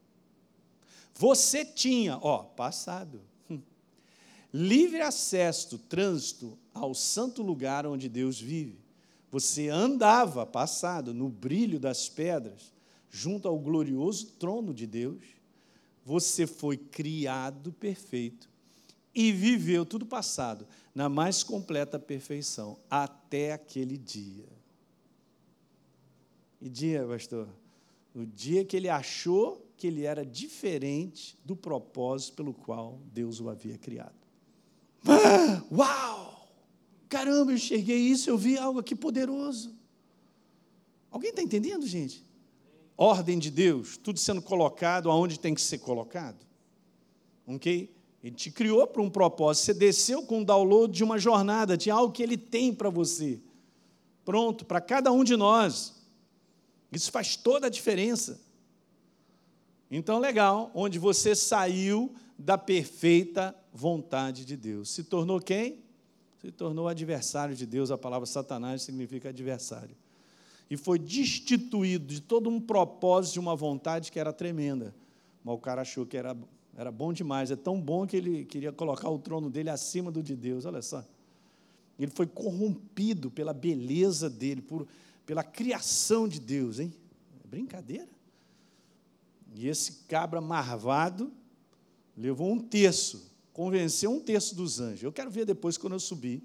Você 1.15 1.65
tinha, 1.65 2.19
ó, 2.21 2.39
passado, 2.39 3.21
livre 4.57 5.01
acesso, 5.01 5.77
trânsito 5.77 6.57
ao 6.73 6.95
santo 6.95 7.43
lugar 7.43 7.85
onde 7.85 8.09
Deus 8.09 8.41
vive. 8.41 8.79
Você 9.29 9.69
andava, 9.69 10.47
passado, 10.47 11.13
no 11.13 11.29
brilho 11.29 11.81
das 11.81 12.09
pedras, 12.09 12.73
junto 13.11 13.49
ao 13.49 13.59
glorioso 13.59 14.27
trono 14.39 14.73
de 14.73 14.87
Deus. 14.87 15.25
Você 16.05 16.47
foi 16.47 16.77
criado 16.77 17.73
perfeito 17.73 18.49
e 19.13 19.33
viveu 19.33 19.85
tudo 19.85 20.07
passado 20.07 20.69
na 20.95 21.09
mais 21.09 21.43
completa 21.43 21.99
perfeição 21.99 22.79
até 22.89 23.53
aquele 23.53 23.99
dia. 23.99 24.47
E 26.61 26.69
dia, 26.69 27.05
pastor? 27.05 27.49
O 28.15 28.25
dia 28.25 28.65
que 28.65 28.77
ele 28.77 28.89
achou 28.89 29.69
que 29.77 29.89
ele 29.89 30.05
era 30.05 30.25
diferente 30.25 31.37
do 31.45 31.57
propósito 31.57 32.37
pelo 32.37 32.55
qual 32.55 33.01
Deus 33.13 33.41
o 33.41 33.51
havia 33.51 33.77
criado. 33.77 34.24
Ah, 35.07 35.63
uau! 35.71 36.49
Caramba, 37.09 37.53
eu 37.53 37.57
enxerguei 37.57 37.99
isso, 37.99 38.29
eu 38.29 38.37
vi 38.37 38.59
algo 38.59 38.81
aqui 38.81 38.95
poderoso. 38.95 39.75
Alguém 41.11 41.31
está 41.31 41.43
entendendo, 41.43 41.87
gente? 41.87 42.25
Ordem 42.97 43.39
de 43.39 43.51
Deus, 43.51 43.97
tudo 43.97 44.19
sendo 44.19 44.43
colocado 44.43 45.11
aonde 45.11 45.39
tem 45.39 45.55
que 45.55 45.61
ser 45.61 45.79
colocado. 45.79 46.45
Ok? 47.47 47.95
Ele 48.23 48.35
te 48.35 48.51
criou 48.51 48.87
para 48.87 49.03
um 49.03 49.11
propósito. 49.11 49.67
Você 49.67 49.75
desceu 49.75 50.23
com 50.23 50.41
o 50.41 50.45
download 50.45 50.93
de 50.93 51.05
uma 51.05 51.19
jornada, 51.19 51.77
de 51.77 51.91
algo 51.91 52.13
que 52.13 52.23
ele 52.23 52.37
tem 52.37 52.75
para 52.75 52.89
você. 52.89 53.41
Pronto, 54.25 54.65
para 54.65 54.81
cada 54.81 55.13
um 55.13 55.23
de 55.23 55.37
nós. 55.37 55.95
Isso 56.91 57.13
faz 57.13 57.37
toda 57.37 57.67
a 57.67 57.71
diferença. 57.71 58.41
Então, 59.91 60.19
legal, 60.19 60.71
onde 60.75 60.99
você 60.99 61.35
saiu 61.35 62.15
da 62.39 62.57
perfeita 62.57 63.55
vontade 63.75 64.45
de 64.45 64.57
Deus. 64.57 64.89
Se 64.91 65.03
tornou 65.03 65.41
quem? 65.41 65.81
Se 66.41 66.53
tornou 66.53 66.87
adversário 66.87 67.55
de 67.55 67.67
Deus. 67.67 67.91
A 67.91 67.99
palavra 67.99 68.25
Satanás 68.25 68.83
significa 68.83 69.31
adversário. 69.31 69.97
E 70.71 70.77
foi 70.77 70.99
destituído 70.99 72.07
de 72.07 72.23
todo 72.23 72.49
um 72.49 72.61
propósito 72.61 73.35
de 73.35 73.41
uma 73.41 73.57
vontade 73.57 74.13
que 74.13 74.21
era 74.21 74.33
tremenda. 74.33 74.95
Mas 75.43 75.55
o 75.55 75.59
cara 75.59 75.83
achou 75.83 76.07
que 76.07 76.17
era, 76.17 76.37
era 76.77 76.91
bom 76.91 77.13
demais. 77.13 77.51
É 77.51 77.57
tão 77.57 77.81
bom 77.81 78.07
que 78.07 78.17
ele 78.17 78.45
queria 78.45 78.73
colocar 78.73 79.11
o 79.11 79.19
trono 79.19 79.51
dele 79.51 79.69
acima 79.69 80.11
do 80.11 80.23
de 80.23 80.37
Deus. 80.37 80.65
Olha 80.65 80.81
só. 80.81 81.05
Ele 81.99 82.11
foi 82.11 82.27
corrompido 82.27 83.31
pela 83.31 83.53
beleza 83.53 84.31
dele, 84.31 84.63
por 84.63 84.87
pela 85.27 85.43
criação 85.43 86.29
de 86.29 86.39
Deus, 86.41 86.79
hein? 86.79 86.93
É 87.43 87.49
brincadeira. 87.49 88.09
E 89.55 89.69
esse 89.69 90.05
cabra 90.09 90.41
marvado 90.41 91.33
levou 92.17 92.53
um 92.53 92.59
terço, 92.59 93.31
convenceu 93.55 94.11
um 94.11 94.21
terço 94.21 94.55
dos 94.55 94.81
anjos. 94.81 95.05
Eu 95.05 95.13
quero 95.13 95.31
ver 95.31 95.47
depois 95.47 95.79
quando 95.79 95.95
eu 95.95 96.01
subir. 96.01 96.43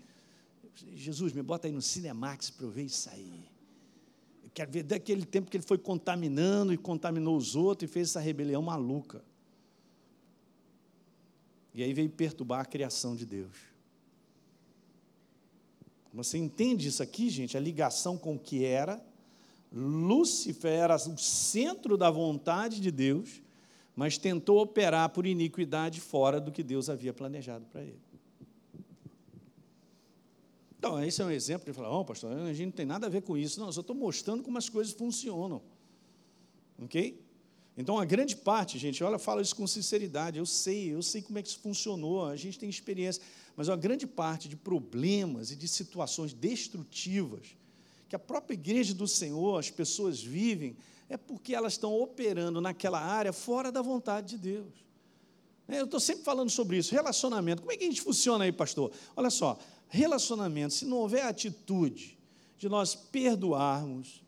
Jesus, 0.93 1.33
me 1.33 1.41
bota 1.41 1.67
aí 1.67 1.73
no 1.73 1.81
Cinemax 1.81 2.51
para 2.51 2.65
eu 2.65 2.69
ver 2.69 2.83
isso 2.83 3.09
aí. 3.09 3.43
Eu 4.43 4.51
quero 4.53 4.71
ver 4.71 4.83
daquele 4.83 5.25
tempo 5.25 5.49
que 5.49 5.57
ele 5.57 5.63
foi 5.65 5.79
contaminando 5.79 6.71
e 6.71 6.77
contaminou 6.77 7.35
os 7.35 7.55
outros 7.55 7.89
e 7.89 7.91
fez 7.91 8.09
essa 8.09 8.19
rebelião 8.19 8.61
maluca. 8.61 9.21
E 11.73 11.83
aí 11.83 11.93
veio 11.93 12.09
perturbar 12.09 12.61
a 12.61 12.65
criação 12.65 13.15
de 13.15 13.25
Deus. 13.25 13.57
Você 16.13 16.37
entende 16.37 16.87
isso 16.87 17.01
aqui, 17.01 17.29
gente? 17.29 17.57
A 17.57 17.59
ligação 17.59 18.17
com 18.17 18.35
o 18.35 18.39
que 18.39 18.63
era. 18.63 19.03
Lúcifer 19.71 20.71
era 20.71 20.95
o 20.95 21.17
centro 21.17 21.97
da 21.97 22.09
vontade 22.11 22.79
de 22.79 22.91
Deus, 22.91 23.41
mas 23.99 24.17
tentou 24.17 24.61
operar 24.61 25.09
por 25.09 25.25
iniquidade 25.25 25.99
fora 25.99 26.39
do 26.39 26.53
que 26.53 26.63
Deus 26.63 26.89
havia 26.89 27.11
planejado 27.11 27.65
para 27.65 27.81
ele. 27.81 27.99
Então, 30.77 31.03
esse 31.03 31.21
é 31.21 31.25
um 31.25 31.29
exemplo 31.29 31.65
de 31.65 31.73
falar, 31.73 31.91
oh, 31.91 32.05
pastor, 32.05 32.31
a 32.31 32.53
gente 32.53 32.67
não 32.67 32.71
tem 32.71 32.85
nada 32.85 33.07
a 33.07 33.09
ver 33.09 33.23
com 33.23 33.37
isso. 33.37 33.59
Não, 33.59 33.67
eu 33.67 33.73
só 33.73 33.81
estou 33.81 33.93
mostrando 33.93 34.41
como 34.41 34.57
as 34.57 34.69
coisas 34.69 34.93
funcionam. 34.93 35.61
Ok? 36.81 37.21
Então, 37.75 37.99
a 37.99 38.05
grande 38.05 38.37
parte, 38.37 38.79
gente, 38.79 39.03
olha, 39.03 39.19
fala 39.19 39.41
isso 39.41 39.53
com 39.53 39.67
sinceridade. 39.67 40.39
Eu 40.39 40.45
sei, 40.45 40.93
eu 40.93 41.01
sei 41.01 41.21
como 41.21 41.37
é 41.37 41.41
que 41.41 41.49
isso 41.49 41.59
funcionou, 41.59 42.25
a 42.25 42.37
gente 42.37 42.57
tem 42.57 42.69
experiência. 42.69 43.21
Mas 43.53 43.67
a 43.67 43.75
grande 43.75 44.07
parte 44.07 44.47
de 44.47 44.55
problemas 44.55 45.51
e 45.51 45.57
de 45.57 45.67
situações 45.67 46.31
destrutivas 46.31 47.57
que 48.07 48.15
a 48.15 48.19
própria 48.19 48.55
igreja 48.55 48.93
do 48.93 49.07
Senhor, 49.07 49.59
as 49.59 49.69
pessoas 49.69 50.23
vivem, 50.23 50.77
é 51.09 51.17
porque 51.17 51.55
elas 51.55 51.73
estão 51.73 51.99
operando 51.99 52.61
naquela 52.61 53.01
área 53.01 53.33
fora 53.33 53.71
da 53.71 53.81
vontade 53.81 54.29
de 54.29 54.37
Deus. 54.37 54.89
Eu 55.67 55.85
estou 55.85 55.99
sempre 55.99 56.23
falando 56.23 56.49
sobre 56.49 56.77
isso. 56.77 56.93
Relacionamento. 56.93 57.61
Como 57.61 57.71
é 57.71 57.77
que 57.77 57.83
a 57.83 57.87
gente 57.87 58.01
funciona 58.01 58.43
aí, 58.43 58.51
pastor? 58.51 58.91
Olha 59.15 59.29
só, 59.29 59.57
relacionamento, 59.87 60.73
se 60.73 60.85
não 60.85 60.97
houver 60.97 61.23
atitude 61.23 62.17
de 62.57 62.69
nós 62.69 62.95
perdoarmos 62.95 64.23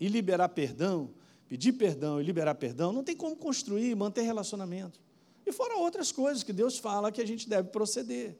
e 0.00 0.08
liberar 0.08 0.48
perdão, 0.50 1.10
pedir 1.48 1.72
perdão 1.72 2.20
e 2.20 2.24
liberar 2.24 2.54
perdão, 2.54 2.92
não 2.92 3.04
tem 3.04 3.16
como 3.16 3.36
construir 3.36 3.90
e 3.90 3.94
manter 3.94 4.22
relacionamento. 4.22 5.00
E 5.46 5.52
fora 5.52 5.76
outras 5.76 6.12
coisas 6.12 6.42
que 6.42 6.52
Deus 6.52 6.78
fala 6.78 7.10
que 7.10 7.20
a 7.20 7.26
gente 7.26 7.48
deve 7.48 7.70
proceder. 7.70 8.36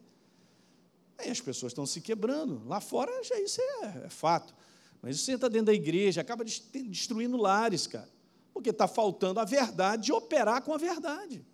Aí 1.17 1.29
as 1.29 1.41
pessoas 1.41 1.71
estão 1.71 1.85
se 1.85 2.01
quebrando. 2.01 2.61
Lá 2.67 2.79
fora 2.79 3.11
já 3.23 3.39
isso 3.39 3.61
é, 3.61 4.05
é 4.05 4.09
fato. 4.09 4.55
Mas 5.01 5.15
isso 5.15 5.31
entra 5.31 5.49
dentro 5.49 5.67
da 5.67 5.73
igreja, 5.73 6.21
acaba 6.21 6.43
destruindo 6.43 7.37
lares, 7.37 7.87
cara. 7.87 8.09
Porque 8.53 8.69
está 8.71 8.87
faltando 8.87 9.39
a 9.39 9.45
verdade 9.45 10.05
de 10.05 10.11
operar 10.11 10.61
com 10.61 10.73
a 10.73 10.77
verdade. 10.77 11.45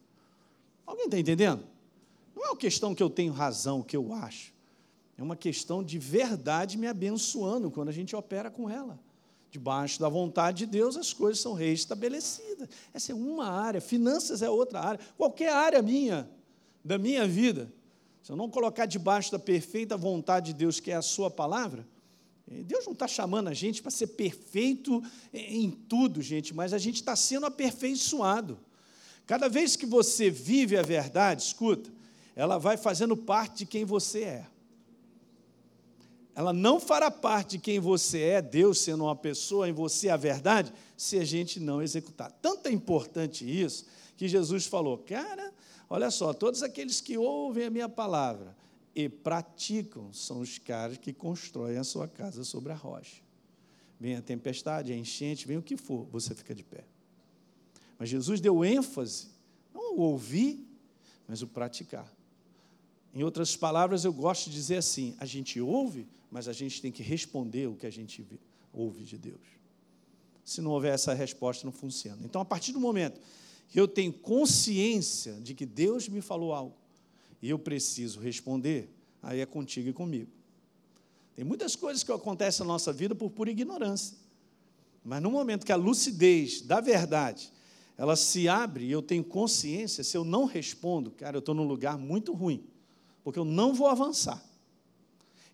Alguém 0.86 1.06
está 1.06 1.20
entendendo? 1.20 1.66
Não 2.36 2.44
é 2.44 2.48
uma 2.50 2.58
questão 2.58 2.96
que 2.96 3.02
eu 3.02 3.10
tenho 3.10 3.32
razão, 3.32 3.82
que 3.82 3.96
eu 3.96 4.14
acho. 4.14 4.54
É 5.18 5.24
uma 5.24 5.36
questão 5.36 5.84
de 5.84 5.98
verdade 5.98 6.78
me 6.78 6.88
abençoando 6.88 7.72
quando 7.72 7.90
a 7.90 7.94
gente 7.94 8.16
opera 8.16 8.50
com 8.52 8.70
ela. 8.70 9.00
Debaixo 9.50 10.00
da 10.00 10.10
vontade 10.10 10.60
de 10.60 10.66
Deus, 10.66 10.98
as 10.98 11.14
coisas 11.14 11.42
são 11.42 11.54
reestabelecidas. 11.54 12.68
Essa 12.94 13.14
é 13.14 13.16
uma 13.16 13.48
área, 13.48 13.80
finanças 13.80 14.42
é 14.42 14.50
outra 14.50 14.82
área. 14.82 15.00
Qualquer 15.16 15.54
área 15.54 15.82
minha, 15.82 16.30
da 16.84 16.98
minha 16.98 17.26
vida, 17.26 17.72
se 18.22 18.32
eu 18.32 18.36
não 18.36 18.50
colocar 18.50 18.86
debaixo 18.86 19.32
da 19.32 19.40
perfeita 19.40 19.96
vontade 19.96 20.48
de 20.48 20.54
Deus, 20.54 20.80
que 20.82 20.92
é 20.92 20.96
a 20.96 21.02
Sua 21.02 21.32
palavra, 21.32 21.88
Deus 22.48 22.86
não 22.86 22.94
está 22.94 23.08
chamando 23.08 23.48
a 23.48 23.54
gente 23.54 23.82
para 23.82 23.92
ser 23.92 24.08
perfeito 24.08 25.04
em 25.34 25.72
tudo, 25.72 26.22
gente, 26.22 26.54
mas 26.54 26.74
a 26.74 26.78
gente 26.78 26.98
está 26.98 27.16
sendo 27.16 27.46
aperfeiçoado. 27.46 28.60
Cada 29.26 29.50
vez 29.50 29.76
que 29.76 29.86
você 29.86 30.30
vive 30.30 30.78
a 30.78 30.84
verdade, 30.84 31.42
escuta, 31.42 31.92
ela 32.36 32.58
vai 32.58 32.78
fazendo 32.78 33.18
parte 33.18 33.60
de 33.60 33.66
quem 33.66 33.84
você 33.84 34.22
é 34.22 34.46
ela 36.36 36.52
não 36.52 36.82
fará 36.82 37.10
parte 37.10 37.52
de 37.52 37.60
quem 37.60 37.80
você 37.80 38.20
é, 38.20 38.42
Deus 38.42 38.80
sendo 38.80 39.06
uma 39.06 39.16
pessoa, 39.16 39.70
em 39.70 39.72
você 39.72 40.10
a 40.10 40.18
verdade, 40.18 40.72
se 40.98 41.18
a 41.18 41.24
gente 41.24 41.62
não 41.62 41.82
executar. 41.82 42.30
Tanto 42.30 42.68
é 42.68 42.72
importante 42.72 43.46
isso, 43.46 43.86
que 44.18 44.28
Jesus 44.28 44.66
falou, 44.66 44.98
cara, 44.98 45.54
olha 45.90 46.12
só, 46.12 46.34
todos 46.34 46.62
aqueles 46.62 47.00
que 47.00 47.18
ouvem 47.18 47.66
a 47.66 47.70
minha 47.70 47.88
palavra 47.88 48.56
e 48.96 49.10
praticam 49.10 50.14
são 50.14 50.40
os 50.40 50.58
caras 50.58 50.98
que 50.98 51.12
constroem 51.12 51.78
a 51.78 51.84
sua 51.84 52.08
casa 52.08 52.46
sobre 52.46 52.72
a 52.72 52.76
rocha. 52.76 53.22
Vem 54.00 54.16
a 54.16 54.22
tempestade, 54.22 54.94
a 54.94 54.98
enchente, 54.98 55.46
vem 55.46 55.58
o 55.58 55.62
que 55.62 55.76
for, 55.76 56.06
você 56.06 56.34
fica 56.34 56.56
de 56.56 56.64
pé. 56.64 56.86
Mas 58.00 58.10
Jesus 58.10 58.40
deu 58.40 58.64
ênfase, 58.64 59.28
não 59.74 59.96
o 59.96 60.00
ouvir, 60.00 60.66
mas 61.28 61.42
o 61.42 61.48
praticar. 61.48 62.10
Em 63.14 63.24
outras 63.24 63.56
palavras, 63.56 64.06
eu 64.06 64.14
gosto 64.14 64.50
de 64.50 64.56
dizer 64.56 64.78
assim: 64.78 65.16
a 65.20 65.26
gente 65.26 65.60
ouve, 65.60 66.08
mas 66.32 66.48
a 66.48 66.54
gente 66.54 66.82
tem 66.82 66.92
que 66.92 67.04
responder 67.04 67.68
o 67.68 67.76
que 67.76 67.86
a 67.86 67.92
gente 67.92 68.26
ouve 68.74 69.04
de 69.04 69.18
Deus. 69.18 69.42
Se 70.44 70.62
não 70.62 70.72
houver 70.72 70.94
essa 70.94 71.14
resposta, 71.14 71.66
não 71.66 71.72
funciona. 71.72 72.22
Então, 72.24 72.42
a 72.42 72.46
partir 72.46 72.72
do 72.72 72.80
momento 72.80 73.20
que 73.68 73.80
eu 73.80 73.88
tenho 73.88 74.14
consciência 74.14 75.34
de 75.42 75.54
que 75.54 75.66
Deus 75.66 76.08
me 76.08 76.22
falou 76.22 76.54
algo 76.54 76.85
eu 77.50 77.60
preciso 77.60 78.20
responder, 78.20 78.90
aí 79.22 79.40
é 79.40 79.46
contigo 79.46 79.90
e 79.90 79.94
comigo. 79.94 80.32
Tem 81.36 81.44
muitas 81.44 81.76
coisas 81.76 82.04
que 82.04 82.12
acontecem 82.12 82.66
na 82.66 82.74
nossa 82.74 82.94
vida 82.94 83.14
por 83.14 83.30
pura 83.30 83.52
ignorância. 83.52 84.18
Mas 85.04 85.22
no 85.22 85.30
momento 85.30 85.66
que 85.66 85.72
a 85.72 85.76
lucidez 85.76 86.62
da 86.62 86.80
verdade 86.80 87.52
ela 87.98 88.16
se 88.16 88.48
abre 88.50 88.86
e 88.86 88.92
eu 88.92 89.02
tenho 89.02 89.24
consciência, 89.24 90.04
se 90.04 90.18
eu 90.18 90.26
não 90.26 90.46
respondo, 90.46 91.12
cara, 91.12 91.38
eu 91.38 91.40
estou 91.40 91.56
num 91.56 91.64
lugar 91.64 91.98
muito 91.98 92.34
ruim, 92.34 92.64
porque 93.24 93.40
eu 93.40 93.46
não 93.46 93.74
vou 93.74 93.88
avançar. 93.88 94.44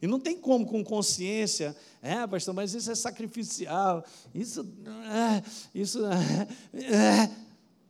E 0.02 0.08
não 0.08 0.20
tem 0.20 0.36
como, 0.36 0.66
com 0.66 0.84
consciência, 0.84 1.76
é, 2.02 2.26
pastor, 2.26 2.56
mas 2.56 2.74
isso 2.74 2.89
é 2.89 2.96
sacrificial, 2.96 4.04
isso, 4.34 4.68
é, 5.06 5.44
isso, 5.76 6.00
é, 6.74 7.30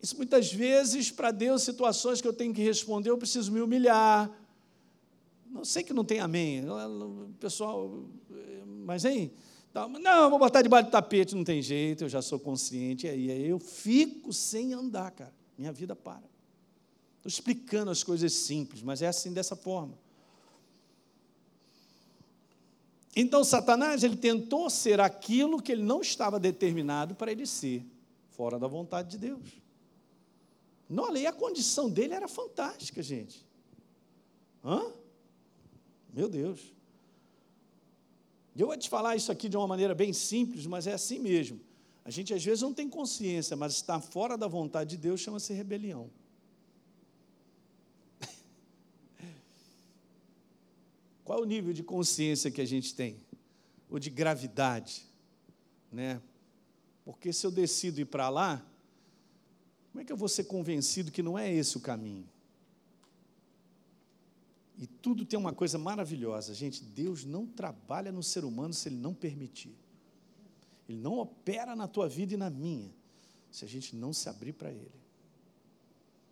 isso 0.02 0.18
muitas 0.18 0.52
vezes, 0.52 1.12
para 1.12 1.30
Deus, 1.30 1.62
situações 1.62 2.22
que 2.22 2.28
eu 2.28 2.34
tenho 2.34 2.54
que 2.54 2.64
responder, 2.64 3.12
eu 3.12 3.18
preciso 3.18 3.52
me 3.52 3.62
humilhar. 3.62 4.32
Não 5.46 5.64
sei 5.64 5.84
que 5.84 5.94
não 5.94 6.04
tem 6.04 6.20
amém, 6.20 6.64
pessoal, 7.40 8.04
mas 8.66 9.06
hein? 9.06 9.32
Não, 9.74 10.30
vou 10.30 10.40
botar 10.40 10.62
debaixo 10.62 10.90
do 10.90 10.92
tapete, 10.92 11.36
não 11.36 11.44
tem 11.44 11.62
jeito, 11.62 12.04
eu 12.04 12.10
já 12.10 12.22
sou 12.22 12.40
consciente, 12.40 13.06
e 13.06 13.10
aí, 13.10 13.48
eu 13.48 13.60
fico 13.60 14.34
sem 14.34 14.74
andar, 14.74 15.12
cara, 15.12 15.34
minha 15.58 15.72
vida 15.72 15.96
para. 15.96 16.24
Estou 17.18 17.30
explicando 17.30 17.92
as 17.92 18.04
coisas 18.04 18.34
simples, 18.34 18.82
mas 18.82 19.02
é 19.02 19.08
assim 19.08 19.32
dessa 19.32 19.56
forma. 19.56 19.98
Então, 23.16 23.44
Satanás 23.44 24.04
ele 24.04 24.16
tentou 24.16 24.70
ser 24.70 25.00
aquilo 25.00 25.62
que 25.62 25.72
ele 25.72 25.84
não 25.84 26.02
estava 26.02 26.40
determinado 26.40 27.14
para 27.14 27.32
ele 27.32 27.46
ser, 27.46 27.86
fora 28.32 28.58
da 28.58 28.68
vontade 28.68 29.12
de 29.12 29.18
Deus. 29.18 29.61
Não, 30.92 31.16
e 31.16 31.26
a 31.26 31.32
condição 31.32 31.90
dele 31.90 32.14
era 32.14 32.28
fantástica, 32.28 33.02
gente. 33.02 33.48
Hã? 34.62 34.92
Meu 36.14 36.28
Deus. 36.28 36.60
Eu 38.54 38.68
vou 38.68 38.76
te 38.76 38.90
falar 38.90 39.16
isso 39.16 39.32
aqui 39.32 39.48
de 39.48 39.56
uma 39.56 39.66
maneira 39.66 39.96
bem 39.96 40.12
simples, 40.12 40.68
mas 40.68 40.86
é 40.88 40.94
assim 40.94 41.18
mesmo. 41.18 41.62
A 42.04 42.12
gente 42.12 42.34
às 42.34 42.44
vezes 42.44 42.62
não 42.62 42.74
tem 42.74 42.90
consciência, 42.90 43.56
mas 43.56 43.72
estar 43.72 44.02
fora 44.02 44.38
da 44.38 44.50
vontade 44.50 44.90
de 44.90 44.98
Deus 44.98 45.22
chama-se 45.22 45.54
rebelião. 45.54 46.12
Qual 51.24 51.40
é 51.40 51.42
o 51.42 51.46
nível 51.46 51.72
de 51.72 51.84
consciência 51.84 52.52
que 52.52 52.60
a 52.60 52.68
gente 52.68 52.94
tem? 52.94 53.24
Ou 53.90 53.98
de 53.98 54.10
gravidade? 54.10 55.06
Né? 55.90 56.22
Porque 57.06 57.32
se 57.32 57.48
eu 57.48 57.52
decido 57.52 58.02
ir 58.02 58.06
para 58.06 58.28
lá, 58.28 58.62
como 59.92 60.02
é 60.02 60.06
que 60.06 60.12
eu 60.12 60.18
vou 60.18 60.30
ser 60.30 60.46
convencido 60.46 61.12
que 61.12 61.22
não 61.22 61.38
é 61.38 61.52
esse 61.52 61.78
o 61.78 61.82
caminho? 61.82 62.28
E 64.78 64.88
tudo 64.88 65.26
tem 65.26 65.38
uma 65.38 65.54
coisa 65.54 65.78
maravilhosa, 65.78 66.54
gente. 66.54 66.84
Deus 66.84 67.24
não 67.24 67.46
trabalha 67.46 68.12
no 68.12 68.24
ser 68.24 68.44
humano 68.44 68.74
se 68.74 68.90
ele 68.90 68.96
não 68.96 69.14
permitir. 69.14 69.76
Ele 70.90 70.98
não 70.98 71.20
opera 71.20 71.76
na 71.76 71.88
tua 71.88 72.10
vida 72.10 72.34
e 72.34 72.38
na 72.38 72.50
minha, 72.50 72.92
se 73.52 73.64
a 73.64 73.68
gente 73.68 73.96
não 73.96 74.12
se 74.12 74.28
abrir 74.28 74.54
para 74.54 74.72
ele. 74.72 74.92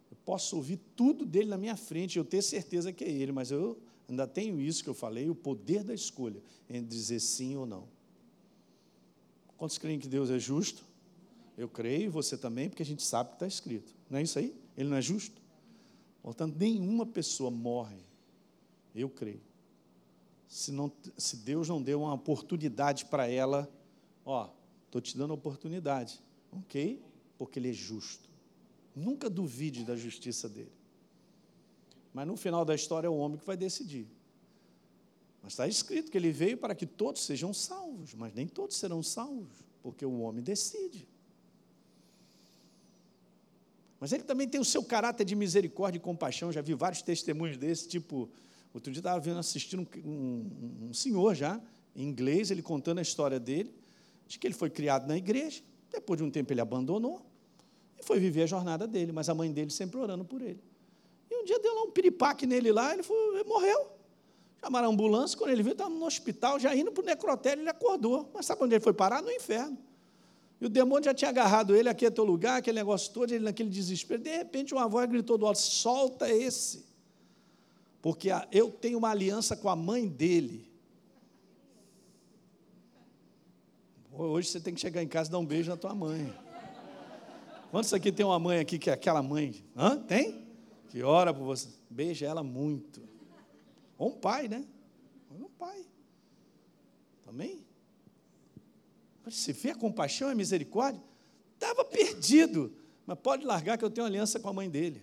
Eu 0.09 0.17
posso 0.25 0.55
ouvir 0.55 0.79
tudo 0.95 1.25
dele 1.25 1.49
na 1.49 1.57
minha 1.57 1.75
frente, 1.75 2.17
eu 2.17 2.25
ter 2.25 2.41
certeza 2.41 2.91
que 2.91 3.03
é 3.03 3.09
ele, 3.09 3.31
mas 3.31 3.51
eu 3.51 3.79
Ainda 4.09 4.25
tenho 4.25 4.59
isso 4.59 4.83
que 4.83 4.89
eu 4.89 4.93
falei, 4.95 5.29
o 5.29 5.35
poder 5.35 5.83
da 5.83 5.93
escolha 5.93 6.41
entre 6.67 6.87
dizer 6.87 7.19
sim 7.19 7.55
ou 7.55 7.65
não. 7.67 7.87
Quantos 9.55 9.77
creem 9.77 9.99
que 9.99 10.07
Deus 10.07 10.31
é 10.31 10.39
justo? 10.39 10.83
Eu 11.59 11.67
creio, 11.67 12.09
você 12.09 12.37
também, 12.37 12.69
porque 12.69 12.81
a 12.81 12.85
gente 12.85 13.03
sabe 13.03 13.31
que 13.31 13.35
está 13.35 13.45
escrito. 13.45 13.93
Não 14.09 14.17
é 14.17 14.21
isso 14.21 14.39
aí? 14.39 14.55
Ele 14.77 14.87
não 14.87 14.95
é 14.95 15.01
justo? 15.01 15.41
Portanto, 16.23 16.55
nenhuma 16.57 17.05
pessoa 17.05 17.51
morre. 17.51 17.99
Eu 18.95 19.09
creio. 19.09 19.41
Se, 20.47 20.71
não, 20.71 20.89
se 21.17 21.35
Deus 21.35 21.67
não 21.67 21.81
deu 21.81 22.03
uma 22.03 22.13
oportunidade 22.13 23.03
para 23.07 23.27
ela, 23.27 23.69
ó, 24.25 24.49
estou 24.85 25.01
te 25.01 25.17
dando 25.17 25.31
a 25.31 25.33
oportunidade, 25.33 26.21
ok? 26.49 27.03
Porque 27.37 27.59
Ele 27.59 27.71
é 27.71 27.73
justo. 27.73 28.29
Nunca 28.95 29.29
duvide 29.29 29.83
da 29.83 29.97
justiça 29.97 30.47
dele. 30.47 30.71
Mas 32.13 32.25
no 32.25 32.37
final 32.37 32.63
da 32.63 32.73
história 32.73 33.07
é 33.07 33.09
o 33.09 33.17
homem 33.17 33.37
que 33.37 33.45
vai 33.45 33.57
decidir. 33.57 34.07
Mas 35.43 35.51
está 35.51 35.67
escrito 35.67 36.09
que 36.09 36.17
ele 36.17 36.31
veio 36.31 36.57
para 36.57 36.73
que 36.73 36.85
todos 36.85 37.21
sejam 37.21 37.53
salvos, 37.53 38.13
mas 38.13 38.33
nem 38.33 38.47
todos 38.47 38.77
serão 38.77 39.03
salvos, 39.03 39.57
porque 39.83 40.05
o 40.05 40.21
homem 40.21 40.41
decide. 40.41 41.05
Mas 43.99 44.13
ele 44.13 44.23
também 44.23 44.47
tem 44.47 44.59
o 44.59 44.65
seu 44.65 44.83
caráter 44.83 45.25
de 45.25 45.35
misericórdia 45.35 45.97
e 45.97 46.01
compaixão. 46.01 46.51
Já 46.51 46.61
vi 46.61 46.73
vários 46.73 47.01
testemunhos 47.01 47.57
desse, 47.57 47.87
tipo 47.87 48.29
Outro 48.73 48.91
dia 48.91 48.99
estava 48.99 49.19
vendo, 49.19 49.39
assistindo 49.39 49.87
um, 50.03 50.09
um, 50.09 50.89
um 50.89 50.93
senhor 50.93 51.33
já, 51.33 51.59
em 51.95 52.03
inglês, 52.03 52.51
ele 52.51 52.61
contando 52.61 52.99
a 52.99 53.01
história 53.01 53.39
dele, 53.39 53.73
de 54.27 54.37
que 54.37 54.45
ele 54.45 54.53
foi 54.53 54.69
criado 54.69 55.07
na 55.07 55.17
igreja, 55.17 55.63
depois 55.89 56.19
de 56.19 56.23
um 56.23 56.29
tempo 56.29 56.53
ele 56.53 56.61
abandonou 56.61 57.25
e 57.99 58.03
foi 58.03 58.19
viver 58.19 58.43
a 58.43 58.45
jornada 58.45 58.87
dele, 58.87 59.11
mas 59.11 59.27
a 59.27 59.33
mãe 59.33 59.51
dele 59.51 59.71
sempre 59.71 59.99
orando 59.99 60.23
por 60.23 60.41
ele. 60.41 60.63
E 61.31 61.35
um 61.35 61.43
dia 61.43 61.59
deu 61.59 61.73
lá 61.73 61.83
um 61.83 61.91
piripaque 61.91 62.45
nele 62.45 62.71
lá, 62.71 62.93
ele, 62.93 63.01
foi, 63.01 63.17
ele 63.35 63.43
morreu. 63.43 63.91
Chamaram 64.61 64.89
a 64.89 64.91
ambulância, 64.91 65.37
quando 65.37 65.51
ele 65.51 65.63
viu, 65.63 65.71
estava 65.71 65.89
no 65.89 66.05
hospital, 66.05 66.59
já 66.59 66.75
indo 66.75 66.91
para 66.91 67.01
o 67.01 67.05
necrotério, 67.05 67.61
ele 67.61 67.69
acordou. 67.69 68.29
Mas 68.33 68.45
sabe 68.45 68.63
onde 68.63 68.75
ele 68.75 68.83
foi 68.83 68.93
parar? 68.93 69.21
No 69.21 69.31
inferno. 69.31 69.77
E 70.59 70.65
o 70.65 70.69
demônio 70.69 71.05
já 71.05 71.13
tinha 71.13 71.29
agarrado 71.29 71.75
ele, 71.75 71.87
aqui 71.87 72.05
é 72.05 72.09
teu 72.09 72.25
lugar, 72.25 72.57
aquele 72.57 72.77
negócio 72.77 73.13
todo, 73.13 73.31
ele 73.31 73.45
naquele 73.45 73.69
desespero. 73.69 74.21
De 74.21 74.35
repente, 74.35 74.73
uma 74.73 74.87
voz 74.87 75.09
gritou 75.09 75.37
do 75.37 75.45
alto: 75.45 75.59
solta 75.59 76.29
esse. 76.29 76.85
Porque 78.01 78.29
eu 78.51 78.69
tenho 78.69 78.97
uma 78.97 79.09
aliança 79.09 79.55
com 79.55 79.69
a 79.69 79.75
mãe 79.75 80.07
dele. 80.07 80.69
Hoje 84.11 84.49
você 84.49 84.59
tem 84.59 84.73
que 84.73 84.81
chegar 84.81 85.01
em 85.01 85.07
casa 85.07 85.29
e 85.29 85.31
dar 85.31 85.39
um 85.39 85.45
beijo 85.45 85.69
na 85.69 85.77
tua 85.77 85.95
mãe. 85.95 86.33
Quantos 87.71 87.93
aqui 87.93 88.11
tem 88.11 88.25
uma 88.25 88.39
mãe 88.39 88.59
aqui 88.59 88.77
que 88.77 88.89
é 88.89 88.93
aquela 88.93 89.23
mãe? 89.23 89.63
Hã? 89.77 89.97
Tem? 89.97 90.45
Que 90.89 91.03
ora 91.03 91.33
por 91.33 91.45
você. 91.45 91.69
Beija 91.89 92.25
ela 92.25 92.43
muito. 92.43 93.01
Ou 93.97 94.09
um 94.09 94.17
pai, 94.17 94.49
né? 94.49 94.65
Ou 95.29 95.45
um 95.45 95.49
pai. 95.49 95.85
Também? 97.23 97.65
Você 99.29 99.53
vê 99.53 99.71
a 99.71 99.75
compaixão 99.75 100.29
e 100.29 100.31
a 100.31 100.35
misericórdia? 100.35 101.01
Estava 101.53 101.83
perdido. 101.85 102.73
Mas 103.05 103.17
pode 103.19 103.45
largar 103.45 103.77
que 103.77 103.83
eu 103.83 103.89
tenho 103.89 104.05
aliança 104.05 104.39
com 104.39 104.49
a 104.49 104.53
mãe 104.53 104.69
dele. 104.69 105.01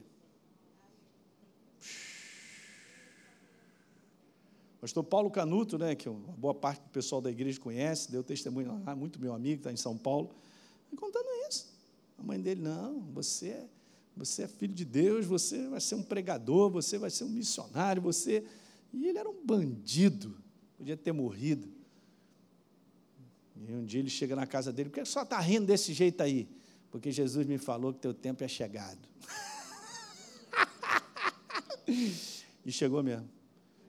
Pastor 4.81 5.03
Paulo 5.03 5.31
Canuto, 5.31 5.77
né, 5.77 5.95
que 5.97 6.09
uma 6.09 6.33
boa 6.35 6.55
parte 6.55 6.81
do 6.83 6.91
pessoal 6.91 7.21
da 7.21 7.31
igreja 7.31 7.59
conhece, 7.59 8.13
deu 8.13 8.23
testemunho 8.23 8.81
lá, 8.85 8.95
muito 8.95 9.21
meu 9.21 9.35
amigo, 9.35 9.59
está 9.59 9.73
em 9.73 9.77
São 9.77 9.99
Paulo, 9.99 10.31
contando 10.97 11.27
isso. 11.49 11.75
A 12.17 12.23
mãe 12.23 12.41
dele, 12.41 12.63
não, 12.63 13.01
você 13.13 13.49
é, 13.49 13.69
você 14.17 14.43
é 14.45 14.49
filho 14.49 14.73
de 14.73 14.85
Deus, 14.85 15.27
você 15.27 15.67
vai 15.69 15.81
ser 15.81 15.97
um 15.97 16.03
pregador, 16.03 16.71
você 16.71 16.99
vai 16.99 17.11
ser 17.11 17.25
um 17.25 17.29
missionário, 17.29 18.01
você. 18.01 18.45
E 18.93 19.09
ele 19.09 19.19
era 19.19 19.29
um 19.29 19.45
bandido, 19.45 20.37
podia 20.79 20.97
ter 20.97 21.11
morrido. 21.11 21.69
E 23.65 23.73
um 23.73 23.85
dia 23.85 24.01
ele 24.01 24.11
chega 24.11 24.37
na 24.37 24.47
casa 24.47 24.73
dele, 24.73 24.91
por 24.91 24.97
que 24.97 25.05
só 25.05 25.23
está 25.23 25.41
rindo 25.41 25.67
desse 25.67 25.93
jeito 25.93 26.23
aí? 26.23 26.49
Porque 26.91 27.11
Jesus 27.11 27.47
me 27.47 27.59
falou 27.59 27.93
que 27.93 28.01
teu 28.01 28.13
tempo 28.13 28.45
é 28.45 28.49
chegado. 28.49 28.99
e 32.65 32.71
chegou 32.71 33.03
mesmo. 33.03 33.29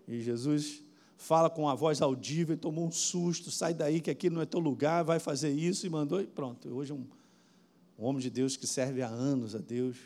E 0.08 0.22
Jesus 0.22 0.84
fala 1.18 1.50
com 1.50 1.68
a 1.68 1.76
voz 1.76 2.02
audível, 2.02 2.56
e 2.56 2.58
tomou 2.58 2.88
um 2.88 2.92
susto, 2.92 3.52
sai 3.52 3.74
daí 3.74 4.00
que 4.00 4.10
aqui 4.10 4.30
não 4.30 4.42
é 4.42 4.46
teu 4.46 4.60
lugar, 4.60 5.04
vai 5.04 5.20
fazer 5.20 5.50
isso, 5.50 5.86
e 5.86 5.90
mandou, 5.90 6.22
e 6.22 6.28
pronto. 6.28 6.70
Hoje 6.70 6.94
um, 6.94 7.06
um 7.98 8.06
homem 8.06 8.22
de 8.22 8.30
Deus 8.30 8.56
que 8.56 8.66
serve 8.66 9.02
há 9.02 9.08
anos 9.08 9.56
a 9.56 9.60
Deus, 9.60 9.98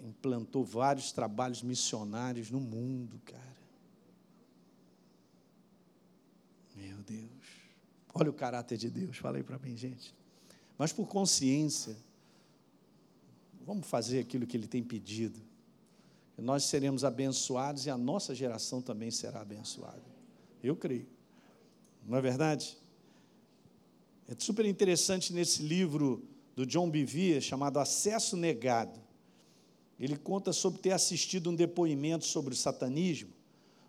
implantou 0.00 0.62
vários 0.62 1.10
trabalhos 1.10 1.62
missionários 1.62 2.50
no 2.50 2.60
mundo, 2.60 3.20
cara. 3.24 3.58
Meu 6.76 6.98
Deus. 6.98 7.37
Olha 8.20 8.30
o 8.30 8.34
caráter 8.34 8.76
de 8.76 8.90
Deus, 8.90 9.16
fala 9.18 9.36
aí 9.36 9.44
para 9.44 9.58
mim, 9.58 9.76
gente. 9.76 10.12
Mas 10.76 10.92
por 10.92 11.06
consciência, 11.06 11.96
vamos 13.64 13.86
fazer 13.86 14.18
aquilo 14.18 14.44
que 14.44 14.56
Ele 14.56 14.66
tem 14.66 14.82
pedido. 14.82 15.38
Nós 16.36 16.64
seremos 16.64 17.04
abençoados 17.04 17.86
e 17.86 17.90
a 17.90 17.96
nossa 17.96 18.34
geração 18.34 18.82
também 18.82 19.10
será 19.10 19.40
abençoada. 19.40 20.02
Eu 20.62 20.74
creio. 20.74 21.06
Não 22.04 22.18
é 22.18 22.20
verdade? 22.20 22.76
É 24.26 24.34
super 24.36 24.64
interessante 24.64 25.32
nesse 25.32 25.62
livro 25.62 26.24
do 26.56 26.66
John 26.66 26.90
Bevere, 26.90 27.40
chamado 27.40 27.78
Acesso 27.78 28.36
Negado. 28.36 29.00
Ele 29.98 30.16
conta 30.16 30.52
sobre 30.52 30.80
ter 30.80 30.90
assistido 30.90 31.50
um 31.50 31.54
depoimento 31.54 32.24
sobre 32.24 32.52
o 32.52 32.56
satanismo, 32.56 33.30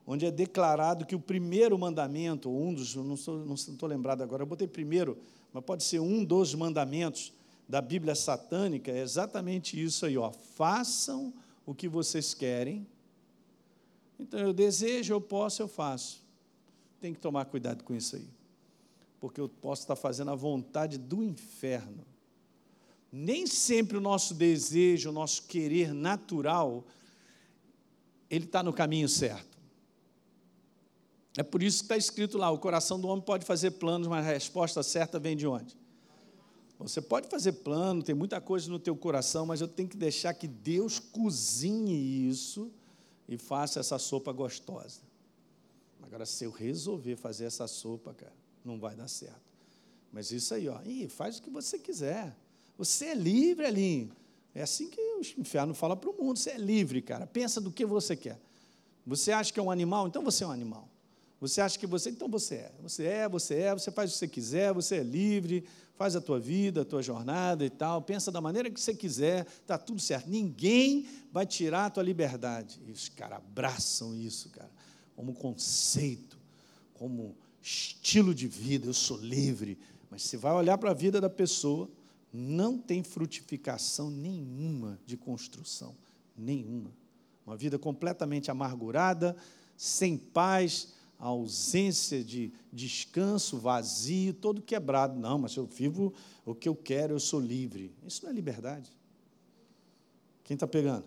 onde 0.09 0.25
é 0.25 0.31
declarado 0.31 1.05
que 1.05 1.15
o 1.15 1.19
primeiro 1.19 1.77
mandamento, 1.77 2.49
um 2.49 2.73
dos, 2.73 2.95
não 2.95 3.13
estou 3.53 3.87
lembrado 3.87 4.21
agora, 4.21 4.41
eu 4.41 4.47
botei 4.47 4.67
primeiro, 4.67 5.17
mas 5.53 5.63
pode 5.63 5.83
ser 5.83 5.99
um 5.99 6.25
dos 6.25 6.53
mandamentos 6.55 7.31
da 7.67 7.81
Bíblia 7.81 8.15
satânica, 8.15 8.91
é 8.91 8.99
exatamente 8.99 9.81
isso 9.81 10.05
aí, 10.05 10.17
ó. 10.17 10.31
Façam 10.31 11.31
o 11.65 11.75
que 11.75 11.87
vocês 11.87 12.33
querem. 12.33 12.87
Então 14.19 14.39
eu 14.39 14.51
desejo, 14.51 15.13
eu 15.13 15.21
posso, 15.21 15.61
eu 15.61 15.67
faço 15.67 16.27
tem 16.99 17.13
que 17.13 17.19
tomar 17.19 17.45
cuidado 17.45 17.83
com 17.83 17.93
isso 17.93 18.15
aí. 18.15 18.27
Porque 19.19 19.39
eu 19.39 19.49
posso 19.49 19.83
estar 19.83 19.95
fazendo 19.95 20.31
a 20.31 20.35
vontade 20.35 20.97
do 20.97 21.23
inferno. 21.23 22.05
Nem 23.11 23.47
sempre 23.47 23.97
o 23.97 24.01
nosso 24.01 24.33
desejo, 24.33 25.09
o 25.09 25.13
nosso 25.13 25.43
querer 25.43 25.93
natural, 25.93 26.85
ele 28.29 28.45
está 28.45 28.61
no 28.61 28.71
caminho 28.71 29.09
certo. 29.09 29.48
É 31.37 31.43
por 31.43 31.61
isso 31.61 31.79
que 31.79 31.85
está 31.85 31.97
escrito 31.97 32.37
lá: 32.37 32.49
o 32.49 32.57
coração 32.57 32.99
do 32.99 33.07
homem 33.07 33.23
pode 33.23 33.45
fazer 33.45 33.71
planos, 33.71 34.07
mas 34.07 34.25
a 34.25 34.29
resposta 34.29 34.81
certa 34.83 35.19
vem 35.19 35.35
de 35.35 35.47
onde? 35.47 35.77
Você 36.79 37.01
pode 37.01 37.27
fazer 37.27 37.51
plano, 37.53 38.01
tem 38.01 38.15
muita 38.15 38.39
coisa 38.39 38.71
no 38.71 38.79
teu 38.79 38.95
coração, 38.95 39.45
mas 39.45 39.59
eu 39.59 39.67
tenho 39.67 39.89
que 39.89 39.97
deixar 39.97 40.33
que 40.33 40.47
Deus 40.47 40.97
cozinhe 40.97 42.29
isso 42.29 42.71
e 43.27 43.37
faça 43.37 43.81
essa 43.81 43.99
sopa 43.99 44.31
gostosa. 44.31 45.01
Agora, 46.01 46.25
se 46.25 46.45
eu 46.45 46.51
resolver 46.51 47.17
fazer 47.17 47.45
essa 47.45 47.67
sopa, 47.67 48.13
cara, 48.13 48.33
não 48.63 48.79
vai 48.79 48.95
dar 48.95 49.09
certo. 49.09 49.41
Mas 50.11 50.31
isso 50.31 50.53
aí, 50.53 50.69
ó, 50.69 50.81
Ih, 50.85 51.09
faz 51.09 51.37
o 51.37 51.41
que 51.41 51.49
você 51.49 51.77
quiser. 51.77 52.35
Você 52.77 53.07
é 53.07 53.13
livre, 53.13 53.67
Elinho. 53.67 54.11
É 54.55 54.61
assim 54.61 54.89
que 54.89 54.99
o 54.99 55.21
inferno 55.37 55.73
fala 55.73 55.95
para 55.95 56.09
o 56.09 56.13
mundo. 56.13 56.39
Você 56.39 56.51
é 56.51 56.57
livre, 56.57 57.01
cara. 57.01 57.27
Pensa 57.27 57.61
do 57.61 57.69
que 57.71 57.85
você 57.85 58.15
quer. 58.15 58.39
Você 59.05 59.31
acha 59.31 59.53
que 59.53 59.59
é 59.59 59.63
um 59.63 59.69
animal? 59.69 60.07
Então 60.07 60.23
você 60.23 60.43
é 60.43 60.47
um 60.47 60.51
animal. 60.51 60.89
Você 61.39 61.61
acha 61.61 61.79
que 61.79 61.87
você, 61.87 62.09
então 62.09 62.27
você 62.27 62.55
é. 62.55 62.71
Você 62.81 63.05
é, 63.05 63.29
você 63.29 63.55
é, 63.55 63.73
você 63.73 63.91
faz 63.91 64.09
o 64.09 64.13
que 64.13 64.19
você 64.19 64.27
quiser, 64.27 64.73
você 64.73 64.97
é 64.97 65.03
livre, 65.03 65.63
faz 65.95 66.15
a 66.15 66.21
tua 66.21 66.39
vida, 66.39 66.81
a 66.81 66.85
tua 66.85 67.01
jornada 67.01 67.65
e 67.65 67.69
tal, 67.69 68.01
pensa 68.01 68.31
da 68.31 68.41
maneira 68.41 68.69
que 68.69 68.79
você 68.79 68.93
quiser, 68.93 69.47
está 69.47 69.77
tudo 69.77 70.01
certo. 70.01 70.29
Ninguém 70.29 71.07
vai 71.31 71.45
tirar 71.45 71.85
a 71.85 71.89
tua 71.89 72.03
liberdade. 72.03 72.81
E 72.85 72.91
os 72.91 73.07
caras 73.09 73.37
abraçam 73.37 74.15
isso, 74.15 74.49
cara 74.49 74.69
como 75.19 75.33
conceito, 75.33 76.39
como 76.93 77.35
estilo 77.61 78.33
de 78.33 78.47
vida, 78.47 78.87
eu 78.87 78.93
sou 78.93 79.17
livre. 79.17 79.77
Mas 80.09 80.21
você 80.21 80.37
vai 80.37 80.53
olhar 80.53 80.77
para 80.77 80.91
a 80.91 80.93
vida 80.93 81.19
da 81.19 81.29
pessoa, 81.29 81.89
não 82.31 82.77
tem 82.77 83.03
frutificação 83.03 84.09
nenhuma 84.09 84.97
de 85.05 85.17
construção, 85.17 85.93
nenhuma. 86.37 86.93
Uma 87.45 87.57
vida 87.57 87.77
completamente 87.77 88.49
amargurada, 88.49 89.35
sem 89.75 90.15
paz, 90.17 90.93
ausência 91.19 92.23
de 92.23 92.53
descanso, 92.71 93.57
vazio, 93.57 94.33
todo 94.33 94.61
quebrado. 94.61 95.19
Não, 95.19 95.37
mas 95.37 95.55
eu 95.55 95.65
vivo 95.65 96.13
o 96.45 96.55
que 96.55 96.69
eu 96.69 96.75
quero, 96.75 97.13
eu 97.13 97.19
sou 97.19 97.39
livre. 97.39 97.93
Isso 98.07 98.23
não 98.23 98.31
é 98.31 98.33
liberdade. 98.33 98.89
Quem 100.43 100.55
está 100.55 100.65
pegando? 100.65 101.05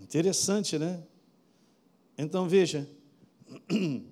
Interessante, 0.00 0.78
né? 0.78 1.02
Então 2.16 2.48
veja, 2.48 2.88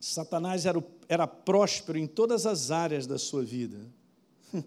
Satanás 0.00 0.64
era, 0.66 0.82
era 1.08 1.26
próspero 1.26 1.98
em 1.98 2.06
todas 2.06 2.46
as 2.46 2.70
áreas 2.70 3.06
da 3.06 3.18
sua 3.18 3.44
vida. 3.44 3.78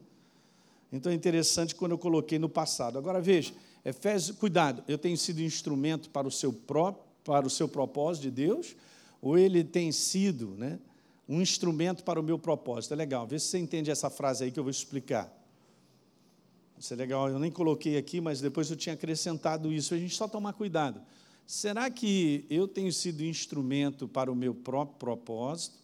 Então 0.93 1.09
é 1.09 1.15
interessante 1.15 1.73
quando 1.73 1.93
eu 1.93 1.97
coloquei 1.97 2.37
no 2.37 2.49
passado. 2.49 2.97
Agora 2.97 3.21
veja, 3.21 3.53
Efésios, 3.83 4.37
cuidado, 4.37 4.83
eu 4.87 4.97
tenho 4.97 5.17
sido 5.17 5.41
instrumento 5.41 6.09
para 6.09 6.27
o 6.27 6.31
seu 6.31 6.51
próprio, 6.51 7.03
para 7.23 7.47
o 7.47 7.49
seu 7.49 7.67
propósito 7.67 8.23
de 8.23 8.31
Deus, 8.31 8.75
ou 9.21 9.37
ele 9.37 9.63
tem 9.63 9.91
sido, 9.91 10.55
né, 10.57 10.79
um 11.29 11.41
instrumento 11.41 12.03
para 12.03 12.19
o 12.19 12.23
meu 12.23 12.39
propósito. 12.39 12.93
É 12.93 12.97
legal, 12.97 13.27
vê 13.27 13.39
se 13.39 13.47
você 13.47 13.57
entende 13.59 13.91
essa 13.91 14.09
frase 14.09 14.43
aí 14.43 14.51
que 14.51 14.59
eu 14.59 14.63
vou 14.63 14.71
explicar. 14.71 15.31
Isso 16.77 16.93
é 16.93 16.97
legal, 16.97 17.29
eu 17.29 17.37
nem 17.37 17.51
coloquei 17.51 17.95
aqui, 17.95 18.19
mas 18.19 18.41
depois 18.41 18.69
eu 18.71 18.75
tinha 18.75 18.93
acrescentado 18.93 19.71
isso. 19.71 19.93
A 19.93 19.97
gente 19.97 20.15
só 20.15 20.27
tomar 20.27 20.53
cuidado. 20.53 20.99
Será 21.45 21.89
que 21.91 22.45
eu 22.49 22.67
tenho 22.67 22.91
sido 22.91 23.23
instrumento 23.23 24.07
para 24.07 24.31
o 24.31 24.35
meu 24.35 24.55
próprio 24.55 24.97
propósito? 24.97 25.77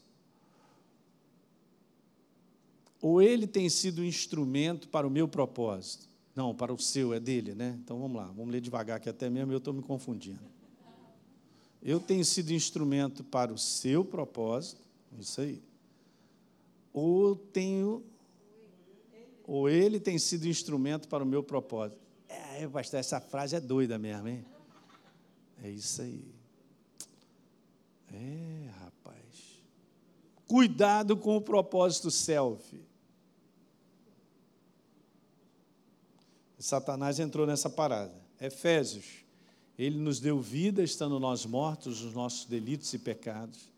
Ou 3.00 3.22
ele 3.22 3.46
tem 3.46 3.70
sido 3.70 4.04
instrumento 4.04 4.88
para 4.90 5.06
o 5.06 5.10
meu 5.10 5.28
propósito? 5.28 6.08
Não, 6.36 6.54
para 6.54 6.74
o 6.74 6.80
seu, 6.80 7.14
é 7.14 7.20
dele, 7.20 7.54
né? 7.54 7.78
Então 7.84 8.00
vamos 8.00 8.18
lá, 8.18 8.26
vamos 8.26 8.52
ler 8.52 8.62
devagar, 8.62 9.00
que 9.00 9.10
até 9.10 9.30
mesmo 9.30 9.52
eu 9.52 9.60
estou 9.60 9.74
me 9.74 9.82
confundindo. 9.82 10.40
Eu 11.88 12.02
tenho 12.02 12.26
sido 12.26 12.52
instrumento 12.52 13.24
para 13.24 13.54
o 13.54 13.58
seu 13.58 14.04
propósito, 14.04 14.82
isso 15.18 15.40
aí. 15.40 15.64
Ou 16.92 17.34
tenho, 17.34 18.04
ou 19.46 19.70
ele 19.70 19.98
tem 19.98 20.20
sido 20.20 20.50
instrumento 20.50 21.08
para 21.08 21.24
o 21.24 21.26
meu 21.26 21.42
propósito. 21.42 21.98
É, 22.28 22.68
pastor, 22.68 23.00
essa 23.00 23.22
frase 23.22 23.56
é 23.56 23.62
doida 23.62 23.98
mesmo, 23.98 24.28
hein? 24.28 24.44
É 25.64 25.70
isso 25.70 26.02
aí. 26.02 26.26
É, 28.14 28.70
rapaz. 28.82 29.62
Cuidado 30.46 31.16
com 31.16 31.38
o 31.38 31.42
propósito 31.42 32.12
self. 32.12 32.82
Satanás 36.60 37.18
entrou 37.18 37.48
nessa 37.48 37.70
parada. 37.70 38.14
Efésios, 38.42 39.26
ele 39.78 40.00
nos 40.00 40.20
deu 40.20 40.42
vida 40.42 40.84
estando 40.84 41.20
nós 41.20 41.46
mortos 41.46 42.02
nos 42.02 42.14
nossos 42.14 42.46
delitos 42.46 42.92
e 42.94 43.00
pecados, 43.00 43.70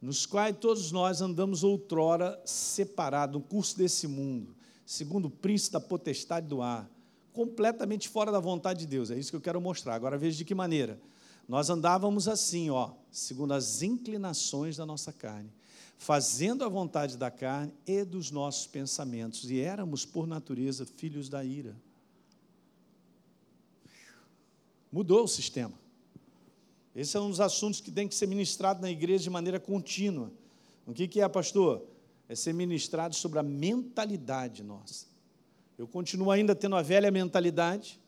nos 0.00 0.24
quais 0.24 0.56
todos 0.58 0.92
nós 0.92 1.20
andamos 1.20 1.64
outrora 1.64 2.40
separados 2.44 3.34
no 3.34 3.40
curso 3.40 3.76
desse 3.76 4.06
mundo, 4.06 4.54
segundo 4.86 5.26
o 5.26 5.30
príncipe 5.30 5.72
da 5.72 5.80
potestade 5.80 6.46
do 6.46 6.62
ar, 6.62 6.88
completamente 7.32 8.08
fora 8.08 8.30
da 8.30 8.40
vontade 8.40 8.80
de 8.80 8.86
Deus. 8.86 9.10
É 9.10 9.18
isso 9.18 9.30
que 9.30 9.36
eu 9.36 9.40
quero 9.40 9.60
mostrar. 9.60 9.94
Agora 9.94 10.18
veja 10.18 10.36
de 10.36 10.44
que 10.44 10.54
maneira. 10.54 11.00
Nós 11.48 11.70
andávamos 11.70 12.28
assim, 12.28 12.70
ó, 12.70 12.90
segundo 13.10 13.52
as 13.52 13.82
inclinações 13.82 14.76
da 14.76 14.86
nossa 14.86 15.12
carne, 15.12 15.50
fazendo 15.96 16.64
a 16.64 16.68
vontade 16.68 17.16
da 17.16 17.30
carne 17.30 17.72
e 17.86 18.04
dos 18.04 18.30
nossos 18.30 18.66
pensamentos, 18.66 19.50
e 19.50 19.60
éramos 19.60 20.04
por 20.04 20.26
natureza 20.26 20.86
filhos 20.86 21.28
da 21.28 21.44
ira. 21.44 21.76
Mudou 24.92 25.24
o 25.24 25.28
sistema. 25.28 25.72
Esse 26.94 27.16
é 27.16 27.20
um 27.20 27.30
dos 27.30 27.40
assuntos 27.40 27.80
que 27.80 27.90
tem 27.90 28.06
que 28.06 28.14
ser 28.14 28.26
ministrado 28.26 28.82
na 28.82 28.90
igreja 28.90 29.24
de 29.24 29.30
maneira 29.30 29.58
contínua. 29.58 30.30
O 30.86 30.92
que, 30.92 31.08
que 31.08 31.20
é, 31.20 31.28
pastor? 31.28 31.82
É 32.28 32.34
ser 32.34 32.52
ministrado 32.52 33.14
sobre 33.14 33.38
a 33.38 33.42
mentalidade 33.42 34.62
nossa. 34.62 35.06
Eu 35.78 35.88
continuo 35.88 36.30
ainda 36.30 36.54
tendo 36.54 36.76
a 36.76 36.82
velha 36.82 37.10
mentalidade 37.10 37.98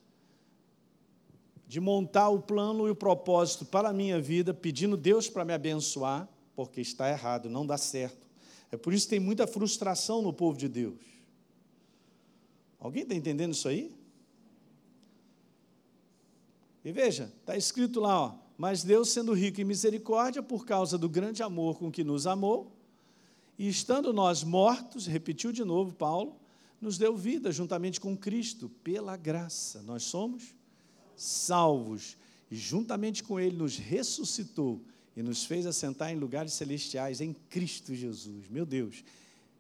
de 1.67 1.81
montar 1.81 2.29
o 2.29 2.41
plano 2.41 2.87
e 2.87 2.91
o 2.91 2.95
propósito 2.95 3.65
para 3.65 3.89
a 3.89 3.93
minha 3.93 4.21
vida, 4.21 4.53
pedindo 4.53 4.97
Deus 4.97 5.29
para 5.29 5.45
me 5.45 5.53
abençoar, 5.55 6.29
porque 6.55 6.81
está 6.83 7.09
errado, 7.09 7.49
não 7.49 7.67
dá 7.67 7.79
certo. 7.79 8.27
É 8.71 8.77
por 8.77 8.93
isso 8.93 9.07
que 9.07 9.11
tem 9.11 9.21
muita 9.21 9.47
frustração 9.47 10.21
no 10.21 10.33
povo 10.33 10.59
de 10.59 10.69
Deus. 10.69 11.01
Alguém 12.79 13.03
está 13.03 13.15
entendendo 13.15 13.53
isso 13.53 13.67
aí? 13.67 13.95
E 16.85 16.93
veja, 16.93 17.33
está 17.41 17.57
escrito 17.57 18.01
lá, 18.01 18.21
ó, 18.21 18.35
mas 18.59 18.85
Deus, 18.85 19.09
sendo 19.09 19.33
rico 19.33 19.61
em 19.61 19.65
misericórdia, 19.65 20.43
por 20.43 20.67
causa 20.67 20.99
do 20.99 21.09
grande 21.09 21.43
amor 21.43 21.79
com 21.79 21.91
que 21.91 22.05
nos 22.05 22.27
amou, 22.27 22.77
e 23.59 23.69
estando 23.69 24.13
nós 24.13 24.45
mortos, 24.45 25.07
repetiu 25.07 25.51
de 25.51 25.65
novo 25.65 25.93
Paulo, 25.93 26.37
nos 26.81 26.99
deu 26.99 27.17
vida 27.17 27.51
juntamente 27.51 28.01
com 28.01 28.17
Cristo, 28.17 28.69
pela 28.83 29.17
graça. 29.17 29.81
Nós 29.83 30.03
somos 30.03 30.55
salvos, 31.17 32.17
e 32.51 32.57
juntamente 32.57 33.23
com 33.23 33.41
Ele 33.41 33.57
nos 33.57 33.77
ressuscitou 33.77 34.83
e 35.17 35.23
nos 35.23 35.45
fez 35.45 35.65
assentar 35.65 36.13
em 36.13 36.17
lugares 36.17 36.53
celestiais 36.53 37.21
em 37.21 37.33
Cristo 37.49 37.95
Jesus. 37.95 38.49
Meu 38.49 38.67
Deus. 38.67 39.05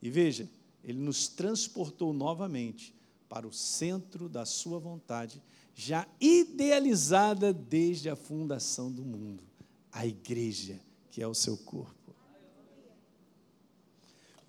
E 0.03 0.11
veja, 0.11 0.49
Ele 0.83 0.99
nos 0.99 1.29
transportou 1.29 2.13
novamente 2.13 2.95
para 3.29 3.47
o 3.47 3.53
centro 3.53 4.29
da 4.29 4.45
Sua 4.45 4.79
vontade 4.79 5.41
já 5.75 6.07
idealizada 6.21 7.53
desde 7.53 8.09
a 8.09 8.15
fundação 8.15 8.91
do 8.91 9.05
mundo, 9.05 9.43
a 9.91 10.07
igreja, 10.07 10.81
que 11.11 11.21
é 11.21 11.27
o 11.27 11.35
seu 11.35 11.57
corpo. 11.57 12.15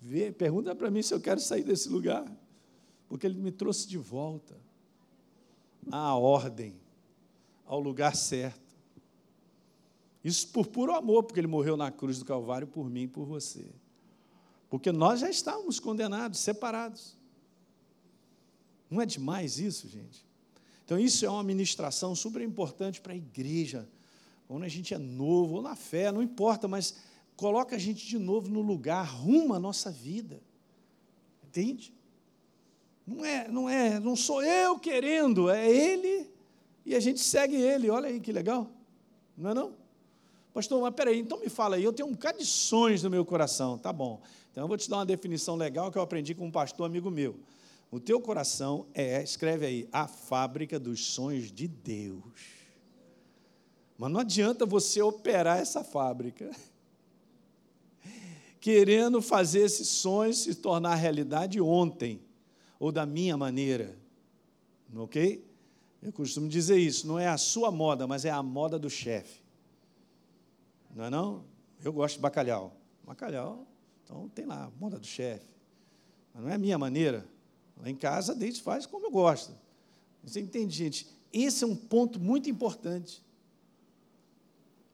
Vê, 0.00 0.30
pergunta 0.30 0.74
para 0.74 0.90
mim 0.90 1.02
se 1.02 1.12
eu 1.12 1.20
quero 1.20 1.40
sair 1.40 1.64
desse 1.64 1.88
lugar, 1.88 2.24
porque 3.08 3.26
ele 3.26 3.40
me 3.40 3.50
trouxe 3.50 3.88
de 3.88 3.98
volta 3.98 4.56
à 5.90 6.14
ordem, 6.14 6.80
ao 7.64 7.80
lugar 7.80 8.14
certo. 8.14 8.76
Isso 10.22 10.48
por 10.48 10.66
puro 10.66 10.92
amor, 10.92 11.24
porque 11.24 11.40
ele 11.40 11.46
morreu 11.46 11.76
na 11.76 11.90
cruz 11.90 12.18
do 12.18 12.24
Calvário 12.24 12.66
por 12.66 12.88
mim 12.88 13.02
e 13.02 13.08
por 13.08 13.24
você. 13.24 13.66
Porque 14.68 14.90
nós 14.90 15.20
já 15.20 15.30
estávamos 15.30 15.78
condenados, 15.78 16.40
separados. 16.40 17.16
Não 18.90 19.00
é 19.00 19.06
demais 19.06 19.58
isso, 19.58 19.88
gente? 19.88 20.25
Então, 20.86 20.98
isso 20.98 21.26
é 21.26 21.28
uma 21.28 21.42
ministração 21.42 22.14
super 22.14 22.40
importante 22.40 23.00
para 23.00 23.12
a 23.12 23.16
igreja, 23.16 23.86
quando 24.46 24.62
a 24.62 24.68
gente 24.68 24.94
é 24.94 24.98
novo, 24.98 25.56
ou 25.56 25.62
na 25.62 25.74
fé, 25.74 26.12
não 26.12 26.22
importa, 26.22 26.68
mas 26.68 26.94
coloca 27.36 27.74
a 27.74 27.78
gente 27.78 28.06
de 28.06 28.18
novo 28.18 28.48
no 28.48 28.62
lugar, 28.62 29.00
arruma 29.00 29.56
a 29.56 29.60
nossa 29.60 29.90
vida. 29.90 30.40
Entende? 31.44 31.92
Não 33.04 33.24
é, 33.24 33.48
não 33.48 33.68
é, 33.68 33.98
não 33.98 34.14
sou 34.14 34.42
eu 34.42 34.78
querendo, 34.78 35.50
é 35.50 35.68
ele 35.68 36.30
e 36.84 36.94
a 36.94 37.00
gente 37.00 37.20
segue 37.20 37.56
ele. 37.56 37.90
Olha 37.90 38.08
aí 38.08 38.20
que 38.20 38.30
legal. 38.30 38.70
Não 39.36 39.50
é 39.50 39.54
não? 39.54 39.72
Pastor, 40.54 40.80
mas 40.80 40.94
peraí, 40.94 41.18
então 41.18 41.38
me 41.38 41.48
fala 41.48 41.76
aí, 41.76 41.84
eu 41.84 41.92
tenho 41.92 42.08
um 42.08 42.12
bocado 42.12 42.38
de 42.38 42.46
sonhos 42.46 43.02
no 43.02 43.10
meu 43.10 43.24
coração. 43.24 43.76
Tá 43.76 43.92
bom. 43.92 44.20
Então 44.52 44.64
eu 44.64 44.68
vou 44.68 44.76
te 44.76 44.88
dar 44.88 44.98
uma 44.98 45.06
definição 45.06 45.56
legal 45.56 45.90
que 45.90 45.98
eu 45.98 46.02
aprendi 46.02 46.34
com 46.34 46.46
um 46.46 46.50
pastor 46.50 46.86
amigo 46.86 47.10
meu. 47.10 47.36
O 47.90 48.00
teu 48.00 48.20
coração 48.20 48.86
é, 48.92 49.22
escreve 49.22 49.66
aí, 49.66 49.88
a 49.92 50.08
fábrica 50.08 50.78
dos 50.78 51.04
sonhos 51.06 51.52
de 51.52 51.68
Deus. 51.68 52.22
Mas 53.96 54.10
não 54.10 54.20
adianta 54.20 54.66
você 54.66 55.00
operar 55.00 55.58
essa 55.58 55.82
fábrica, 55.82 56.50
querendo 58.60 59.22
fazer 59.22 59.60
esses 59.60 59.88
sonhos 59.88 60.38
se 60.38 60.54
tornar 60.56 60.96
realidade 60.96 61.60
ontem, 61.60 62.20
ou 62.78 62.90
da 62.90 63.06
minha 63.06 63.36
maneira. 63.36 63.96
Ok? 64.94 65.46
Eu 66.02 66.12
costumo 66.12 66.48
dizer 66.48 66.76
isso, 66.76 67.06
não 67.06 67.18
é 67.18 67.28
a 67.28 67.38
sua 67.38 67.70
moda, 67.70 68.06
mas 68.06 68.24
é 68.24 68.30
a 68.30 68.42
moda 68.42 68.78
do 68.78 68.90
chefe. 68.90 69.42
Não 70.94 71.04
é 71.04 71.10
não? 71.10 71.44
Eu 71.82 71.92
gosto 71.92 72.16
de 72.16 72.20
bacalhau. 72.20 72.76
Bacalhau, 73.04 73.66
então 74.02 74.28
tem 74.28 74.44
lá, 74.44 74.70
moda 74.78 74.98
do 74.98 75.06
chefe. 75.06 75.46
Mas 76.34 76.42
não 76.42 76.50
é 76.50 76.54
a 76.54 76.58
minha 76.58 76.76
maneira. 76.76 77.26
Lá 77.80 77.90
em 77.90 77.96
casa, 77.96 78.34
desde 78.34 78.62
faz 78.62 78.86
como 78.86 79.06
eu 79.06 79.10
gosto. 79.10 79.52
Você 80.24 80.40
entende, 80.40 80.74
gente? 80.74 81.06
Esse 81.32 81.64
é 81.64 81.66
um 81.66 81.76
ponto 81.76 82.18
muito 82.18 82.48
importante. 82.48 83.22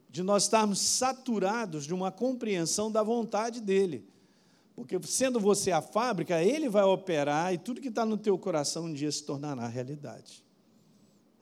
De 0.09 0.21
nós 0.21 0.43
estarmos 0.43 0.79
saturados 0.79 1.85
de 1.85 1.93
uma 1.93 2.11
compreensão 2.11 2.91
da 2.91 3.01
vontade 3.01 3.61
dele. 3.61 4.07
Porque 4.75 4.99
sendo 5.03 5.39
você 5.39 5.71
a 5.71 5.81
fábrica, 5.81 6.41
ele 6.41 6.67
vai 6.67 6.83
operar 6.83 7.53
e 7.53 7.57
tudo 7.57 7.81
que 7.81 7.89
está 7.89 8.05
no 8.05 8.17
teu 8.17 8.37
coração 8.37 8.85
um 8.85 8.93
dia 8.93 9.11
se 9.11 9.23
tornará 9.23 9.67
realidade. 9.67 10.43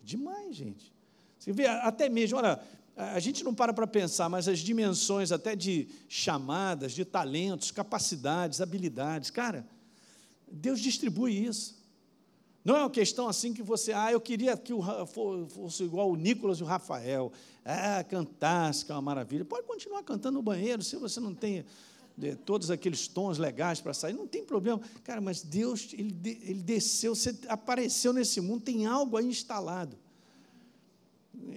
Demais, 0.03 0.55
gente. 0.55 0.93
Você 1.37 1.51
vê, 1.51 1.65
até 1.65 2.07
mesmo, 2.09 2.37
olha, 2.37 2.59
a 2.95 3.19
gente 3.19 3.43
não 3.43 3.53
para 3.53 3.73
para 3.73 3.87
pensar, 3.87 4.29
mas 4.29 4.47
as 4.47 4.59
dimensões 4.59 5.31
até 5.31 5.55
de 5.55 5.87
chamadas, 6.07 6.91
de 6.91 7.05
talentos, 7.05 7.71
capacidades, 7.71 8.61
habilidades, 8.61 9.31
cara, 9.31 9.65
Deus 10.51 10.79
distribui 10.79 11.45
isso. 11.45 11.79
Não 12.63 12.75
é 12.75 12.79
uma 12.79 12.89
questão 12.89 13.27
assim 13.27 13.53
que 13.53 13.63
você, 13.63 13.91
ah, 13.91 14.11
eu 14.11 14.21
queria 14.21 14.55
que 14.55 14.71
o, 14.71 14.81
fosse 15.47 15.83
igual 15.83 16.11
o 16.11 16.15
Nicolas 16.15 16.59
e 16.59 16.63
o 16.63 16.65
Rafael, 16.65 17.31
ah, 17.65 18.03
cantasse, 18.03 18.85
que 18.85 18.91
é 18.91 18.95
uma 18.95 19.01
maravilha. 19.01 19.43
Pode 19.43 19.65
continuar 19.65 20.03
cantando 20.03 20.37
no 20.37 20.43
banheiro, 20.43 20.83
se 20.83 20.95
você 20.95 21.19
não 21.19 21.33
tem 21.33 21.65
de, 22.15 22.35
todos 22.35 22.69
aqueles 22.69 23.07
tons 23.07 23.39
legais 23.39 23.81
para 23.81 23.93
sair, 23.93 24.13
não 24.13 24.27
tem 24.27 24.43
problema. 24.43 24.79
Cara, 25.03 25.19
mas 25.19 25.41
Deus, 25.41 25.89
ele, 25.93 26.15
ele 26.43 26.61
desceu, 26.61 27.15
você 27.15 27.35
apareceu 27.47 28.13
nesse 28.13 28.39
mundo, 28.39 28.61
tem 28.61 28.85
algo 28.85 29.17
aí 29.17 29.25
instalado. 29.25 29.97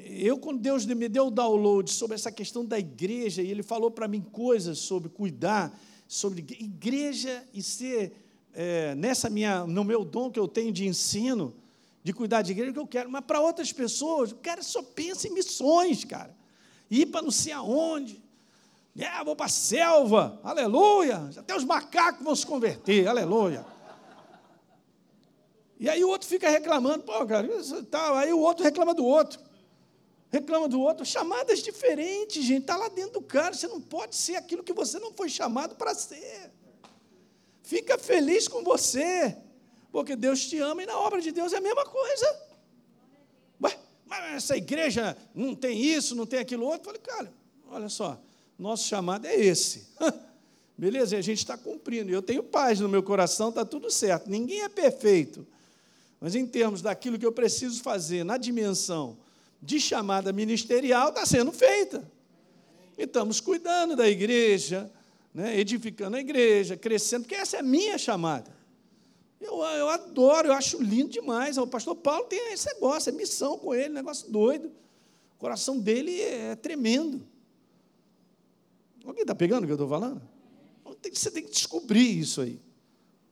Eu, 0.07 0.39
quando 0.39 0.61
Deus 0.61 0.87
me 0.87 1.09
deu 1.09 1.27
o 1.27 1.31
download 1.31 1.93
sobre 1.93 2.15
essa 2.15 2.33
questão 2.33 2.65
da 2.65 2.79
igreja, 2.79 3.43
e 3.43 3.51
Ele 3.51 3.63
falou 3.63 3.91
para 3.91 4.09
mim 4.09 4.21
coisas 4.21 4.79
sobre 4.79 5.11
cuidar, 5.11 5.79
sobre 6.07 6.41
igreja 6.41 7.45
e 7.53 7.63
ser 7.63 8.24
é, 8.55 8.95
nessa 8.95 9.29
minha, 9.29 9.67
no 9.67 9.85
meu 9.85 10.05
dom 10.05 10.31
que 10.31 10.39
eu 10.39 10.47
tenho 10.47 10.73
de 10.73 10.87
ensino, 10.87 11.55
de 12.03 12.13
cuidar 12.13 12.43
de 12.43 12.53
igreja, 12.53 12.73
que 12.73 12.79
eu 12.79 12.87
quero, 12.87 13.11
mas 13.11 13.25
para 13.25 13.41
outras 13.41 13.73
pessoas, 13.73 14.33
o 14.33 14.37
cara 14.37 14.63
só 14.63 14.83
pensa 14.83 15.27
em 15.27 15.33
missões, 15.33 16.05
cara. 16.05 16.35
Ir 16.91 17.07
para 17.07 17.23
não 17.23 17.31
sei 17.31 17.53
aonde. 17.53 18.23
É, 18.97 19.25
vou 19.25 19.35
para 19.35 19.47
a 19.47 19.49
selva, 19.49 20.39
aleluia. 20.45 21.31
Até 21.37 21.57
os 21.57 21.65
macacos 21.65 22.23
vão 22.25 22.37
se 22.37 22.47
converter, 22.47 23.09
aleluia. 23.09 23.67
E 25.81 25.89
aí 25.89 26.05
o 26.05 26.09
outro 26.09 26.29
fica 26.29 26.49
reclamando, 26.49 27.03
pô, 27.03 27.27
cara, 27.27 27.49
tá, 27.91 28.19
aí 28.19 28.33
o 28.33 28.39
outro 28.39 28.63
reclama 28.63 28.95
do 28.95 29.05
outro. 29.05 29.41
Reclama 30.31 30.69
do 30.69 30.81
outro, 30.81 31.05
chamadas 31.05 31.61
diferentes, 31.61 32.45
gente, 32.45 32.63
está 32.63 32.77
lá 32.77 32.89
dentro 32.89 33.15
do 33.15 33.23
cara. 33.23 33.55
Você 33.55 33.67
não 33.67 33.81
pode 33.81 34.15
ser 34.15 34.37
aquilo 34.37 34.63
que 34.63 34.73
você 34.73 34.99
não 34.99 35.13
foi 35.13 35.29
chamado 35.29 35.75
para 35.75 35.95
ser. 35.95 36.53
Fica 37.65 37.99
feliz 37.99 38.47
com 38.47 38.63
você, 38.63 39.35
porque 39.91 40.15
Deus 40.15 40.45
te 40.47 40.59
ama 40.59 40.83
e 40.83 40.87
na 40.87 40.99
obra 40.99 41.21
de 41.23 41.33
Deus 41.33 41.51
é 41.55 41.57
a 41.57 41.63
mesma 41.63 41.87
coisa. 41.87 42.41
Ué, 43.63 43.79
mas 44.05 44.35
essa 44.35 44.57
igreja 44.57 45.17
não 45.35 45.55
tem 45.55 45.81
isso, 45.81 46.15
não 46.15 46.27
tem 46.27 46.39
aquilo 46.39 46.67
outro. 46.67 46.81
Eu 46.81 46.85
falei, 46.85 47.01
cara, 47.01 47.33
olha 47.71 47.89
só, 47.89 48.21
nosso 48.59 48.87
chamado 48.87 49.27
é 49.27 49.35
esse. 49.35 49.89
Beleza? 50.77 51.17
E 51.17 51.19
a 51.19 51.23
gente 51.23 51.39
está 51.39 51.57
cumprindo. 51.57 52.13
Eu 52.13 52.21
tenho 52.21 52.43
paz 52.43 52.81
no 52.81 52.89
meu 52.89 53.03
coração, 53.03 53.49
está 53.49 53.65
tudo 53.65 53.91
certo. 53.91 54.29
Ninguém 54.29 54.61
é 54.61 54.69
perfeito. 54.69 55.47
Mas 56.21 56.35
em 56.35 56.47
termos 56.47 56.83
daquilo 56.83 57.19
que 57.19 57.25
eu 57.25 57.33
preciso 57.33 57.83
fazer 57.83 58.25
na 58.25 58.37
dimensão 58.37 59.17
de 59.63 59.81
chamada 59.81 60.35
ministerial, 60.35 61.09
está 61.09 61.25
sendo 61.25 61.51
feita. 61.51 62.07
E 62.99 63.05
estamos 63.05 63.41
cuidando 63.41 63.97
da 63.97 64.07
igreja, 64.07 64.91
né, 65.35 65.59
edificando 65.59 66.17
a 66.17 66.21
igreja, 66.21 66.77
crescendo, 66.77 67.23
porque 67.23 67.35
essa 67.35 67.57
é 67.57 67.61
a 67.61 67.63
minha 67.63 67.99
chamada. 67.99 68.55
Eu, 69.41 69.63
eu 69.63 69.89
adoro, 69.89 70.49
eu 70.49 70.53
acho 70.53 70.81
lindo 70.81 71.11
demais. 71.11 71.59
O 71.59 71.67
pastor 71.67 71.97
Paulo 71.97 72.25
tem 72.27 72.53
esse 72.53 72.73
negócio, 72.73 73.11
é 73.11 73.13
missão 73.13 73.59
com 73.59 73.75
ele, 73.75 73.89
negócio 73.91 74.31
doido. 74.31 74.69
O 75.37 75.39
coração 75.39 75.79
dele 75.79 76.21
é 76.21 76.55
tremendo. 76.55 77.27
Alguém 79.05 79.23
está 79.23 79.35
pegando 79.35 79.65
o 79.65 79.67
que 79.67 79.73
eu 79.73 79.77
estou 79.77 79.89
falando? 79.89 80.23
Você 81.13 81.31
tem 81.31 81.43
que 81.43 81.51
descobrir 81.51 82.19
isso 82.19 82.41
aí. 82.41 82.59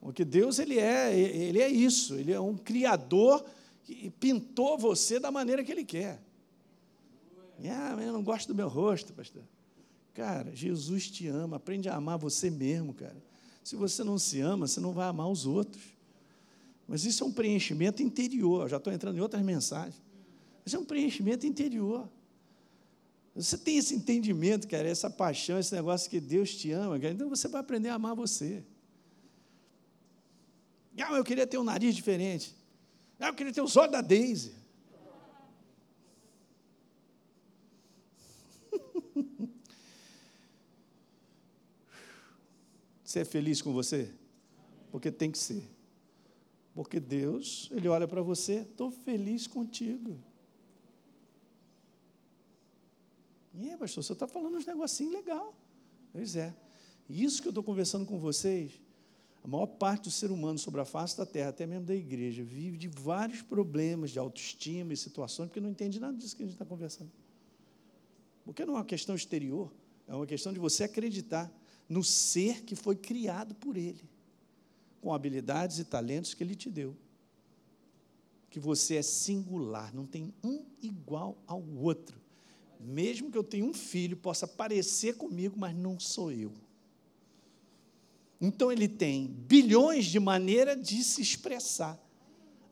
Porque 0.00 0.24
Deus, 0.24 0.58
ele 0.58 0.78
é, 0.78 1.16
ele 1.16 1.62
é 1.62 1.68
isso, 1.68 2.16
ele 2.18 2.32
é 2.32 2.40
um 2.40 2.56
criador 2.56 3.42
que 3.84 4.10
pintou 4.10 4.76
você 4.76 5.18
da 5.18 5.30
maneira 5.30 5.62
que 5.62 5.70
ele 5.70 5.84
quer. 5.84 6.20
Ah, 7.64 7.96
eu 8.02 8.12
não 8.12 8.22
gosto 8.22 8.48
do 8.48 8.54
meu 8.54 8.68
rosto, 8.68 9.12
pastor. 9.12 9.44
Cara, 10.14 10.54
Jesus 10.54 11.10
te 11.10 11.26
ama, 11.26 11.56
aprende 11.56 11.88
a 11.88 11.96
amar 11.96 12.18
você 12.18 12.50
mesmo, 12.50 12.92
cara. 12.92 13.16
Se 13.64 13.76
você 13.76 14.04
não 14.04 14.18
se 14.18 14.40
ama, 14.40 14.66
você 14.66 14.80
não 14.80 14.92
vai 14.92 15.08
amar 15.08 15.28
os 15.28 15.46
outros. 15.46 15.82
Mas 16.86 17.04
isso 17.04 17.24
é 17.24 17.26
um 17.26 17.32
preenchimento 17.32 18.02
interior. 18.02 18.68
Já 18.68 18.76
estou 18.76 18.92
entrando 18.92 19.16
em 19.16 19.20
outras 19.20 19.42
mensagens. 19.42 20.00
Isso 20.66 20.76
é 20.76 20.78
um 20.78 20.84
preenchimento 20.84 21.46
interior. 21.46 22.08
Você 23.34 23.56
tem 23.56 23.78
esse 23.78 23.94
entendimento, 23.94 24.68
cara, 24.68 24.86
essa 24.86 25.08
paixão, 25.08 25.58
esse 25.58 25.74
negócio 25.74 26.10
que 26.10 26.20
Deus 26.20 26.54
te 26.54 26.70
ama, 26.70 26.98
cara, 26.98 27.14
então 27.14 27.30
você 27.30 27.48
vai 27.48 27.62
aprender 27.62 27.88
a 27.88 27.94
amar 27.94 28.14
você. 28.14 28.62
Ah, 30.98 31.14
eu 31.14 31.24
queria 31.24 31.46
ter 31.46 31.56
um 31.56 31.64
nariz 31.64 31.94
diferente. 31.94 32.54
Ah, 33.18 33.28
eu 33.28 33.34
queria 33.34 33.52
ter 33.52 33.62
os 33.62 33.76
olhos 33.76 33.92
da 33.92 34.02
Daisy. 34.02 34.52
É 43.14 43.24
feliz 43.24 43.60
com 43.60 43.72
você? 43.72 44.12
Porque 44.90 45.10
tem 45.10 45.30
que 45.30 45.38
ser. 45.38 45.62
Porque 46.74 46.98
Deus, 46.98 47.68
Ele 47.72 47.88
olha 47.88 48.08
para 48.08 48.22
você, 48.22 48.60
estou 48.60 48.90
feliz 48.90 49.46
contigo. 49.46 50.18
E 53.54 53.76
pastor, 53.76 54.02
você 54.02 54.12
está 54.14 54.26
falando 54.26 54.56
uns 54.56 54.64
negocinhos 54.64 55.12
legal. 55.12 55.54
Pois 56.12 56.36
é. 56.36 56.54
Isso 57.08 57.42
que 57.42 57.48
eu 57.48 57.50
estou 57.50 57.62
conversando 57.62 58.06
com 58.06 58.18
vocês, 58.18 58.80
a 59.44 59.48
maior 59.48 59.66
parte 59.66 60.04
do 60.04 60.10
ser 60.10 60.30
humano 60.30 60.58
sobre 60.58 60.80
a 60.80 60.84
face 60.84 61.16
da 61.16 61.26
terra, 61.26 61.50
até 61.50 61.66
mesmo 61.66 61.84
da 61.84 61.94
igreja, 61.94 62.42
vive 62.42 62.78
de 62.78 62.88
vários 62.88 63.42
problemas 63.42 64.10
de 64.10 64.18
autoestima 64.18 64.92
e 64.92 64.96
situações, 64.96 65.48
porque 65.48 65.60
não 65.60 65.68
entende 65.68 66.00
nada 66.00 66.16
disso 66.16 66.34
que 66.34 66.42
a 66.42 66.46
gente 66.46 66.54
está 66.54 66.64
conversando. 66.64 67.10
Porque 68.44 68.64
não 68.64 68.74
é 68.74 68.76
uma 68.78 68.84
questão 68.84 69.14
exterior, 69.14 69.70
é 70.08 70.14
uma 70.14 70.26
questão 70.26 70.52
de 70.52 70.58
você 70.58 70.84
acreditar 70.84 71.52
no 71.92 72.02
ser 72.02 72.62
que 72.62 72.74
foi 72.74 72.96
criado 72.96 73.54
por 73.54 73.76
Ele, 73.76 74.02
com 75.02 75.12
habilidades 75.12 75.78
e 75.78 75.84
talentos 75.84 76.32
que 76.32 76.42
Ele 76.42 76.54
te 76.54 76.70
deu. 76.70 76.96
Que 78.48 78.58
você 78.58 78.96
é 78.96 79.02
singular, 79.02 79.94
não 79.94 80.06
tem 80.06 80.32
um 80.42 80.64
igual 80.80 81.36
ao 81.46 81.62
outro. 81.62 82.18
Mesmo 82.80 83.30
que 83.30 83.36
eu 83.36 83.44
tenha 83.44 83.64
um 83.64 83.74
filho, 83.74 84.16
possa 84.16 84.48
parecer 84.48 85.16
comigo, 85.16 85.54
mas 85.58 85.76
não 85.76 86.00
sou 86.00 86.32
eu. 86.32 86.52
Então 88.40 88.72
ele 88.72 88.88
tem 88.88 89.26
bilhões 89.26 90.06
de 90.06 90.18
maneiras 90.18 90.80
de 90.80 91.04
se 91.04 91.20
expressar 91.20 92.00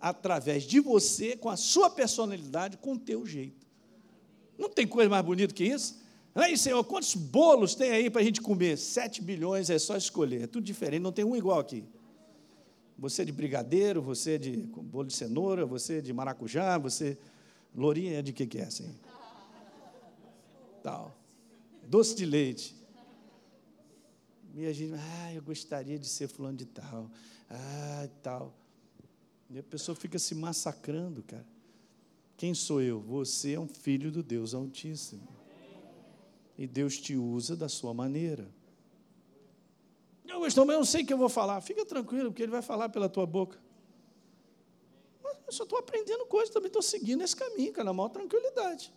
através 0.00 0.64
de 0.64 0.80
você, 0.80 1.36
com 1.36 1.50
a 1.50 1.58
sua 1.58 1.90
personalidade, 1.90 2.78
com 2.78 2.94
o 2.94 2.98
teu 2.98 3.26
jeito. 3.26 3.66
Não 4.58 4.70
tem 4.70 4.86
coisa 4.86 5.10
mais 5.10 5.24
bonita 5.24 5.52
que 5.52 5.64
isso? 5.64 5.99
Aí, 6.34 6.56
Senhor, 6.56 6.82
quantos 6.84 7.14
bolos 7.14 7.74
tem 7.74 7.90
aí 7.90 8.08
para 8.08 8.20
a 8.20 8.24
gente 8.24 8.40
comer? 8.40 8.78
Sete 8.78 9.20
bilhões 9.20 9.68
é 9.68 9.78
só 9.78 9.96
escolher, 9.96 10.42
é 10.42 10.46
tudo 10.46 10.64
diferente, 10.64 11.02
não 11.02 11.12
tem 11.12 11.24
um 11.24 11.34
igual 11.34 11.58
aqui. 11.58 11.84
Você 12.96 13.22
é 13.22 13.24
de 13.24 13.32
brigadeiro, 13.32 14.00
você 14.00 14.32
é 14.32 14.38
de 14.38 14.56
bolo 14.56 15.08
de 15.08 15.14
cenoura, 15.14 15.66
você 15.66 15.98
é 15.98 16.00
de 16.00 16.12
maracujá, 16.12 16.78
você. 16.78 17.18
Lourinha 17.74 18.18
é 18.18 18.22
de 18.22 18.32
que, 18.32 18.46
que 18.46 18.58
é 18.58 18.64
assim? 18.64 18.94
Tal. 20.82 21.16
Doce 21.86 22.14
de 22.14 22.26
leite. 22.26 22.76
E 24.54 24.66
a 24.66 24.72
gente, 24.72 24.94
ah, 24.94 25.32
eu 25.32 25.42
gostaria 25.42 25.98
de 25.98 26.06
ser 26.06 26.28
fulano 26.28 26.56
de 26.56 26.66
tal. 26.66 27.10
Ah, 27.48 28.08
tal. 28.22 28.54
E 29.48 29.58
a 29.58 29.62
pessoa 29.62 29.96
fica 29.96 30.18
se 30.18 30.34
massacrando, 30.34 31.22
cara. 31.22 31.46
Quem 32.36 32.54
sou 32.54 32.82
eu? 32.82 33.00
Você 33.00 33.54
é 33.54 33.60
um 33.60 33.68
filho 33.68 34.10
do 34.10 34.22
Deus 34.22 34.52
Altíssimo 34.52 35.39
e 36.60 36.66
Deus 36.66 36.98
te 36.98 37.16
usa 37.16 37.56
da 37.56 37.70
sua 37.70 37.94
maneira. 37.94 38.46
Não, 40.22 40.40
mas 40.40 40.54
eu 40.54 40.66
não 40.66 40.84
sei 40.84 41.02
que 41.02 41.10
eu 41.10 41.16
vou 41.16 41.30
falar. 41.30 41.58
Fica 41.62 41.86
tranquilo, 41.86 42.30
porque 42.30 42.42
Ele 42.42 42.52
vai 42.52 42.60
falar 42.60 42.90
pela 42.90 43.08
tua 43.08 43.24
boca. 43.24 43.58
Eu 45.46 45.52
só 45.52 45.62
estou 45.62 45.78
aprendendo 45.78 46.26
coisas, 46.26 46.50
também 46.52 46.66
estou 46.66 46.82
seguindo 46.82 47.22
esse 47.22 47.34
caminho, 47.34 47.72
cara, 47.72 47.86
na 47.86 47.94
maior 47.94 48.10
tranquilidade. 48.10 48.92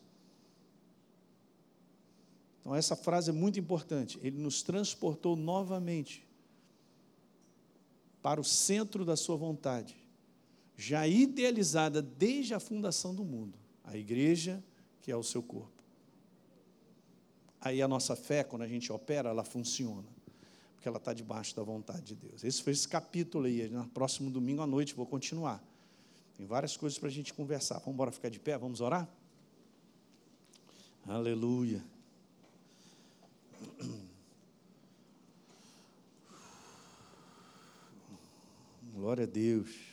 Então, 2.60 2.76
essa 2.76 2.98
frase 2.98 3.30
é 3.30 3.34
muito 3.34 3.58
importante. 3.62 4.20
Ele 4.22 4.38
nos 4.38 4.62
transportou 4.62 5.38
novamente 5.38 6.28
para 8.22 8.42
o 8.42 8.44
centro 8.44 9.06
da 9.06 9.16
sua 9.16 9.38
vontade, 9.38 9.96
já 10.76 11.08
idealizada 11.08 12.02
desde 12.02 12.54
a 12.54 12.60
fundação 12.60 13.16
do 13.16 13.24
mundo, 13.24 13.58
a 13.86 13.96
igreja, 13.96 14.62
que 15.02 15.10
é 15.10 15.16
o 15.16 15.24
seu 15.24 15.42
corpo 15.42 15.73
aí 17.64 17.82
a 17.82 17.88
nossa 17.88 18.16
fé, 18.16 18.44
quando 18.44 18.64
a 18.64 18.68
gente 18.68 18.92
opera, 18.92 19.30
ela 19.30 19.44
funciona. 19.44 20.08
Porque 20.76 20.88
ela 20.88 20.98
está 20.98 21.14
debaixo 21.14 21.56
da 21.56 21.64
vontade 21.64 22.02
de 22.02 22.16
Deus. 22.16 22.44
Esse 22.44 22.62
foi 22.62 22.74
esse 22.74 22.88
capítulo 22.88 23.46
aí. 23.46 23.70
No 23.70 23.88
próximo 23.88 24.30
domingo 24.30 24.62
à 24.62 24.68
noite 24.68 24.94
vou 24.94 25.06
continuar. 25.06 25.64
Tem 26.38 26.46
várias 26.46 26.76
coisas 26.76 27.00
para 27.00 27.08
a 27.08 27.12
gente 27.12 27.34
conversar. 27.34 27.76
Vamos 27.76 27.94
embora 27.94 28.12
ficar 28.12 28.30
de 28.30 28.40
pé? 28.40 28.58
Vamos 28.58 28.82
orar? 28.82 29.08
Aleluia. 31.08 31.84
Glória 38.94 39.24
a 39.24 39.28
Deus. 39.28 39.93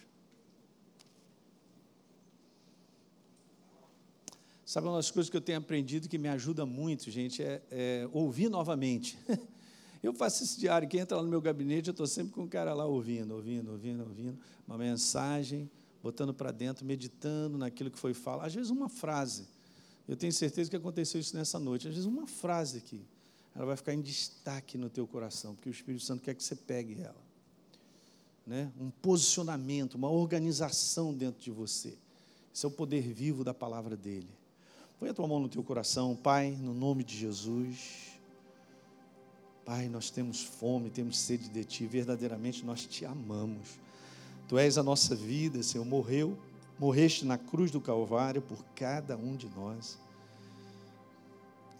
Sabe 4.70 4.86
uma 4.86 4.98
das 4.98 5.10
coisas 5.10 5.28
que 5.28 5.36
eu 5.36 5.40
tenho 5.40 5.58
aprendido 5.58 6.08
que 6.08 6.16
me 6.16 6.28
ajuda 6.28 6.64
muito, 6.64 7.10
gente, 7.10 7.42
é, 7.42 7.60
é 7.72 8.08
ouvir 8.12 8.48
novamente. 8.48 9.18
Eu 10.00 10.14
faço 10.14 10.44
esse 10.44 10.60
diário, 10.60 10.88
quem 10.88 11.00
entra 11.00 11.16
lá 11.16 11.24
no 11.24 11.28
meu 11.28 11.40
gabinete, 11.42 11.88
eu 11.88 11.90
estou 11.90 12.06
sempre 12.06 12.32
com 12.32 12.44
o 12.44 12.48
cara 12.48 12.72
lá 12.72 12.86
ouvindo, 12.86 13.34
ouvindo, 13.34 13.70
ouvindo, 13.72 14.02
ouvindo, 14.02 14.38
uma 14.66 14.78
mensagem, 14.78 15.68
botando 16.02 16.32
para 16.32 16.50
dentro, 16.50 16.86
meditando 16.86 17.58
naquilo 17.58 17.90
que 17.90 17.98
foi 17.98 18.14
falado. 18.14 18.46
Às 18.46 18.54
vezes 18.54 18.70
uma 18.70 18.88
frase. 18.88 19.46
Eu 20.08 20.16
tenho 20.16 20.32
certeza 20.32 20.70
que 20.70 20.76
aconteceu 20.76 21.20
isso 21.20 21.36
nessa 21.36 21.58
noite. 21.58 21.86
Às 21.86 21.94
vezes 21.94 22.06
uma 22.06 22.26
frase 22.26 22.78
aqui, 22.78 23.02
ela 23.54 23.66
vai 23.66 23.76
ficar 23.76 23.92
em 23.92 24.00
destaque 24.00 24.78
no 24.78 24.88
teu 24.88 25.06
coração, 25.06 25.54
porque 25.54 25.68
o 25.68 25.72
Espírito 25.72 26.02
Santo 26.02 26.22
quer 26.22 26.34
que 26.34 26.42
você 26.42 26.56
pegue 26.56 27.02
ela. 27.02 27.22
Né? 28.46 28.72
Um 28.80 28.88
posicionamento, 28.88 29.96
uma 29.96 30.08
organização 30.08 31.12
dentro 31.12 31.42
de 31.42 31.50
você. 31.50 31.98
Esse 32.54 32.64
é 32.64 32.68
o 32.68 32.72
poder 32.72 33.02
vivo 33.02 33.44
da 33.44 33.52
palavra 33.52 33.94
dele. 33.96 34.39
Põe 35.00 35.08
a 35.08 35.14
tua 35.14 35.26
mão 35.26 35.40
no 35.40 35.48
teu 35.48 35.62
coração, 35.62 36.14
Pai, 36.14 36.50
no 36.60 36.74
nome 36.74 37.02
de 37.02 37.16
Jesus. 37.16 38.20
Pai, 39.64 39.88
nós 39.88 40.10
temos 40.10 40.42
fome, 40.42 40.90
temos 40.90 41.18
sede 41.18 41.48
de 41.48 41.64
Ti, 41.64 41.86
verdadeiramente 41.86 42.66
nós 42.66 42.84
te 42.84 43.06
amamos. 43.06 43.80
Tu 44.46 44.58
és 44.58 44.76
a 44.76 44.82
nossa 44.82 45.16
vida, 45.16 45.62
Senhor, 45.62 45.86
morreu, 45.86 46.36
morreste 46.78 47.24
na 47.24 47.38
cruz 47.38 47.70
do 47.70 47.80
Calvário 47.80 48.42
por 48.42 48.62
cada 48.76 49.16
um 49.16 49.34
de 49.36 49.48
nós. 49.48 49.98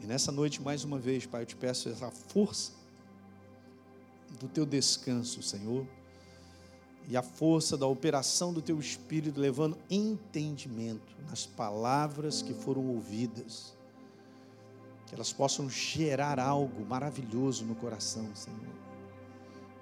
E 0.01 0.07
nessa 0.07 0.33
noite, 0.33 0.63
mais 0.63 0.83
uma 0.83 0.99
vez, 0.99 1.27
Pai, 1.27 1.43
eu 1.43 1.47
te 1.47 1.57
peço 1.57 1.91
essa 1.91 2.11
força 2.11 2.73
do 4.41 4.49
teu 4.49 4.65
descanso, 4.65 5.43
Senhor 5.43 5.87
e 7.09 7.17
a 7.17 7.23
força 7.23 7.77
da 7.77 7.87
operação 7.87 8.53
do 8.53 8.63
teu 8.63 8.79
espírito, 8.79 9.41
levando 9.41 9.77
entendimento 9.91 11.17
nas 11.29 11.47
palavras 11.47 12.43
que 12.43 12.55
foram 12.55 12.87
ouvidas, 12.87 13.77
que 15.07 15.15
elas 15.15 15.33
possam 15.33 15.69
gerar 15.69 16.39
algo 16.39 16.85
maravilhoso 16.87 17.65
no 17.65 17.75
coração, 17.75 18.29
Senhor. 18.35 18.61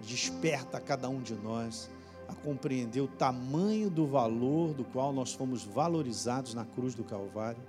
Desperta 0.01 0.81
cada 0.81 1.09
um 1.09 1.21
de 1.21 1.35
nós 1.35 1.91
a 2.29 2.35
compreender 2.35 3.01
o 3.01 3.09
tamanho 3.09 3.91
do 3.91 4.07
valor 4.07 4.73
do 4.73 4.85
qual 4.85 5.13
nós 5.13 5.33
fomos 5.33 5.65
valorizados 5.65 6.55
na 6.55 6.65
cruz 6.65 6.95
do 6.95 7.05
Calvário, 7.05 7.63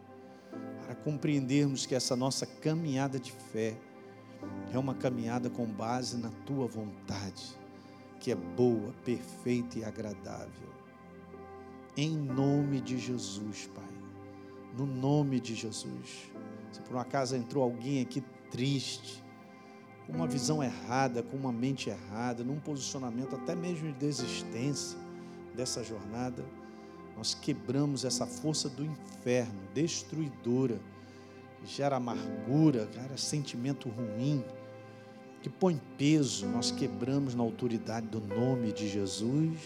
para 0.85 0.95
compreendermos 0.95 1.85
que 1.85 1.95
essa 1.95 2.15
nossa 2.15 2.45
caminhada 2.45 3.19
de 3.19 3.31
fé 3.31 3.77
é 4.71 4.79
uma 4.79 4.95
caminhada 4.95 5.49
com 5.49 5.65
base 5.65 6.17
na 6.17 6.29
tua 6.45 6.65
vontade 6.65 7.58
que 8.19 8.31
é 8.31 8.35
boa, 8.35 8.93
perfeita 9.05 9.79
e 9.79 9.83
agradável. 9.83 10.69
Em 11.95 12.09
nome 12.09 12.81
de 12.81 12.97
Jesus, 12.97 13.69
Pai. 13.73 13.83
No 14.77 14.85
nome 14.85 15.39
de 15.39 15.55
Jesus. 15.55 16.31
Se 16.71 16.81
por 16.81 16.95
um 16.95 16.99
acaso 16.99 17.35
entrou 17.35 17.63
alguém 17.63 18.01
aqui 18.01 18.23
triste, 18.51 19.23
com 20.05 20.13
uma 20.13 20.27
visão 20.27 20.63
errada, 20.63 21.23
com 21.23 21.37
uma 21.37 21.51
mente 21.51 21.89
errada, 21.89 22.43
num 22.43 22.59
posicionamento 22.59 23.35
até 23.35 23.55
mesmo 23.55 23.91
de 23.91 23.99
desistência 23.99 24.97
dessa 25.55 25.83
jornada, 25.83 26.43
nós 27.15 27.33
quebramos 27.33 28.05
essa 28.05 28.25
força 28.25 28.69
do 28.69 28.83
inferno, 28.83 29.59
destruidora, 29.73 30.79
que 31.59 31.67
gera 31.67 31.97
amargura, 31.97 32.87
gera 32.93 33.17
sentimento 33.17 33.89
ruim, 33.89 34.43
que 35.41 35.49
põe 35.49 35.79
peso, 35.97 36.45
nós 36.47 36.71
quebramos 36.71 37.33
na 37.33 37.43
autoridade 37.43 38.07
do 38.07 38.19
nome 38.19 38.71
de 38.71 38.89
Jesus. 38.89 39.57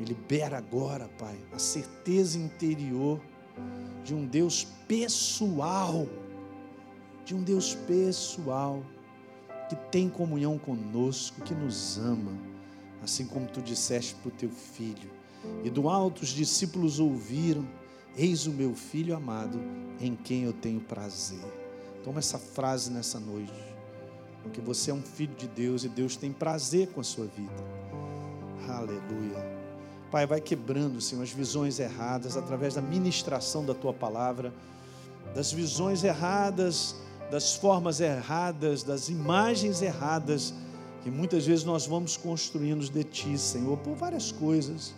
E 0.00 0.04
libera 0.04 0.58
agora, 0.58 1.08
Pai, 1.18 1.36
a 1.52 1.58
certeza 1.58 2.38
interior 2.38 3.20
de 4.04 4.14
um 4.14 4.24
Deus 4.26 4.64
pessoal, 4.86 6.06
de 7.24 7.34
um 7.34 7.42
Deus 7.42 7.74
pessoal, 7.74 8.82
que 9.68 9.76
tem 9.90 10.08
comunhão 10.08 10.58
conosco, 10.58 11.42
que 11.42 11.54
nos 11.54 11.98
ama, 11.98 12.32
assim 13.02 13.26
como 13.26 13.46
tu 13.46 13.60
disseste 13.60 14.14
para 14.14 14.28
o 14.28 14.32
teu 14.32 14.50
filho. 14.50 15.10
E 15.64 15.70
do 15.70 15.88
alto 15.88 16.22
os 16.22 16.28
discípulos 16.28 17.00
ouviram: 17.00 17.66
Eis 18.16 18.46
o 18.46 18.52
meu 18.52 18.74
filho 18.74 19.14
amado, 19.14 19.60
em 20.00 20.14
quem 20.14 20.44
eu 20.44 20.52
tenho 20.52 20.80
prazer. 20.80 21.44
Toma 22.04 22.20
essa 22.20 22.38
frase 22.38 22.90
nessa 22.90 23.20
noite, 23.20 23.52
porque 24.42 24.60
você 24.60 24.90
é 24.90 24.94
um 24.94 25.02
filho 25.02 25.34
de 25.34 25.46
Deus 25.46 25.84
e 25.84 25.88
Deus 25.88 26.16
tem 26.16 26.32
prazer 26.32 26.88
com 26.88 27.00
a 27.00 27.04
sua 27.04 27.26
vida. 27.26 27.64
Aleluia. 28.68 29.58
Pai, 30.10 30.26
vai 30.26 30.40
quebrando, 30.40 31.00
Senhor, 31.00 31.22
as 31.22 31.30
visões 31.30 31.78
erradas 31.78 32.36
através 32.36 32.74
da 32.74 32.80
ministração 32.80 33.64
da 33.64 33.74
tua 33.74 33.92
palavra, 33.92 34.52
das 35.34 35.52
visões 35.52 36.02
erradas, 36.02 36.96
das 37.30 37.54
formas 37.54 38.00
erradas, 38.00 38.82
das 38.82 39.08
imagens 39.08 39.82
erradas 39.82 40.54
que 41.02 41.10
muitas 41.10 41.46
vezes 41.46 41.64
nós 41.64 41.86
vamos 41.86 42.16
construindo 42.16 42.88
de 42.88 43.04
ti, 43.04 43.38
Senhor, 43.38 43.76
por 43.78 43.94
várias 43.94 44.32
coisas. 44.32 44.94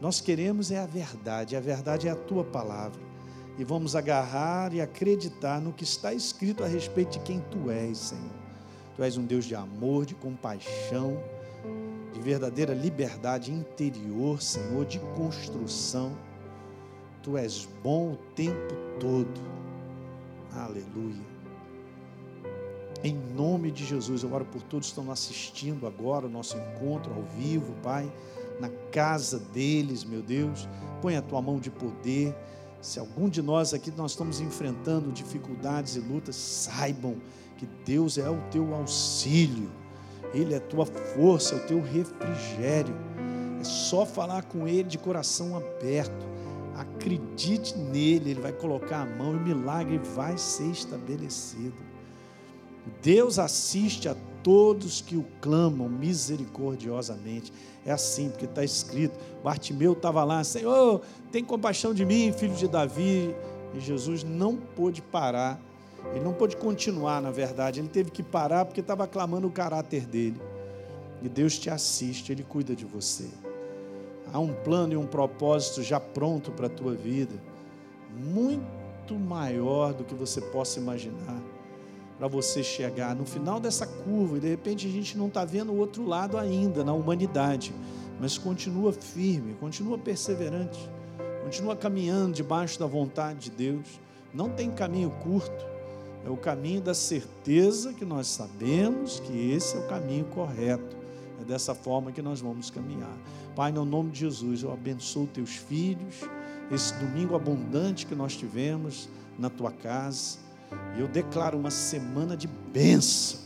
Nós 0.00 0.20
queremos 0.20 0.70
é 0.70 0.78
a 0.78 0.86
verdade, 0.86 1.56
a 1.56 1.60
verdade 1.60 2.08
é 2.08 2.10
a 2.10 2.16
tua 2.16 2.44
palavra. 2.44 3.00
E 3.58 3.64
vamos 3.64 3.96
agarrar 3.96 4.72
e 4.74 4.80
acreditar 4.80 5.60
no 5.60 5.72
que 5.72 5.84
está 5.84 6.12
escrito 6.12 6.62
a 6.62 6.66
respeito 6.66 7.12
de 7.12 7.20
quem 7.20 7.40
tu 7.50 7.70
és, 7.70 7.98
Senhor. 7.98 8.45
Tu 8.96 9.02
és 9.02 9.18
um 9.18 9.26
Deus 9.26 9.44
de 9.44 9.54
amor, 9.54 10.06
de 10.06 10.14
compaixão, 10.14 11.22
de 12.14 12.20
verdadeira 12.20 12.72
liberdade 12.72 13.52
interior, 13.52 14.40
Senhor, 14.40 14.86
de 14.86 14.98
construção. 15.14 16.16
Tu 17.22 17.36
és 17.36 17.68
bom 17.82 18.12
o 18.12 18.16
tempo 18.34 18.74
todo. 18.98 19.40
Aleluia. 20.50 21.36
Em 23.04 23.14
nome 23.36 23.70
de 23.70 23.84
Jesus, 23.84 24.22
eu 24.22 24.32
oro 24.32 24.46
por 24.46 24.62
todos 24.62 24.86
que 24.86 24.92
estão 24.98 25.12
assistindo 25.12 25.86
agora 25.86 26.26
o 26.26 26.30
nosso 26.30 26.56
encontro 26.56 27.12
ao 27.12 27.22
vivo, 27.38 27.74
Pai, 27.82 28.10
na 28.58 28.70
casa 28.90 29.38
deles, 29.38 30.04
meu 30.04 30.22
Deus. 30.22 30.66
Põe 31.02 31.16
a 31.16 31.22
tua 31.22 31.42
mão 31.42 31.60
de 31.60 31.70
poder. 31.70 32.34
Se 32.80 32.98
algum 32.98 33.28
de 33.28 33.42
nós 33.42 33.74
aqui 33.74 33.90
nós 33.90 34.12
estamos 34.12 34.40
enfrentando 34.40 35.12
dificuldades 35.12 35.96
e 35.96 36.00
lutas, 36.00 36.36
saibam 36.36 37.16
que 37.56 37.66
Deus 37.84 38.18
é 38.18 38.28
o 38.28 38.40
teu 38.50 38.74
auxílio, 38.74 39.70
Ele 40.34 40.54
é 40.54 40.58
a 40.58 40.60
tua 40.60 40.86
força, 40.86 41.54
é 41.54 41.58
o 41.58 41.66
teu 41.66 41.80
refrigério. 41.80 42.94
É 43.60 43.64
só 43.64 44.04
falar 44.04 44.44
com 44.44 44.68
Ele 44.68 44.84
de 44.84 44.98
coração 44.98 45.56
aberto. 45.56 46.26
Acredite 46.74 47.76
nele, 47.76 48.30
Ele 48.30 48.40
vai 48.40 48.52
colocar 48.52 49.02
a 49.02 49.06
mão 49.06 49.34
e 49.34 49.36
o 49.36 49.40
milagre 49.40 49.98
vai 49.98 50.36
ser 50.36 50.70
estabelecido. 50.70 51.74
Deus 53.02 53.38
assiste 53.38 54.08
a 54.08 54.16
todos 54.42 55.00
que 55.00 55.16
o 55.16 55.24
clamam 55.40 55.88
misericordiosamente. 55.88 57.52
É 57.84 57.90
assim, 57.90 58.30
porque 58.30 58.44
está 58.44 58.62
escrito. 58.62 59.18
Bartimeu 59.42 59.92
estava 59.92 60.22
lá, 60.22 60.44
Senhor, 60.44 61.02
tem 61.32 61.42
compaixão 61.42 61.92
de 61.92 62.04
mim, 62.04 62.32
filho 62.32 62.54
de 62.54 62.68
Davi. 62.68 63.34
E 63.74 63.80
Jesus 63.80 64.22
não 64.22 64.56
pôde 64.56 65.02
parar 65.02 65.60
ele 66.12 66.24
não 66.24 66.32
pôde 66.32 66.56
continuar, 66.56 67.20
na 67.20 67.30
verdade, 67.30 67.80
ele 67.80 67.88
teve 67.88 68.10
que 68.10 68.22
parar 68.22 68.64
porque 68.64 68.80
estava 68.80 69.06
clamando 69.06 69.46
o 69.46 69.50
caráter 69.50 70.06
dele. 70.06 70.40
E 71.22 71.28
Deus 71.28 71.58
te 71.58 71.70
assiste, 71.70 72.30
Ele 72.30 72.42
cuida 72.42 72.74
de 72.74 72.84
você. 72.84 73.28
Há 74.32 74.38
um 74.38 74.52
plano 74.52 74.92
e 74.92 74.96
um 74.96 75.06
propósito 75.06 75.82
já 75.82 76.00
pronto 76.00 76.50
para 76.50 76.66
a 76.66 76.70
tua 76.70 76.94
vida, 76.94 77.34
muito 78.16 79.14
maior 79.14 79.94
do 79.94 80.04
que 80.04 80.14
você 80.14 80.40
possa 80.40 80.80
imaginar, 80.80 81.40
para 82.18 82.26
você 82.26 82.62
chegar 82.62 83.14
no 83.14 83.24
final 83.24 83.60
dessa 83.60 83.86
curva 83.86 84.36
e 84.36 84.40
de 84.40 84.48
repente 84.48 84.86
a 84.86 84.90
gente 84.90 85.16
não 85.16 85.28
está 85.28 85.44
vendo 85.44 85.72
o 85.72 85.76
outro 85.76 86.04
lado 86.04 86.36
ainda 86.38 86.82
na 86.82 86.92
humanidade, 86.92 87.72
mas 88.20 88.36
continua 88.36 88.92
firme, 88.92 89.54
continua 89.60 89.96
perseverante, 89.96 90.90
continua 91.44 91.76
caminhando 91.76 92.34
debaixo 92.34 92.80
da 92.80 92.86
vontade 92.86 93.38
de 93.38 93.50
Deus. 93.50 94.00
Não 94.34 94.50
tem 94.50 94.70
caminho 94.70 95.10
curto 95.22 95.75
é 96.26 96.28
o 96.28 96.36
caminho 96.36 96.80
da 96.80 96.92
certeza 96.92 97.92
que 97.92 98.04
nós 98.04 98.26
sabemos 98.26 99.20
que 99.20 99.52
esse 99.52 99.76
é 99.76 99.78
o 99.78 99.86
caminho 99.86 100.24
correto. 100.24 100.96
É 101.40 101.44
dessa 101.44 101.72
forma 101.72 102.10
que 102.10 102.20
nós 102.20 102.40
vamos 102.40 102.68
caminhar. 102.68 103.16
Pai, 103.54 103.70
no 103.70 103.84
nome 103.84 104.10
de 104.10 104.20
Jesus, 104.20 104.64
eu 104.64 104.72
abençoo 104.72 105.28
teus 105.28 105.54
filhos, 105.54 106.16
esse 106.68 106.92
domingo 106.94 107.36
abundante 107.36 108.06
que 108.06 108.14
nós 108.16 108.36
tivemos 108.36 109.08
na 109.38 109.48
tua 109.48 109.70
casa. 109.70 110.38
E 110.96 111.00
eu 111.00 111.06
declaro 111.06 111.56
uma 111.56 111.70
semana 111.70 112.36
de 112.36 112.48
bênção. 112.48 113.38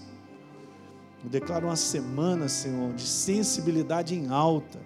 Eu 1.22 1.28
declaro 1.28 1.66
uma 1.66 1.76
semana, 1.76 2.48
Senhor, 2.48 2.94
de 2.94 3.02
sensibilidade 3.02 4.14
em 4.14 4.28
alta, 4.28 4.80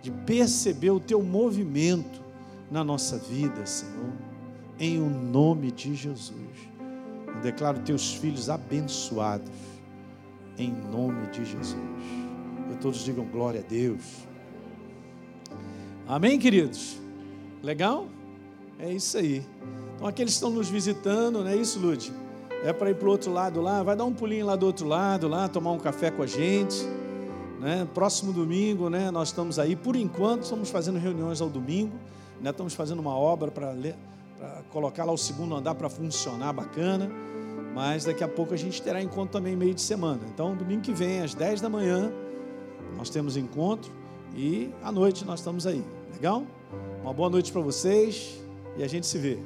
de 0.00 0.12
perceber 0.12 0.92
o 0.92 1.00
teu 1.00 1.20
movimento 1.20 2.22
na 2.70 2.84
nossa 2.84 3.18
vida, 3.18 3.66
Senhor, 3.66 4.12
em 4.78 5.00
o 5.00 5.10
nome 5.10 5.72
de 5.72 5.96
Jesus. 5.96 6.49
Declaro 7.42 7.78
teus 7.80 8.14
filhos 8.14 8.50
abençoados, 8.50 9.50
em 10.58 10.70
nome 10.70 11.26
de 11.28 11.44
Jesus. 11.44 11.76
E 12.70 12.76
todos 12.76 13.04
digam 13.04 13.24
glória 13.24 13.60
a 13.60 13.68
Deus. 13.68 14.02
Amém, 16.06 16.38
queridos? 16.38 16.98
Legal? 17.62 18.08
É 18.78 18.92
isso 18.92 19.16
aí. 19.18 19.44
Então, 19.94 20.06
aqueles 20.06 20.32
que 20.32 20.36
estão 20.36 20.50
nos 20.50 20.68
visitando, 20.68 21.42
não 21.42 21.48
é 21.48 21.56
isso, 21.56 21.78
Lude? 21.78 22.12
É 22.64 22.72
para 22.72 22.90
ir 22.90 22.94
para 22.94 23.08
o 23.08 23.10
outro 23.10 23.32
lado 23.32 23.60
lá, 23.60 23.82
vai 23.82 23.96
dar 23.96 24.04
um 24.04 24.12
pulinho 24.12 24.46
lá 24.46 24.56
do 24.56 24.66
outro 24.66 24.86
lado, 24.86 25.28
lá, 25.28 25.48
tomar 25.48 25.72
um 25.72 25.78
café 25.78 26.10
com 26.10 26.22
a 26.22 26.26
gente. 26.26 26.76
Né? 27.60 27.86
Próximo 27.94 28.32
domingo, 28.32 28.88
né, 28.88 29.10
nós 29.10 29.28
estamos 29.28 29.58
aí, 29.58 29.76
por 29.76 29.94
enquanto, 29.94 30.44
estamos 30.44 30.70
fazendo 30.70 30.98
reuniões 30.98 31.40
ao 31.40 31.48
domingo, 31.48 31.94
né? 32.40 32.50
estamos 32.50 32.74
fazendo 32.74 32.98
uma 33.00 33.14
obra 33.14 33.50
para 33.50 33.74
colocar 34.70 35.04
lá 35.04 35.12
o 35.12 35.18
segundo 35.18 35.54
andar 35.54 35.74
para 35.74 35.88
funcionar 35.88 36.52
bacana. 36.52 37.10
Mas 37.74 38.04
daqui 38.04 38.24
a 38.24 38.28
pouco 38.28 38.52
a 38.52 38.56
gente 38.56 38.82
terá 38.82 39.02
encontro 39.02 39.32
também 39.32 39.54
meio 39.54 39.74
de 39.74 39.80
semana. 39.80 40.20
Então, 40.32 40.56
domingo 40.56 40.82
que 40.82 40.92
vem, 40.92 41.22
às 41.22 41.34
10 41.34 41.60
da 41.60 41.68
manhã, 41.68 42.12
nós 42.96 43.10
temos 43.10 43.36
encontro 43.36 43.90
e 44.34 44.70
à 44.82 44.90
noite 44.90 45.24
nós 45.24 45.40
estamos 45.40 45.66
aí. 45.66 45.84
Legal? 46.12 46.44
Uma 47.02 47.12
boa 47.12 47.30
noite 47.30 47.52
para 47.52 47.60
vocês 47.60 48.42
e 48.76 48.82
a 48.82 48.88
gente 48.88 49.06
se 49.06 49.18
vê. 49.18 49.38